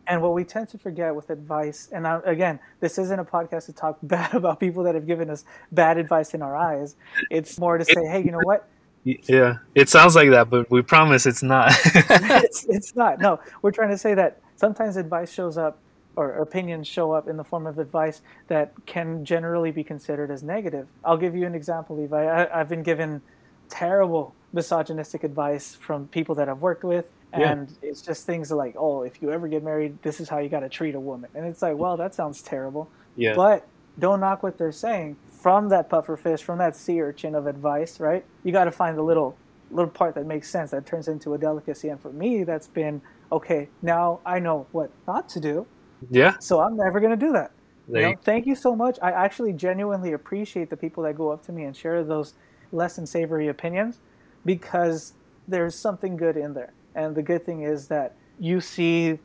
And 0.07 0.21
what 0.21 0.33
we 0.33 0.43
tend 0.43 0.67
to 0.69 0.77
forget 0.77 1.15
with 1.15 1.29
advice, 1.29 1.89
and 1.91 2.05
I, 2.05 2.19
again, 2.25 2.59
this 2.79 2.97
isn't 2.97 3.19
a 3.19 3.23
podcast 3.23 3.65
to 3.67 3.73
talk 3.73 3.99
bad 4.03 4.33
about 4.33 4.59
people 4.59 4.83
that 4.83 4.95
have 4.95 5.07
given 5.07 5.29
us 5.29 5.45
bad 5.71 5.97
advice 5.97 6.33
in 6.33 6.41
our 6.41 6.55
eyes. 6.55 6.95
It's 7.29 7.57
more 7.57 7.77
to 7.77 7.85
say, 7.85 8.05
hey, 8.05 8.23
you 8.23 8.31
know 8.31 8.41
what? 8.43 8.67
Yeah, 9.05 9.57
it 9.75 9.89
sounds 9.89 10.15
like 10.15 10.29
that, 10.29 10.49
but 10.49 10.71
we 10.71 10.81
promise 10.81 11.25
it's 11.25 11.43
not. 11.43 11.73
it's, 11.85 12.65
it's 12.65 12.95
not. 12.95 13.19
No, 13.19 13.39
we're 13.61 13.71
trying 13.71 13.89
to 13.89 13.97
say 13.97 14.13
that 14.13 14.39
sometimes 14.55 14.95
advice 14.95 15.31
shows 15.31 15.57
up 15.57 15.77
or 16.15 16.33
opinions 16.33 16.87
show 16.87 17.11
up 17.11 17.27
in 17.27 17.37
the 17.37 17.43
form 17.43 17.65
of 17.65 17.79
advice 17.79 18.21
that 18.47 18.71
can 18.85 19.25
generally 19.25 19.71
be 19.71 19.83
considered 19.83 20.31
as 20.31 20.43
negative. 20.43 20.87
I'll 21.03 21.17
give 21.17 21.35
you 21.35 21.45
an 21.45 21.55
example, 21.55 21.97
Levi. 21.97 22.45
I, 22.45 22.57
have 22.57 22.69
been 22.69 22.83
given 22.83 23.21
terrible, 23.69 24.35
misogynistic 24.53 25.23
advice 25.23 25.75
from 25.75 26.07
people 26.07 26.35
that 26.35 26.47
I've 26.47 26.61
worked 26.61 26.83
with. 26.83 27.09
Yeah. 27.37 27.51
And 27.51 27.77
it's 27.81 28.01
just 28.01 28.25
things 28.25 28.51
like, 28.51 28.75
oh, 28.77 29.03
if 29.03 29.21
you 29.21 29.31
ever 29.31 29.47
get 29.47 29.63
married, 29.63 30.01
this 30.01 30.19
is 30.19 30.29
how 30.29 30.39
you 30.39 30.49
got 30.49 30.61
to 30.61 30.69
treat 30.69 30.95
a 30.95 30.99
woman. 30.99 31.29
And 31.35 31.45
it's 31.45 31.61
like, 31.61 31.75
well, 31.75 31.97
that 31.97 32.13
sounds 32.13 32.41
terrible. 32.41 32.89
Yeah. 33.15 33.33
But 33.35 33.67
don't 33.99 34.19
knock 34.19 34.43
what 34.43 34.57
they're 34.57 34.71
saying. 34.71 35.17
From 35.31 35.69
that 35.69 35.89
puffer 35.89 36.15
fish, 36.15 36.41
from 36.41 36.57
that 36.59 36.75
sea 36.75 37.01
urchin 37.01 37.35
of 37.35 37.47
advice, 37.47 37.99
right? 37.99 38.23
You 38.43 38.51
got 38.51 38.65
to 38.65 38.71
find 38.71 38.97
the 38.97 39.03
little 39.03 39.37
little 39.71 39.89
part 39.89 40.13
that 40.13 40.25
makes 40.27 40.49
sense 40.49 40.71
that 40.71 40.85
turns 40.85 41.07
into 41.07 41.33
a 41.33 41.37
delicacy. 41.37 41.89
And 41.89 41.99
for 41.99 42.11
me, 42.11 42.43
that's 42.43 42.67
been 42.67 43.01
okay. 43.31 43.69
Now 43.81 44.19
I 44.25 44.39
know 44.39 44.67
what 44.71 44.91
not 45.07 45.27
to 45.29 45.39
do, 45.39 45.65
yeah. 46.11 46.35
so 46.39 46.61
I'm 46.61 46.77
never 46.77 46.99
going 46.99 47.17
to 47.17 47.25
do 47.25 47.33
that. 47.33 47.51
You 47.89 48.01
know, 48.01 48.15
thank 48.21 48.45
you 48.45 48.55
so 48.55 48.75
much. 48.75 48.97
I 49.01 49.11
actually 49.11 49.51
genuinely 49.51 50.13
appreciate 50.13 50.69
the 50.69 50.77
people 50.77 51.03
that 51.03 51.15
go 51.15 51.29
up 51.29 51.45
to 51.47 51.51
me 51.51 51.63
and 51.63 51.75
share 51.75 52.03
those 52.03 52.33
less 52.71 52.95
than 52.95 53.05
savory 53.05 53.49
opinions 53.49 53.99
because 54.45 55.13
there's 55.47 55.75
something 55.75 56.15
good 56.15 56.37
in 56.37 56.53
there. 56.53 56.71
And 56.95 57.15
the 57.15 57.23
good 57.23 57.45
thing 57.45 57.63
is 57.63 57.87
that 57.87 58.15
you 58.37 58.61
see 58.61 59.19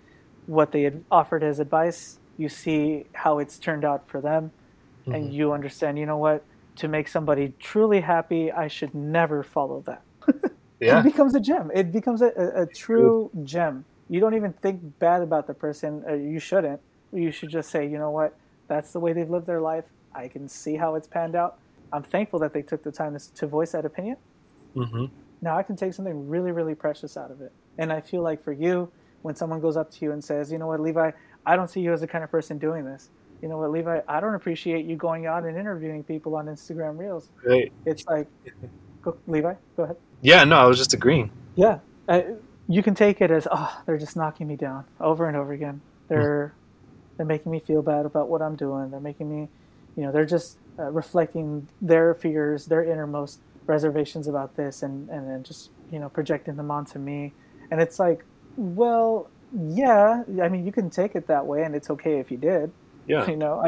what 0.47 0.73
they 0.73 0.83
had 0.83 1.05
offered 1.11 1.43
as 1.43 1.59
advice, 1.61 2.19
you 2.37 2.49
see 2.49 3.05
how 3.15 3.39
it's 3.39 3.59
turned 3.59 3.85
out 3.85 4.09
for 4.09 4.21
them, 4.21 4.53
and 5.13 5.25
Mhm. 5.25 5.33
you 5.33 5.53
understand, 5.53 5.99
you 5.99 6.07
know 6.07 6.19
what, 6.19 6.47
to 6.77 6.89
make 6.89 7.09
somebody 7.09 7.55
truly 7.61 8.01
happy, 8.01 8.53
I 8.53 8.69
should 8.69 8.95
never 8.95 9.43
follow 9.43 9.83
that. 9.87 10.05
yeah. 10.81 11.01
It 11.01 11.03
becomes 11.03 11.35
a 11.35 11.41
gem. 11.41 11.71
It 11.75 11.93
becomes 11.93 12.23
a, 12.23 12.33
a, 12.37 12.63
a 12.63 12.67
true 12.67 13.31
gem. 13.45 13.87
You 14.09 14.21
don't 14.21 14.35
even 14.35 14.55
think 14.55 14.99
bad 14.99 15.23
about 15.23 15.47
the 15.47 15.55
person. 15.55 16.03
Or 16.07 16.17
you 16.17 16.39
shouldn't. 16.41 16.81
You 17.13 17.31
should 17.31 17.51
just 17.51 17.71
say, 17.71 17.87
you 17.87 17.99
know 17.99 18.11
what? 18.11 18.37
That's 18.69 18.93
the 18.93 19.01
way 19.01 19.13
they've 19.13 19.29
lived 19.29 19.47
their 19.47 19.61
life. 19.61 19.85
I 20.15 20.29
can 20.29 20.49
see 20.49 20.77
how 20.77 20.95
it's 20.95 21.07
panned 21.09 21.35
out. 21.37 21.55
I'm 21.93 22.03
thankful 22.03 22.39
that 22.41 22.53
they 22.55 22.63
took 22.63 22.83
the 22.85 22.93
time 22.93 23.19
to, 23.19 23.35
to 23.35 23.47
voice 23.47 23.73
that 23.73 23.85
opinion. 23.85 24.17
hmm 24.75 25.07
Now 25.41 25.57
I 25.57 25.63
can 25.63 25.77
take 25.77 25.95
something 25.95 26.29
really, 26.29 26.53
really 26.53 26.75
precious 26.75 27.17
out 27.17 27.31
of 27.31 27.41
it. 27.41 27.53
And 27.79 27.93
I 27.93 28.01
feel 28.01 28.23
like 28.23 28.43
for 28.43 28.53
you, 28.53 28.91
when 29.23 29.35
someone 29.35 29.61
goes 29.61 29.77
up 29.77 29.91
to 29.93 30.05
you 30.05 30.13
and 30.13 30.23
says, 30.23 30.51
you 30.51 30.59
know 30.59 30.67
what, 30.67 30.81
Levi, 30.81 31.11
I 31.47 31.57
don't 31.57 31.69
see 31.69 31.81
you 31.81 31.93
as 31.93 32.01
the 32.01 32.07
kind 32.07 32.25
of 32.25 32.31
person 32.31 32.59
doing 32.59 32.85
this. 32.85 33.11
You 33.43 33.49
know 33.49 33.59
what, 33.59 33.71
Levi, 33.71 34.01
I 34.09 34.21
don't 34.21 34.35
appreciate 34.35 34.85
you 34.85 34.97
going 34.97 35.27
out 35.27 35.45
and 35.45 35.57
interviewing 35.57 36.03
people 36.03 36.35
on 36.35 36.47
Instagram 36.47 36.99
Reels. 36.99 37.31
Right. 37.45 37.73
It's 37.87 38.05
like, 38.07 38.27
go, 39.03 39.17
Levi, 39.27 39.55
go 39.77 39.85
ahead. 39.85 39.97
Yeah. 40.23 40.45
No, 40.45 40.57
I 40.57 40.67
was 40.67 40.79
just 40.79 40.93
agreeing. 40.93 41.31
Yeah, 41.55 41.79
I, 42.09 42.25
you 42.69 42.83
can 42.83 42.95
take 42.95 43.21
it 43.21 43.31
as 43.31 43.49
oh, 43.51 43.83
they're 43.87 43.99
just 43.99 44.17
knocking 44.17 44.47
me 44.47 44.57
down 44.57 44.85
over 45.01 45.27
and 45.27 45.37
over 45.37 45.53
again. 45.53 45.81
They're 46.09 46.55
they're 47.17 47.27
making 47.27 47.51
me 47.51 47.59
feel 47.59 47.83
bad 47.83 48.07
about 48.07 48.29
what 48.29 48.43
I'm 48.43 48.55
doing. 48.55 48.91
They're 48.91 49.01
making 49.01 49.29
me, 49.29 49.49
you 49.97 50.05
know, 50.05 50.13
they're 50.13 50.25
just 50.25 50.59
uh, 50.79 50.85
reflecting 50.91 51.67
their 51.83 52.15
fears, 52.15 52.67
their 52.67 52.85
innermost 52.85 53.41
reservations 53.69 54.27
about 54.27 54.57
this, 54.57 54.83
and 54.83 55.09
and 55.11 55.29
then 55.31 55.43
just 55.45 55.71
you 55.93 55.99
know 55.99 56.09
projecting 56.09 56.57
them 56.57 56.71
onto 56.71 56.99
me. 56.99 57.33
And 57.71 57.81
it's 57.81 57.99
like, 57.99 58.25
well, 58.57 59.31
yeah, 59.53 60.25
I 60.43 60.49
mean, 60.49 60.67
you 60.67 60.73
can 60.73 60.91
take 60.91 61.15
it 61.15 61.27
that 61.29 61.47
way, 61.47 61.63
and 61.63 61.75
it's 61.75 61.91
okay 61.91 62.19
if 62.19 62.31
you 62.31 62.39
did. 62.39 62.73
Yeah. 63.07 63.29
You 63.29 63.37
know, 63.37 63.63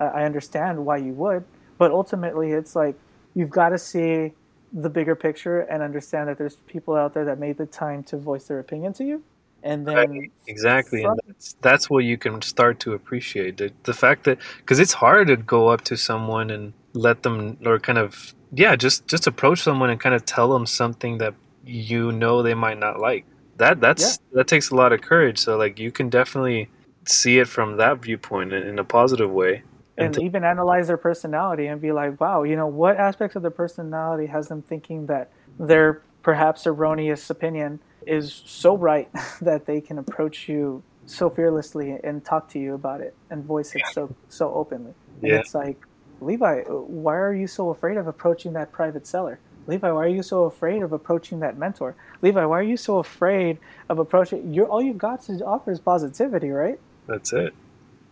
I, 0.00 0.04
I 0.04 0.24
understand 0.24 0.84
why 0.84 0.98
you 0.98 1.12
would, 1.14 1.44
but 1.78 1.90
ultimately, 1.90 2.50
it's 2.52 2.76
like 2.76 2.96
you've 3.34 3.50
got 3.50 3.70
to 3.70 3.78
see 3.78 4.32
the 4.72 4.90
bigger 4.90 5.16
picture 5.16 5.60
and 5.60 5.82
understand 5.82 6.28
that 6.28 6.36
there's 6.36 6.56
people 6.66 6.94
out 6.94 7.14
there 7.14 7.24
that 7.24 7.38
made 7.38 7.56
the 7.56 7.66
time 7.66 8.02
to 8.04 8.16
voice 8.18 8.44
their 8.48 8.58
opinion 8.58 8.92
to 8.94 9.04
you, 9.04 9.22
and 9.62 9.86
then 9.86 9.96
Right, 9.96 10.32
exactly 10.46 11.02
from- 11.02 11.12
and 11.12 11.20
that's, 11.26 11.54
that's 11.62 11.90
what 11.90 12.04
you 12.04 12.18
can 12.18 12.42
start 12.42 12.78
to 12.80 12.92
appreciate 12.92 13.56
the, 13.56 13.72
the 13.84 13.94
fact 13.94 14.24
that 14.24 14.38
because 14.58 14.78
it's 14.78 14.92
hard 14.92 15.28
to 15.28 15.36
go 15.36 15.68
up 15.68 15.82
to 15.84 15.96
someone 15.96 16.50
and 16.50 16.72
let 16.94 17.22
them 17.22 17.58
or 17.64 17.78
kind 17.78 17.98
of 17.98 18.34
yeah 18.52 18.74
just 18.76 19.06
just 19.06 19.26
approach 19.26 19.60
someone 19.60 19.90
and 19.90 20.00
kind 20.00 20.14
of 20.14 20.24
tell 20.24 20.52
them 20.52 20.66
something 20.66 21.18
that 21.18 21.34
you 21.64 22.12
know 22.12 22.42
they 22.42 22.54
might 22.54 22.78
not 22.78 22.98
like. 22.98 23.24
That 23.56 23.80
that's 23.80 24.18
that 24.32 24.46
takes 24.46 24.70
a 24.70 24.74
lot 24.76 24.92
of 24.92 25.00
courage. 25.00 25.38
So 25.38 25.56
like 25.56 25.78
you 25.78 25.90
can 25.90 26.08
definitely 26.08 26.68
see 27.06 27.38
it 27.38 27.48
from 27.48 27.76
that 27.76 28.02
viewpoint 28.02 28.52
in, 28.52 28.62
in 28.62 28.78
a 28.78 28.84
positive 28.84 29.30
way. 29.30 29.62
And 29.96 30.14
to- 30.14 30.22
even 30.22 30.44
analyze 30.44 30.86
their 30.86 30.96
personality 30.96 31.66
and 31.66 31.80
be 31.80 31.90
like, 31.92 32.20
wow, 32.20 32.44
you 32.44 32.54
know, 32.54 32.68
what 32.68 32.96
aspects 32.96 33.34
of 33.36 33.42
their 33.42 33.50
personality 33.50 34.26
has 34.26 34.48
them 34.48 34.62
thinking 34.62 35.06
that 35.06 35.32
their 35.58 36.02
perhaps 36.22 36.66
erroneous 36.66 37.30
opinion 37.30 37.80
is 38.06 38.42
so 38.46 38.76
right 38.76 39.08
that 39.40 39.66
they 39.66 39.80
can 39.80 39.98
approach 39.98 40.48
you 40.48 40.84
so 41.06 41.28
fearlessly 41.30 41.96
and 42.04 42.24
talk 42.24 42.48
to 42.50 42.58
you 42.58 42.74
about 42.74 43.00
it 43.00 43.16
and 43.30 43.44
voice 43.44 43.74
it 43.74 43.86
so 43.86 44.14
so 44.28 44.52
openly. 44.54 44.94
And 45.22 45.32
Yeah. 45.32 45.40
it's 45.40 45.54
like, 45.54 45.78
Levi, 46.20 46.62
uh, 46.62 46.72
why 46.72 47.16
are 47.16 47.34
you 47.34 47.46
so 47.46 47.70
afraid 47.70 47.96
of 47.96 48.06
approaching 48.06 48.52
that 48.54 48.72
private 48.72 49.06
seller? 49.06 49.38
Levi, 49.66 49.90
why 49.90 50.04
are 50.04 50.08
you 50.08 50.22
so 50.22 50.44
afraid 50.44 50.82
of 50.82 50.92
approaching 50.92 51.40
that 51.40 51.58
mentor? 51.58 51.94
Levi, 52.22 52.44
why 52.44 52.58
are 52.58 52.62
you 52.62 52.76
so 52.76 52.98
afraid 52.98 53.58
of 53.88 53.98
approaching? 53.98 54.54
You're 54.54 54.66
all 54.66 54.82
you've 54.82 54.98
got 54.98 55.22
to 55.24 55.44
offer 55.44 55.70
is 55.70 55.78
positivity, 55.80 56.50
right? 56.50 56.80
that's 57.08 57.32
it 57.32 57.52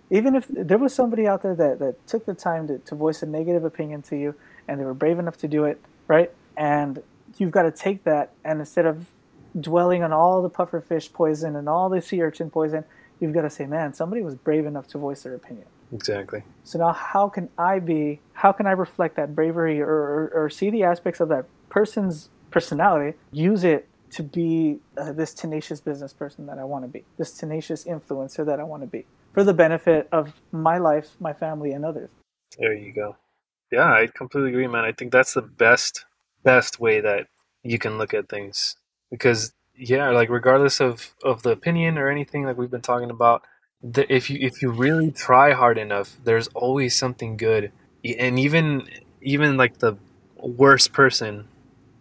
even 0.09 0.35
if 0.35 0.47
there 0.49 0.79
was 0.79 0.95
somebody 0.95 1.27
out 1.27 1.43
there 1.43 1.55
that, 1.55 1.79
that 1.81 2.07
took 2.07 2.25
the 2.27 2.35
time 2.35 2.67
to, 2.69 2.79
to 2.79 2.95
voice 2.95 3.23
a 3.23 3.27
negative 3.27 3.65
opinion 3.65 4.03
to 4.03 4.17
you 4.17 4.35
and 4.67 4.81
they 4.81 4.85
were 4.85 4.95
brave 4.95 5.19
enough 5.19 5.37
to 5.37 5.47
do 5.47 5.65
it 5.65 5.81
right 6.09 6.33
and 6.57 7.03
you've 7.39 7.53
got 7.53 7.63
to 7.63 7.71
take 7.71 8.03
that 8.05 8.33
and 8.45 8.59
instead 8.59 8.87
of 8.87 9.07
dwelling 9.61 10.03
on 10.03 10.13
all 10.13 10.43
the 10.43 10.51
pufferfish 10.51 11.13
poison 11.13 11.55
and 11.55 11.69
all 11.69 11.89
the 11.89 12.01
sea 12.01 12.23
urchin 12.23 12.51
poison 12.51 12.85
you've 13.21 13.33
got 13.33 13.43
to 13.43 13.51
say 13.51 13.67
man 13.67 13.93
somebody 13.93 14.23
was 14.23 14.35
brave 14.35 14.67
enough 14.67 14.87
to 14.87 14.99
voice 14.99 15.23
their 15.23 15.35
opinion 15.35 15.67
exactly 15.93 16.43
so 16.65 16.79
now 16.79 16.93
how 16.93 17.29
can 17.29 17.49
i 17.59 17.79
be 17.79 18.21
how 18.33 18.53
can 18.53 18.67
i 18.67 18.73
reflect 18.73 19.17
that 19.17 19.35
bravery 19.35 19.81
or, 19.81 19.89
or, 19.89 20.33
or 20.35 20.51
see 20.51 20.71
the 20.71 20.83
aspects 20.83 21.21
of 21.21 21.29
that 21.29 21.47
person's 21.69 22.29
personality 22.51 23.17
use 23.33 23.65
it 23.65 23.89
to 24.11 24.23
be 24.23 24.79
uh, 24.99 25.13
this 25.13 25.35
tenacious 25.35 25.81
business 25.81 26.13
person 26.13 26.47
that 26.47 26.59
i 26.59 26.65
want 26.65 26.85
to 26.85 26.89
be 26.89 27.05
this 27.19 27.33
tenacious 27.33 27.85
influencer 27.85 28.45
that 28.45 28.59
i 28.61 28.63
want 28.65 28.83
to 28.83 28.87
be 28.87 29.05
for 29.33 29.45
the 29.45 29.55
benefit 29.55 30.09
of 30.13 30.41
my 30.53 30.79
life 30.79 31.11
my 31.21 31.33
family 31.33 31.73
and 31.73 31.85
others 31.85 32.11
There 32.59 32.75
you 32.75 32.93
go. 32.93 33.17
Yeah, 33.71 33.93
I 33.93 34.07
completely 34.07 34.51
agree, 34.51 34.67
man. 34.69 34.85
I 34.85 34.93
think 34.93 35.13
that's 35.13 35.35
the 35.35 35.43
best 35.43 36.05
best 36.43 36.79
way 36.81 37.01
that 37.01 37.27
you 37.63 37.79
can 37.79 37.99
look 37.99 38.15
at 38.15 38.29
things 38.29 38.77
because 39.11 39.53
yeah, 39.75 40.09
like 40.11 40.31
regardless 40.31 40.81
of 40.81 41.15
of 41.23 41.43
the 41.43 41.51
opinion 41.51 41.99
or 41.99 42.09
anything 42.09 42.45
like 42.45 42.57
we've 42.57 42.71
been 42.71 42.81
talking 42.81 43.11
about, 43.11 43.43
the, 43.83 44.13
if 44.13 44.31
you 44.31 44.39
if 44.41 44.63
you 44.63 44.71
really 44.71 45.11
try 45.11 45.53
hard 45.53 45.79
enough, 45.79 46.17
there's 46.25 46.49
always 46.49 46.97
something 46.97 47.37
good. 47.37 47.73
And 48.19 48.39
even 48.39 48.89
even 49.23 49.57
like 49.57 49.79
the 49.79 49.97
worst 50.37 50.93
person 50.93 51.49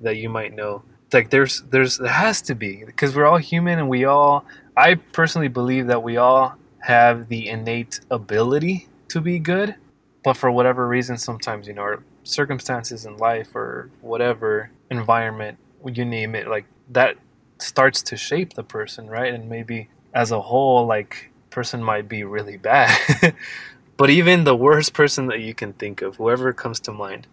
that 0.01 0.17
you 0.17 0.29
might 0.29 0.53
know, 0.53 0.83
like 1.13 1.29
there's 1.29 1.61
there's 1.69 1.97
there 1.97 2.11
has 2.11 2.41
to 2.43 2.55
be 2.55 2.83
because 2.85 3.15
we're 3.15 3.25
all 3.25 3.37
human 3.37 3.79
and 3.79 3.89
we 3.89 4.05
all 4.05 4.45
I 4.77 4.95
personally 4.95 5.47
believe 5.47 5.87
that 5.87 6.03
we 6.03 6.17
all 6.17 6.55
have 6.79 7.29
the 7.29 7.47
innate 7.49 7.99
ability 8.11 8.87
to 9.09 9.21
be 9.21 9.39
good 9.39 9.75
but 10.23 10.35
for 10.35 10.51
whatever 10.51 10.87
reason 10.87 11.17
sometimes 11.17 11.67
you 11.67 11.73
know 11.73 11.81
our 11.81 12.03
circumstances 12.23 13.05
in 13.05 13.15
life 13.17 13.55
or 13.55 13.89
whatever 14.01 14.69
environment 14.91 15.57
you 15.93 16.03
name 16.03 16.35
it 16.35 16.47
like 16.47 16.65
that 16.89 17.15
starts 17.59 18.01
to 18.01 18.17
shape 18.17 18.53
the 18.53 18.63
person 18.63 19.07
right 19.07 19.33
and 19.33 19.49
maybe 19.49 19.87
as 20.13 20.31
a 20.31 20.41
whole 20.41 20.85
like 20.85 21.31
person 21.55 21.81
might 21.83 22.07
be 22.07 22.23
really 22.23 22.57
bad 22.57 22.91
but 23.97 24.09
even 24.09 24.43
the 24.43 24.55
worst 24.67 24.93
person 24.93 25.27
that 25.27 25.39
you 25.39 25.53
can 25.61 25.71
think 25.73 26.01
of 26.01 26.17
whoever 26.17 26.53
comes 26.53 26.79
to 26.81 26.91
mind 26.91 27.27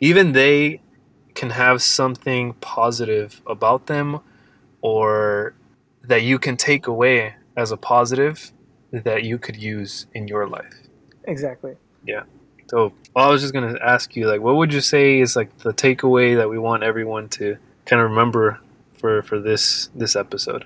even 0.00 0.32
they 0.32 0.80
can 1.34 1.50
have 1.50 1.80
something 1.80 2.52
positive 2.54 3.40
about 3.46 3.86
them 3.86 4.20
or 4.82 5.54
that 6.02 6.22
you 6.22 6.38
can 6.38 6.56
take 6.56 6.86
away 6.86 7.34
as 7.56 7.70
a 7.72 7.76
positive 7.76 8.52
that 8.92 9.22
you 9.24 9.38
could 9.38 9.56
use 9.56 10.06
in 10.12 10.26
your 10.28 10.46
life 10.48 10.74
exactly 11.24 11.74
Yeah. 12.04 12.24
so 12.70 12.92
I 13.16 13.28
was 13.30 13.40
just 13.42 13.52
gonna 13.52 13.78
ask 13.82 14.14
you, 14.16 14.28
like, 14.28 14.40
what 14.40 14.56
would 14.56 14.72
you 14.72 14.80
say 14.80 15.20
is 15.20 15.34
like 15.34 15.50
the 15.58 15.72
takeaway 15.72 16.36
that 16.36 16.48
we 16.48 16.58
want 16.58 16.82
everyone 16.84 17.28
to 17.30 17.56
kind 17.84 18.00
of 18.02 18.10
remember 18.10 18.60
for 18.98 19.22
for 19.22 19.38
this 19.40 19.90
this 19.94 20.14
episode? 20.16 20.64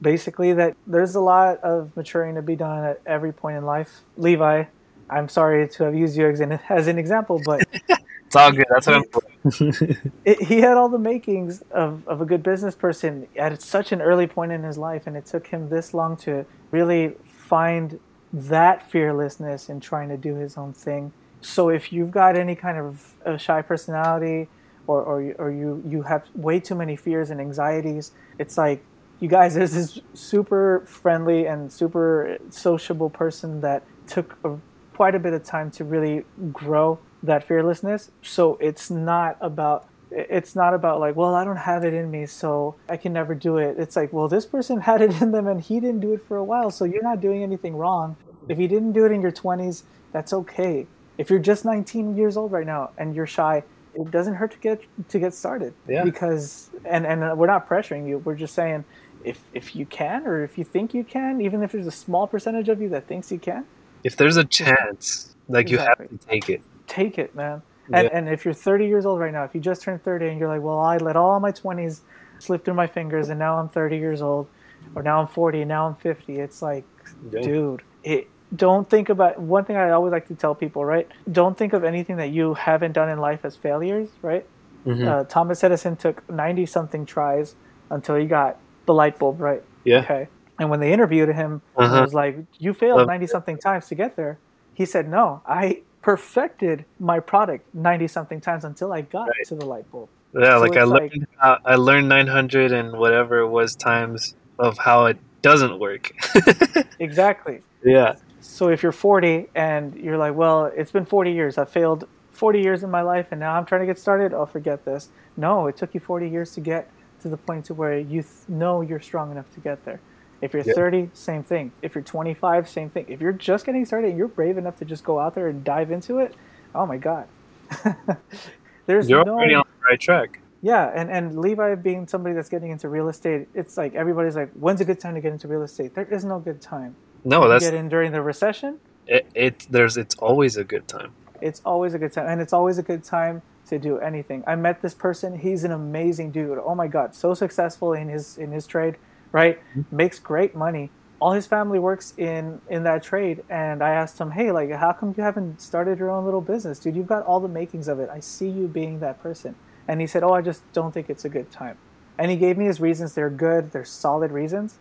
Basically 0.00 0.52
that 0.52 0.76
there's 0.86 1.14
a 1.14 1.20
lot 1.20 1.58
of 1.58 1.96
maturing 1.96 2.34
to 2.34 2.42
be 2.42 2.56
done 2.56 2.84
at 2.84 3.00
every 3.06 3.32
point 3.32 3.56
in 3.56 3.64
life 3.64 4.00
levi 4.16 4.64
i'm 5.10 5.28
sorry 5.28 5.68
to 5.68 5.84
have 5.84 5.94
used 5.94 6.16
you 6.16 6.28
as 6.28 6.40
an, 6.40 6.52
example 6.98 7.40
but 7.44 7.66
It's 8.26 8.34
all 8.34 8.50
good. 8.50 8.66
That's 8.68 8.86
what 8.86 8.96
I'm. 8.96 10.12
it, 10.24 10.42
he 10.42 10.60
had 10.60 10.76
all 10.76 10.88
the 10.88 10.98
makings 10.98 11.62
of, 11.70 12.06
of 12.08 12.20
a 12.20 12.24
good 12.24 12.42
business 12.42 12.74
person 12.74 13.28
at 13.36 13.62
such 13.62 13.92
an 13.92 14.02
early 14.02 14.26
point 14.26 14.50
in 14.50 14.64
his 14.64 14.76
life, 14.76 15.06
and 15.06 15.16
it 15.16 15.26
took 15.26 15.46
him 15.46 15.68
this 15.68 15.94
long 15.94 16.16
to 16.18 16.44
really 16.72 17.14
find 17.24 18.00
that 18.32 18.90
fearlessness 18.90 19.68
in 19.68 19.78
trying 19.78 20.08
to 20.08 20.16
do 20.16 20.34
his 20.34 20.56
own 20.56 20.72
thing. 20.72 21.12
So 21.40 21.68
if 21.68 21.92
you've 21.92 22.10
got 22.10 22.36
any 22.36 22.56
kind 22.56 22.78
of 22.78 23.14
a 23.24 23.38
shy 23.38 23.62
personality, 23.62 24.48
or 24.88 25.02
or, 25.02 25.34
or 25.38 25.50
you 25.52 25.82
you 25.86 26.02
have 26.02 26.24
way 26.34 26.58
too 26.58 26.74
many 26.74 26.96
fears 26.96 27.30
and 27.30 27.40
anxieties, 27.40 28.10
it's 28.40 28.58
like 28.58 28.84
you 29.20 29.28
guys. 29.28 29.54
There's 29.54 29.72
this 29.72 30.00
super 30.14 30.84
friendly 30.86 31.46
and 31.46 31.72
super 31.72 32.38
sociable 32.50 33.10
person 33.10 33.60
that 33.62 33.84
took 34.06 34.36
a, 34.44 34.56
quite 34.94 35.14
a 35.14 35.18
bit 35.18 35.32
of 35.32 35.44
time 35.44 35.70
to 35.72 35.84
really 35.84 36.24
grow 36.52 36.98
that 37.22 37.44
fearlessness. 37.44 38.10
So 38.22 38.56
it's 38.60 38.90
not 38.90 39.36
about 39.40 39.88
It's 40.10 40.54
not 40.54 40.72
about 40.72 41.00
like, 41.00 41.16
well, 41.16 41.34
I 41.34 41.44
don't 41.44 41.56
have 41.56 41.84
it 41.84 41.92
in 41.92 42.10
me, 42.10 42.26
so 42.26 42.76
I 42.88 42.96
can 42.96 43.12
never 43.12 43.34
do 43.34 43.56
it. 43.58 43.76
It's 43.78 43.96
like, 43.96 44.12
well, 44.12 44.28
this 44.28 44.46
person 44.46 44.80
had 44.90 45.02
it 45.02 45.20
in 45.20 45.32
them 45.32 45.46
and 45.48 45.60
he 45.60 45.80
didn't 45.80 46.00
do 46.00 46.12
it 46.12 46.22
for 46.22 46.36
a 46.36 46.44
while, 46.44 46.70
so 46.70 46.84
you're 46.84 47.02
not 47.02 47.20
doing 47.20 47.42
anything 47.42 47.74
wrong. 47.76 48.16
If 48.48 48.58
you 48.60 48.68
didn't 48.68 48.92
do 48.92 49.04
it 49.04 49.12
in 49.12 49.20
your 49.20 49.32
20s, 49.32 49.82
that's 50.12 50.32
okay. 50.32 50.86
If 51.18 51.30
you're 51.30 51.40
just 51.40 51.64
19 51.64 52.16
years 52.16 52.36
old 52.36 52.52
right 52.52 52.66
now 52.66 52.90
and 52.98 53.14
you're 53.16 53.26
shy, 53.26 53.64
it 53.94 54.10
doesn't 54.10 54.34
hurt 54.34 54.52
to 54.52 54.58
get 54.58 54.80
to 55.08 55.18
get 55.18 55.34
started. 55.34 55.74
Yeah. 55.88 56.04
Because 56.04 56.70
and 56.84 57.06
and 57.06 57.36
we're 57.38 57.46
not 57.46 57.68
pressuring 57.68 58.06
you. 58.06 58.18
We're 58.18 58.36
just 58.36 58.54
saying 58.54 58.84
if 59.26 59.42
if 59.52 59.74
you 59.74 59.84
can 59.86 60.26
or 60.26 60.44
if 60.44 60.56
you 60.56 60.64
think 60.64 60.94
you 60.94 61.04
can, 61.04 61.40
even 61.40 61.62
if 61.62 61.72
there's 61.72 61.86
a 61.86 61.90
small 62.06 62.26
percentage 62.26 62.68
of 62.68 62.80
you 62.80 62.88
that 62.90 63.08
thinks 63.08 63.30
you 63.30 63.38
can, 63.38 63.66
If 64.04 64.16
there's 64.16 64.36
a 64.36 64.44
chance, 64.44 65.34
like 65.48 65.68
you 65.70 65.78
have 65.78 65.98
to 65.98 66.18
take 66.30 66.48
it. 66.48 66.62
take 66.86 67.18
it, 67.18 67.34
man. 67.34 67.62
And, 67.92 68.04
Yeah. 68.04 68.10
and 68.18 68.28
if 68.28 68.44
you're 68.44 68.54
30 68.54 68.86
years 68.86 69.04
old 69.06 69.20
right 69.20 69.32
now, 69.32 69.44
if 69.44 69.54
you 69.54 69.60
just 69.60 69.82
turned 69.82 70.02
30 70.02 70.28
and 70.28 70.38
you're 70.38 70.48
like, 70.48 70.62
well, 70.62 70.78
I 70.78 70.96
let 70.98 71.16
all 71.16 71.38
my 71.40 71.52
20s 71.52 72.02
slip 72.38 72.64
through 72.64 72.74
my 72.74 72.86
fingers 72.86 73.28
and 73.28 73.38
now 73.38 73.58
I'm 73.58 73.68
30 73.68 73.96
years 73.96 74.22
old, 74.22 74.48
or 74.94 75.02
now 75.02 75.20
I'm 75.20 75.26
40 75.28 75.62
and 75.62 75.68
now 75.68 75.86
I'm 75.88 75.96
50, 75.96 76.38
it's 76.38 76.62
like, 76.62 76.86
Yeah. 77.30 77.42
dude, 77.42 77.82
it, 78.02 78.28
don't 78.54 78.88
think 78.88 79.08
about 79.08 79.40
one 79.40 79.64
thing 79.64 79.76
I 79.76 79.90
always 79.90 80.12
like 80.12 80.28
to 80.28 80.34
tell 80.36 80.54
people, 80.54 80.84
right? 80.84 81.08
Don't 81.30 81.56
think 81.58 81.72
of 81.72 81.82
anything 81.84 82.16
that 82.18 82.30
you 82.30 82.54
haven't 82.54 82.92
done 82.92 83.08
in 83.08 83.18
life 83.18 83.44
as 83.44 83.56
failures, 83.56 84.10
right? 84.22 84.44
Mhm. 84.86 85.06
Uh, 85.06 85.24
Thomas 85.24 85.64
Edison 85.64 85.96
took 85.96 86.28
90 86.30 86.64
something 86.66 87.06
tries 87.06 87.54
until 87.90 88.14
he 88.16 88.26
got 88.26 88.58
the 88.86 88.94
light 88.94 89.18
bulb 89.18 89.40
right. 89.40 89.62
yeah. 89.84 89.98
Okay. 89.98 90.28
And 90.58 90.70
when 90.70 90.80
they 90.80 90.92
interviewed 90.92 91.28
him, 91.34 91.60
Uh-huh. 91.76 91.96
it 91.96 92.00
was 92.00 92.14
like, 92.14 92.38
You 92.58 92.72
failed 92.72 93.06
90 93.06 93.26
something 93.26 93.58
times 93.58 93.88
to 93.88 93.94
get 93.94 94.16
there. 94.16 94.38
He 94.74 94.84
said, 94.86 95.08
No, 95.08 95.42
I 95.46 95.82
perfected 96.02 96.84
my 96.98 97.20
product 97.20 97.66
90 97.74 98.06
something 98.08 98.40
times 98.40 98.64
until 98.64 98.92
I 98.92 99.02
got 99.02 99.28
Right. 99.28 99.46
to 99.48 99.54
the 99.54 99.66
light 99.66 99.90
bulb. 99.90 100.08
Yeah, 100.32 100.56
So 100.56 100.60
like 100.62 100.76
I 100.76 100.84
learned 100.84 101.26
how, 101.38 101.58
I 101.64 101.74
learned 101.76 102.08
900 102.08 102.72
and 102.72 102.92
whatever 102.98 103.40
it 103.40 103.48
was 103.48 103.76
times 103.76 104.34
of 104.58 104.78
how 104.78 105.06
it 105.06 105.18
doesn't 105.42 105.78
work. 105.78 106.12
Exactly. 106.98 107.62
yeah. 107.84 108.14
So 108.40 108.68
if 108.68 108.82
you're 108.82 108.92
40 108.92 109.48
and 109.54 109.94
you're 109.96 110.16
like, 110.18 110.34
Well, 110.34 110.66
it's 110.76 110.92
been 110.92 111.04
40 111.04 111.32
years, 111.32 111.58
I 111.58 111.64
failed 111.64 112.06
40 112.30 112.60
years 112.60 112.82
in 112.82 112.90
my 112.90 113.02
life 113.02 113.28
and 113.30 113.40
now 113.40 113.54
I'm 113.54 113.64
trying 113.66 113.80
to 113.82 113.86
get 113.86 113.98
started, 113.98 114.32
oh, 114.32 114.46
forget 114.46 114.84
this. 114.84 115.08
No, 115.36 115.66
it 115.66 115.76
took 115.76 115.94
you 115.94 116.00
40 116.00 116.28
years 116.28 116.52
to 116.54 116.60
get 116.60 116.88
to 117.22 117.28
the 117.28 117.36
point 117.36 117.64
to 117.66 117.74
where 117.74 117.98
you 117.98 118.22
th- 118.22 118.26
know 118.48 118.80
you're 118.80 119.00
strong 119.00 119.30
enough 119.30 119.50
to 119.54 119.60
get 119.60 119.84
there. 119.84 120.00
If 120.42 120.52
you're 120.52 120.62
Yeah. 120.64 120.74
30, 120.74 121.10
same 121.14 121.42
thing. 121.42 121.72
If 121.82 121.94
you're 121.94 122.04
25, 122.04 122.68
same 122.68 122.90
thing. 122.90 123.06
If 123.08 123.20
you're 123.20 123.32
just 123.32 123.64
getting 123.66 123.84
started 123.86 124.08
and 124.10 124.18
you're 124.18 124.28
brave 124.28 124.58
enough 124.58 124.76
to 124.78 124.84
just 124.84 125.02
go 125.04 125.18
out 125.18 125.34
there 125.34 125.48
and 125.48 125.64
dive 125.64 125.90
into 125.90 126.18
it, 126.18 126.34
oh 126.74 126.84
my 126.86 126.98
god. 126.98 127.26
There's 128.86 129.08
You're 129.08 129.24
no 129.24 129.34
already 129.34 129.54
on 129.54 129.64
the 129.66 129.84
right 129.90 129.98
track. 130.00 130.40
yeah, 130.62 130.92
and 130.94 131.10
and 131.10 131.38
Levi 131.40 131.74
being 131.76 132.06
somebody 132.06 132.34
that's 132.34 132.48
getting 132.48 132.70
into 132.70 132.88
real 132.88 133.08
estate, 133.08 133.48
it's 133.54 133.76
like 133.76 133.94
everybody's 133.94 134.36
like, 134.36 134.50
when's 134.52 134.80
a 134.80 134.84
good 134.84 135.00
time 135.00 135.14
to 135.14 135.20
get 135.20 135.32
into 135.32 135.48
real 135.48 135.62
estate? 135.62 135.94
There 135.94 136.04
is 136.04 136.24
no 136.24 136.38
good 136.38 136.60
time. 136.60 136.94
No, 137.24 137.42
You 137.44 137.48
that's 137.48 137.64
get 137.64 137.74
in 137.74 137.88
during 137.88 138.12
the 138.12 138.22
recession, 138.22 138.78
it, 139.08 139.26
it. 139.34 139.66
There's 139.70 139.96
it's 139.96 140.14
always 140.16 140.56
a 140.56 140.64
good 140.64 140.86
time. 140.86 141.12
it's 141.42 141.60
always 141.64 141.94
a 141.94 141.98
good 141.98 142.12
time 142.12 142.26
and 142.28 142.40
it's 142.40 142.52
always 142.52 142.78
a 142.78 142.82
good 142.82 143.02
time 143.04 143.42
to 143.68 143.78
do 143.78 143.98
anything. 143.98 144.44
I 144.46 144.56
met 144.56 144.82
this 144.82 144.94
person. 144.94 145.38
He's 145.38 145.64
an 145.64 145.72
amazing 145.72 146.30
dude. 146.30 146.58
Oh 146.58 146.74
my 146.74 146.86
god. 146.86 147.14
So 147.14 147.34
successful 147.34 147.92
in 147.92 148.08
his 148.08 148.38
in 148.38 148.52
his 148.52 148.66
trade 148.66 148.96
right? 149.32 149.58
Mm-hmm. 149.58 149.96
Makes 149.96 150.18
great 150.18 150.54
money. 150.54 150.90
All 151.20 151.32
his 151.32 151.46
family 151.46 151.78
works 151.78 152.14
in 152.16 152.60
in 152.68 152.82
that 152.84 153.02
trade. 153.02 153.42
And 153.48 153.82
i 153.82 153.90
asked 153.90 154.18
him 154.18 154.30
hey 154.30 154.50
like 154.50 154.70
how 154.70 154.92
come 154.92 155.14
you 155.16 155.22
haven't 155.22 155.60
started 155.60 155.98
your 155.98 156.10
own 156.10 156.24
little 156.24 156.40
business? 156.40 156.78
Dude 156.78 156.96
you've 156.96 157.06
got 157.06 157.24
all 157.24 157.40
the 157.40 157.48
makings 157.48 157.88
of 157.88 158.00
it. 158.00 158.08
I 158.10 158.20
see 158.20 158.48
you 158.48 158.68
being 158.68 159.00
that 159.00 159.22
person. 159.22 159.54
And 159.88 160.00
he 160.00 160.06
said 160.06 160.22
oh 160.22 160.32
i 160.32 160.42
just 160.42 160.60
don't 160.72 160.92
think 160.92 161.10
it's 161.10 161.24
a 161.24 161.28
good 161.28 161.50
time. 161.50 161.76
And 162.18 162.30
he 162.30 162.36
gave 162.36 162.56
me 162.56 162.64
his 162.64 162.80
reasons. 162.80 163.12
They're 163.12 163.30
good. 163.30 163.72
They're 163.72 163.84
solid 163.84 164.30
reasons. 164.30 164.78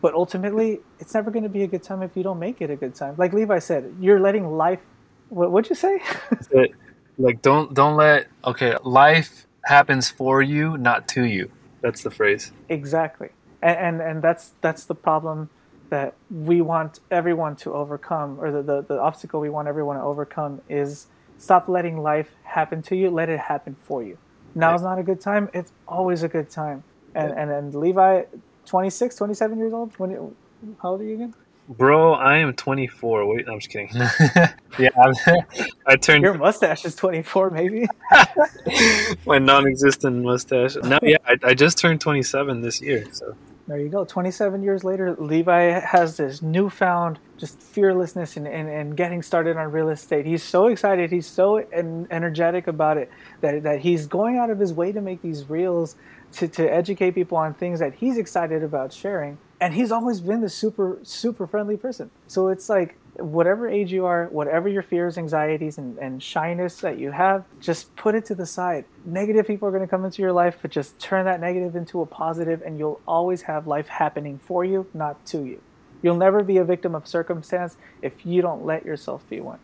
But 0.00 0.14
ultimately 0.14 0.80
it's 1.00 1.12
never 1.12 1.30
going 1.30 1.42
to 1.42 1.48
be 1.50 1.62
a 1.64 1.66
good 1.66 1.82
time 1.82 2.02
if 2.02 2.16
you 2.16 2.22
don't 2.22 2.38
make 2.38 2.62
it 2.62 2.70
a 2.70 2.76
good 2.76 2.94
time. 2.94 3.14
Like 3.18 3.32
levi 3.32 3.58
said 3.58 3.94
you're 4.00 4.20
letting 4.20 4.46
life 4.56 4.84
what, 5.28 5.50
what'd 5.52 5.68
you 5.68 5.76
say 5.76 6.00
like 7.18 7.42
don't 7.42 7.74
don't 7.74 7.96
let 7.96 8.28
okay 8.44 8.76
life 8.84 9.46
happens 9.64 10.10
for 10.10 10.42
you, 10.42 10.78
not 10.78 11.08
to 11.08 11.24
you. 11.24 11.52
That's 11.82 12.02
the 12.02 12.10
phrase. 12.10 12.52
Exactly, 12.68 13.30
and, 13.62 13.78
and 13.78 14.00
and 14.02 14.22
that's 14.22 14.54
that's 14.62 14.86
the 14.86 14.94
problem 14.94 15.50
that 15.90 16.18
we 16.28 16.60
want 16.60 16.98
everyone 17.10 17.56
to 17.56 17.72
overcome, 17.74 18.38
or 18.40 18.50
the, 18.52 18.62
the 18.62 18.84
the 18.88 19.00
obstacle 19.00 19.40
we 19.40 19.50
want 19.50 19.68
everyone 19.68 19.96
to 19.96 20.02
overcome 20.02 20.60
is 20.68 21.06
stop 21.38 21.68
letting 21.68 21.98
life 21.98 22.30
happen 22.44 22.82
to 22.82 22.96
you. 22.96 23.10
Let 23.10 23.28
it 23.28 23.40
happen 23.40 23.76
for 23.82 24.02
you. 24.02 24.18
now 24.54 24.74
is 24.74 24.82
not 24.82 24.98
a 24.98 25.02
good 25.02 25.20
time. 25.20 25.48
It's 25.54 25.72
always 25.86 26.22
a 26.22 26.28
good 26.28 26.50
time. 26.50 26.84
And 27.14 27.32
and 27.36 27.50
and 27.50 27.74
Levi, 27.74 28.22
26, 28.68 29.16
27 29.16 29.58
years 29.58 29.72
old. 29.72 29.94
When 29.98 30.10
you- 30.10 30.36
how 30.82 30.90
old 30.90 31.00
are 31.00 31.04
you 31.04 31.14
again? 31.14 31.34
Bro, 31.68 32.14
I 32.14 32.38
am 32.38 32.54
24. 32.54 33.26
Wait, 33.26 33.46
I'm 33.46 33.60
just 33.60 33.70
kidding. 33.70 33.90
yeah, 34.78 34.88
I'm, 35.02 35.12
I 35.86 35.96
turned 35.96 36.24
Your 36.24 36.34
mustache 36.34 36.86
is 36.86 36.96
24, 36.96 37.50
maybe. 37.50 37.86
my 39.26 39.38
non-existent 39.38 40.24
mustache. 40.24 40.76
No, 40.76 40.98
yeah, 41.02 41.18
I, 41.26 41.36
I 41.42 41.54
just 41.54 41.76
turned 41.76 42.00
27 42.00 42.62
this 42.62 42.80
year. 42.80 43.04
So 43.12 43.36
There 43.66 43.78
you 43.78 43.90
go. 43.90 44.06
27 44.06 44.62
years 44.62 44.82
later, 44.82 45.14
Levi 45.18 45.78
has 45.80 46.16
this 46.16 46.40
newfound 46.40 47.18
just 47.36 47.60
fearlessness 47.60 48.38
and 48.38 48.46
in, 48.46 48.66
in, 48.66 48.68
in 48.68 48.90
getting 48.92 49.20
started 49.20 49.58
on 49.58 49.70
real 49.70 49.90
estate. 49.90 50.24
He's 50.24 50.42
so 50.42 50.68
excited. 50.68 51.12
He's 51.12 51.26
so 51.26 51.58
en- 51.58 52.08
energetic 52.10 52.66
about 52.66 52.96
it 52.96 53.10
that, 53.42 53.62
that 53.64 53.80
he's 53.80 54.06
going 54.06 54.38
out 54.38 54.48
of 54.48 54.58
his 54.58 54.72
way 54.72 54.90
to 54.90 55.02
make 55.02 55.20
these 55.20 55.50
reels 55.50 55.96
to, 56.32 56.48
to 56.48 56.66
educate 56.66 57.10
people 57.10 57.36
on 57.36 57.52
things 57.52 57.78
that 57.80 57.94
he's 57.94 58.16
excited 58.16 58.62
about 58.62 58.90
sharing. 58.90 59.36
And 59.60 59.74
he's 59.74 59.90
always 59.90 60.20
been 60.20 60.40
the 60.40 60.48
super, 60.48 60.98
super 61.02 61.46
friendly 61.46 61.76
person. 61.76 62.10
So 62.28 62.48
it's 62.48 62.68
like, 62.68 62.96
whatever 63.16 63.68
age 63.68 63.92
you 63.92 64.06
are, 64.06 64.26
whatever 64.30 64.68
your 64.68 64.82
fears, 64.82 65.18
anxieties, 65.18 65.78
and, 65.78 65.98
and 65.98 66.22
shyness 66.22 66.76
that 66.80 66.98
you 66.98 67.10
have, 67.10 67.44
just 67.60 67.94
put 67.96 68.14
it 68.14 68.24
to 68.26 68.34
the 68.34 68.46
side. 68.46 68.84
Negative 69.04 69.44
people 69.44 69.66
are 69.66 69.72
going 69.72 69.82
to 69.82 69.88
come 69.88 70.04
into 70.04 70.22
your 70.22 70.32
life, 70.32 70.58
but 70.62 70.70
just 70.70 70.98
turn 71.00 71.24
that 71.24 71.40
negative 71.40 71.74
into 71.74 72.00
a 72.00 72.06
positive, 72.06 72.62
and 72.64 72.78
you'll 72.78 73.00
always 73.08 73.42
have 73.42 73.66
life 73.66 73.88
happening 73.88 74.38
for 74.38 74.64
you, 74.64 74.86
not 74.94 75.24
to 75.26 75.44
you. 75.44 75.60
You'll 76.02 76.16
never 76.16 76.44
be 76.44 76.58
a 76.58 76.64
victim 76.64 76.94
of 76.94 77.08
circumstance 77.08 77.76
if 78.02 78.24
you 78.24 78.40
don't 78.40 78.64
let 78.64 78.84
yourself 78.84 79.28
be 79.28 79.40
one. 79.40 79.58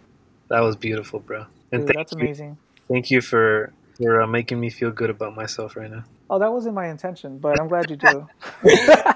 that 0.48 0.60
was 0.60 0.74
beautiful, 0.74 1.20
bro. 1.20 1.46
And 1.70 1.86
Dude, 1.86 1.96
that's 1.96 2.12
you, 2.12 2.18
amazing. 2.18 2.58
thank 2.88 3.10
you 3.10 3.20
for 3.20 3.72
for 3.96 4.22
uh, 4.22 4.26
making 4.26 4.58
me 4.58 4.70
feel 4.70 4.90
good 4.90 5.10
about 5.10 5.36
myself 5.36 5.76
right 5.76 5.88
now. 5.88 6.02
Oh, 6.28 6.40
that 6.40 6.52
wasn't 6.52 6.74
my 6.74 6.88
intention, 6.88 7.38
but 7.38 7.60
I'm 7.60 7.68
glad 7.68 7.88
you 7.88 7.96
do. 7.96 8.26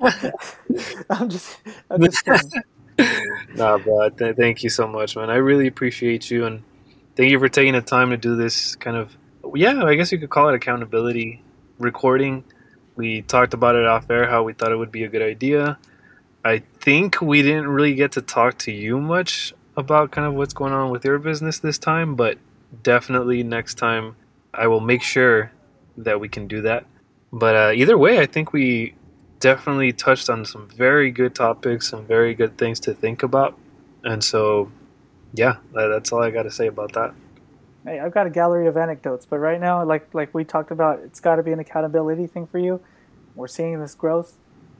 I'm 1.10 1.28
just, 1.28 1.58
I'm 1.90 2.02
just. 2.02 2.28
Nah, 3.54 3.78
bro. 3.78 4.08
Th- 4.10 4.36
thank 4.36 4.62
you 4.64 4.70
so 4.70 4.86
much, 4.88 5.16
man. 5.16 5.30
I 5.30 5.36
really 5.36 5.66
appreciate 5.68 6.30
you, 6.30 6.46
and 6.46 6.62
thank 7.16 7.30
you 7.30 7.38
for 7.38 7.48
taking 7.48 7.74
the 7.74 7.80
time 7.80 8.10
to 8.10 8.16
do 8.16 8.36
this 8.36 8.74
kind 8.76 8.96
of, 8.96 9.16
yeah, 9.54 9.84
I 9.84 9.94
guess 9.94 10.10
you 10.12 10.18
could 10.18 10.30
call 10.30 10.48
it 10.48 10.54
accountability 10.54 11.42
recording. 11.78 12.44
We 12.96 13.22
talked 13.22 13.54
about 13.54 13.76
it 13.76 13.86
off 13.86 14.10
air, 14.10 14.28
how 14.28 14.42
we 14.42 14.52
thought 14.52 14.72
it 14.72 14.76
would 14.76 14.90
be 14.92 15.04
a 15.04 15.08
good 15.08 15.22
idea. 15.22 15.78
I 16.44 16.62
think 16.80 17.20
we 17.20 17.42
didn't 17.42 17.68
really 17.68 17.94
get 17.94 18.12
to 18.12 18.22
talk 18.22 18.58
to 18.58 18.72
you 18.72 19.00
much 19.00 19.54
about 19.76 20.10
kind 20.10 20.26
of 20.26 20.34
what's 20.34 20.54
going 20.54 20.72
on 20.72 20.90
with 20.90 21.04
your 21.04 21.18
business 21.18 21.58
this 21.60 21.78
time, 21.78 22.16
but 22.16 22.38
definitely 22.82 23.42
next 23.42 23.74
time 23.76 24.16
I 24.54 24.66
will 24.66 24.80
make 24.80 25.02
sure 25.02 25.52
that 25.98 26.20
we 26.20 26.28
can 26.28 26.48
do 26.48 26.62
that. 26.62 26.86
But 27.32 27.54
uh, 27.56 27.72
either 27.74 27.98
way, 27.98 28.18
I 28.20 28.26
think 28.26 28.52
we 28.52 28.94
definitely 29.40 29.92
touched 29.92 30.28
on 30.30 30.44
some 30.44 30.68
very 30.68 31.10
good 31.10 31.34
topics, 31.34 31.88
some 31.88 32.04
very 32.06 32.34
good 32.34 32.58
things 32.58 32.80
to 32.80 32.94
think 32.94 33.22
about. 33.22 33.56
And 34.04 34.22
so, 34.22 34.70
yeah, 35.34 35.56
that- 35.74 35.88
that's 35.88 36.12
all 36.12 36.22
I 36.22 36.30
got 36.30 36.44
to 36.44 36.50
say 36.50 36.66
about 36.66 36.92
that. 36.92 37.14
Hey, 37.84 38.00
I've 38.00 38.12
got 38.12 38.26
a 38.26 38.30
gallery 38.30 38.66
of 38.66 38.76
anecdotes, 38.76 39.24
but 39.24 39.38
right 39.38 39.60
now, 39.60 39.84
like 39.84 40.12
like 40.12 40.34
we 40.34 40.44
talked 40.44 40.70
about, 40.70 40.98
it's 41.00 41.20
got 41.20 41.36
to 41.36 41.42
be 41.42 41.52
an 41.52 41.58
accountability 41.60 42.26
thing 42.26 42.46
for 42.46 42.58
you. 42.58 42.80
We're 43.34 43.46
seeing 43.48 43.80
this 43.80 43.94
growth. 43.94 44.34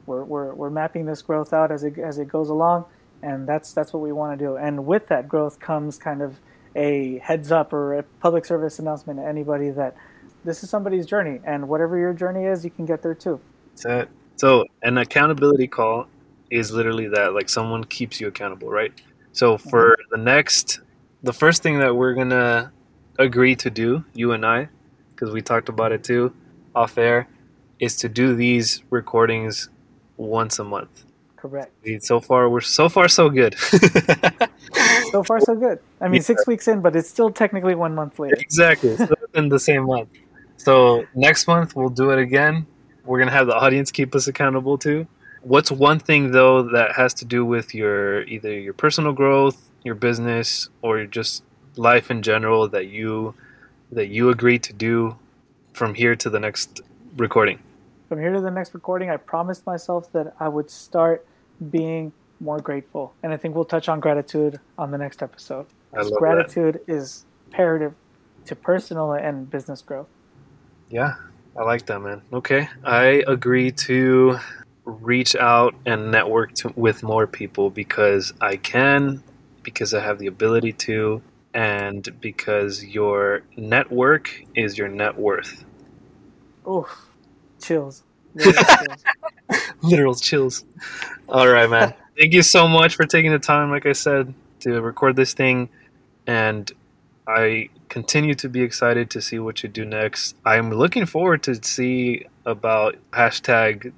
We're, 0.04 0.24
we're, 0.24 0.54
we're 0.54 0.70
mapping 0.70 1.06
this 1.06 1.22
growth 1.22 1.52
out 1.52 1.70
as 1.70 1.84
it 1.84 1.98
as 1.98 2.18
it 2.18 2.28
goes 2.28 2.48
along, 2.50 2.86
and 3.22 3.46
that's 3.46 3.72
that's 3.72 3.92
what 3.92 4.02
we 4.02 4.12
want 4.12 4.38
to 4.38 4.44
do. 4.44 4.56
And 4.56 4.84
with 4.84 5.06
that 5.08 5.28
growth 5.28 5.60
comes 5.60 5.96
kind 5.96 6.20
of 6.20 6.40
a 6.74 7.18
heads 7.18 7.50
up 7.52 7.72
or 7.72 7.98
a 7.98 8.02
public 8.20 8.44
service 8.44 8.78
announcement 8.78 9.20
to 9.20 9.26
anybody 9.26 9.70
that 9.70 9.96
this 10.44 10.62
is 10.62 10.68
somebody's 10.68 11.06
journey, 11.06 11.40
and 11.44 11.68
whatever 11.68 11.96
your 11.98 12.12
journey 12.12 12.44
is, 12.44 12.64
you 12.64 12.70
can 12.70 12.84
get 12.84 13.02
there 13.02 13.14
too. 13.14 13.40
That's 13.70 13.84
it. 13.86 14.08
So, 14.38 14.64
an 14.82 14.98
accountability 14.98 15.68
call 15.68 16.06
is 16.50 16.72
literally 16.72 17.08
that 17.08 17.34
like 17.34 17.48
someone 17.48 17.84
keeps 17.84 18.20
you 18.20 18.28
accountable, 18.28 18.68
right? 18.70 18.92
So, 19.32 19.58
for 19.58 19.90
mm-hmm. 19.90 20.10
the 20.10 20.22
next, 20.22 20.80
the 21.22 21.32
first 21.32 21.62
thing 21.62 21.78
that 21.80 21.94
we're 21.94 22.14
going 22.14 22.30
to 22.30 22.70
agree 23.18 23.56
to 23.56 23.70
do, 23.70 24.04
you 24.14 24.32
and 24.32 24.46
I, 24.46 24.68
because 25.14 25.32
we 25.32 25.42
talked 25.42 25.68
about 25.68 25.92
it 25.92 26.04
too 26.04 26.32
off 26.74 26.96
air, 26.96 27.28
is 27.80 27.96
to 27.96 28.08
do 28.08 28.34
these 28.34 28.82
recordings 28.90 29.68
once 30.16 30.58
a 30.58 30.64
month. 30.64 31.04
Correct. 31.36 31.72
So 32.00 32.20
far, 32.20 32.48
we're 32.48 32.60
so 32.60 32.88
far 32.88 33.08
so 33.08 33.28
good. 33.28 33.54
So 35.10 35.22
far, 35.22 35.40
so 35.40 35.54
good. 35.54 35.78
I 36.00 36.08
mean, 36.08 36.16
Yeah. 36.16 36.22
six 36.22 36.46
weeks 36.46 36.68
in, 36.68 36.80
but 36.80 36.94
it's 36.94 37.08
still 37.08 37.30
technically 37.30 37.74
one 37.74 37.94
month 37.94 38.18
later. 38.18 38.36
exactly. 38.38 38.96
So 38.96 39.14
in 39.34 39.48
the 39.48 39.58
same 39.58 39.86
month. 39.86 40.10
So 40.56 41.06
next 41.14 41.46
month 41.46 41.74
we'll 41.76 41.88
do 41.88 42.10
it 42.10 42.18
again. 42.18 42.66
We're 43.08 43.18
gonna 43.18 43.30
have 43.30 43.46
the 43.46 43.56
audience 43.56 43.90
keep 43.90 44.14
us 44.14 44.28
accountable 44.28 44.76
to. 44.78 45.06
What's 45.40 45.70
one 45.70 45.98
thing 45.98 46.32
though 46.32 46.62
that 46.62 46.92
has 46.92 47.14
to 47.14 47.24
do 47.24 47.42
with 47.42 47.74
your 47.74 48.22
either 48.24 48.52
your 48.52 48.74
personal 48.74 49.12
growth, 49.14 49.56
your 49.82 49.94
business, 49.94 50.68
or 50.82 51.06
just 51.06 51.42
life 51.76 52.10
in 52.10 52.20
general 52.20 52.68
that 52.68 52.88
you 52.88 53.34
that 53.92 54.08
you 54.08 54.28
agreed 54.28 54.62
to 54.64 54.74
do 54.74 55.16
from 55.72 55.94
here 55.94 56.14
to 56.16 56.28
the 56.28 56.38
next 56.38 56.82
recording? 57.16 57.58
From 58.10 58.20
here 58.20 58.32
to 58.34 58.42
the 58.42 58.50
next 58.50 58.74
recording, 58.74 59.08
I 59.08 59.16
promised 59.16 59.64
myself 59.64 60.12
that 60.12 60.34
I 60.38 60.48
would 60.48 60.70
start 60.70 61.26
being 61.70 62.12
more 62.40 62.58
grateful, 62.58 63.14
and 63.22 63.32
I 63.32 63.38
think 63.38 63.54
we'll 63.54 63.64
touch 63.64 63.88
on 63.88 64.00
gratitude 64.00 64.60
on 64.76 64.90
the 64.90 64.98
next 64.98 65.22
episode. 65.22 65.64
I 65.94 66.02
love 66.02 66.10
that. 66.10 66.18
Gratitude 66.18 66.80
is 66.86 67.24
imperative 67.46 67.94
to 68.44 68.54
personal 68.54 69.12
and 69.12 69.48
business 69.50 69.80
growth. 69.80 70.08
Yeah, 70.90 71.14
I 71.58 71.62
like 71.62 71.86
that, 71.86 71.98
man. 71.98 72.22
Okay, 72.32 72.68
I 72.84 73.24
agree 73.26 73.72
to 73.72 74.38
reach 74.84 75.34
out 75.34 75.74
and 75.84 76.12
network 76.12 76.54
to, 76.54 76.72
with 76.76 77.02
more 77.02 77.26
people 77.26 77.68
because 77.68 78.32
I 78.40 78.56
can, 78.56 79.24
because 79.64 79.92
I 79.92 80.00
have 80.00 80.20
the 80.20 80.28
ability 80.28 80.72
to, 80.74 81.20
and 81.52 82.08
because 82.20 82.84
your 82.84 83.42
network 83.56 84.30
is 84.54 84.78
your 84.78 84.86
net 84.86 85.18
worth. 85.18 85.64
Oof, 86.70 87.16
chills. 87.60 88.04
Literal 88.34 88.64
chills. 88.64 89.04
Literal 89.82 90.14
chills. 90.14 90.64
All 91.28 91.48
right, 91.48 91.68
man. 91.68 91.92
Thank 92.18 92.34
you 92.34 92.42
so 92.42 92.68
much 92.68 92.94
for 92.94 93.04
taking 93.04 93.32
the 93.32 93.38
time, 93.40 93.70
like 93.70 93.84
I 93.84 93.92
said, 93.92 94.32
to 94.60 94.80
record 94.80 95.16
this 95.16 95.34
thing. 95.34 95.70
And 96.28 96.70
I 97.26 97.70
continue 97.88 98.34
to 98.34 98.48
be 98.48 98.62
excited 98.62 99.10
to 99.10 99.20
see 99.20 99.38
what 99.38 99.62
you 99.62 99.68
do 99.68 99.84
next. 99.84 100.36
I'm 100.44 100.70
looking 100.70 101.06
forward 101.06 101.42
to 101.44 101.62
see 101.62 102.26
about 102.44 102.96
hashtag 103.12 103.92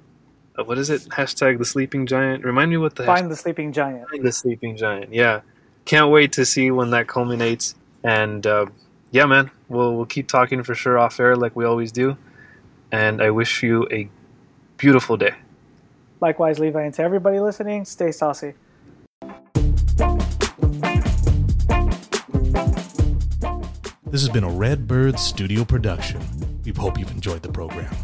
uh, 0.57 0.63
what 0.63 0.77
is 0.77 0.89
it? 0.89 1.01
Hashtag 1.03 1.57
the 1.57 1.65
sleeping 1.65 2.05
giant. 2.05 2.43
Remind 2.43 2.71
me 2.71 2.77
what 2.77 2.95
the 2.95 3.03
Find 3.05 3.31
the 3.31 3.35
sleeping 3.35 3.71
giant. 3.71 4.07
the 4.21 4.31
sleeping 4.31 4.75
giant. 4.75 5.13
Yeah, 5.13 5.41
can't 5.85 6.11
wait 6.11 6.33
to 6.33 6.45
see 6.45 6.71
when 6.71 6.91
that 6.91 7.07
culminates. 7.07 7.75
And 8.03 8.45
uh, 8.45 8.65
yeah, 9.11 9.25
man, 9.25 9.51
we'll 9.69 9.95
we'll 9.95 10.05
keep 10.05 10.27
talking 10.27 10.63
for 10.63 10.75
sure 10.75 10.97
off 10.97 11.19
air 11.19 11.35
like 11.35 11.55
we 11.55 11.65
always 11.65 11.91
do. 11.91 12.17
And 12.91 13.21
I 13.21 13.31
wish 13.31 13.63
you 13.63 13.87
a 13.91 14.09
beautiful 14.77 15.15
day. 15.15 15.33
Likewise, 16.19 16.59
Levi, 16.59 16.81
and 16.83 16.93
to 16.95 17.01
everybody 17.01 17.39
listening, 17.39 17.85
stay 17.85 18.11
saucy. 18.11 18.53
This 24.11 24.19
has 24.23 24.29
been 24.29 24.43
a 24.43 24.49
Red 24.49 24.89
Bird 24.89 25.17
studio 25.17 25.63
production. 25.63 26.19
We 26.65 26.73
hope 26.73 26.99
you've 26.99 27.11
enjoyed 27.11 27.43
the 27.43 27.49
program. 27.49 27.95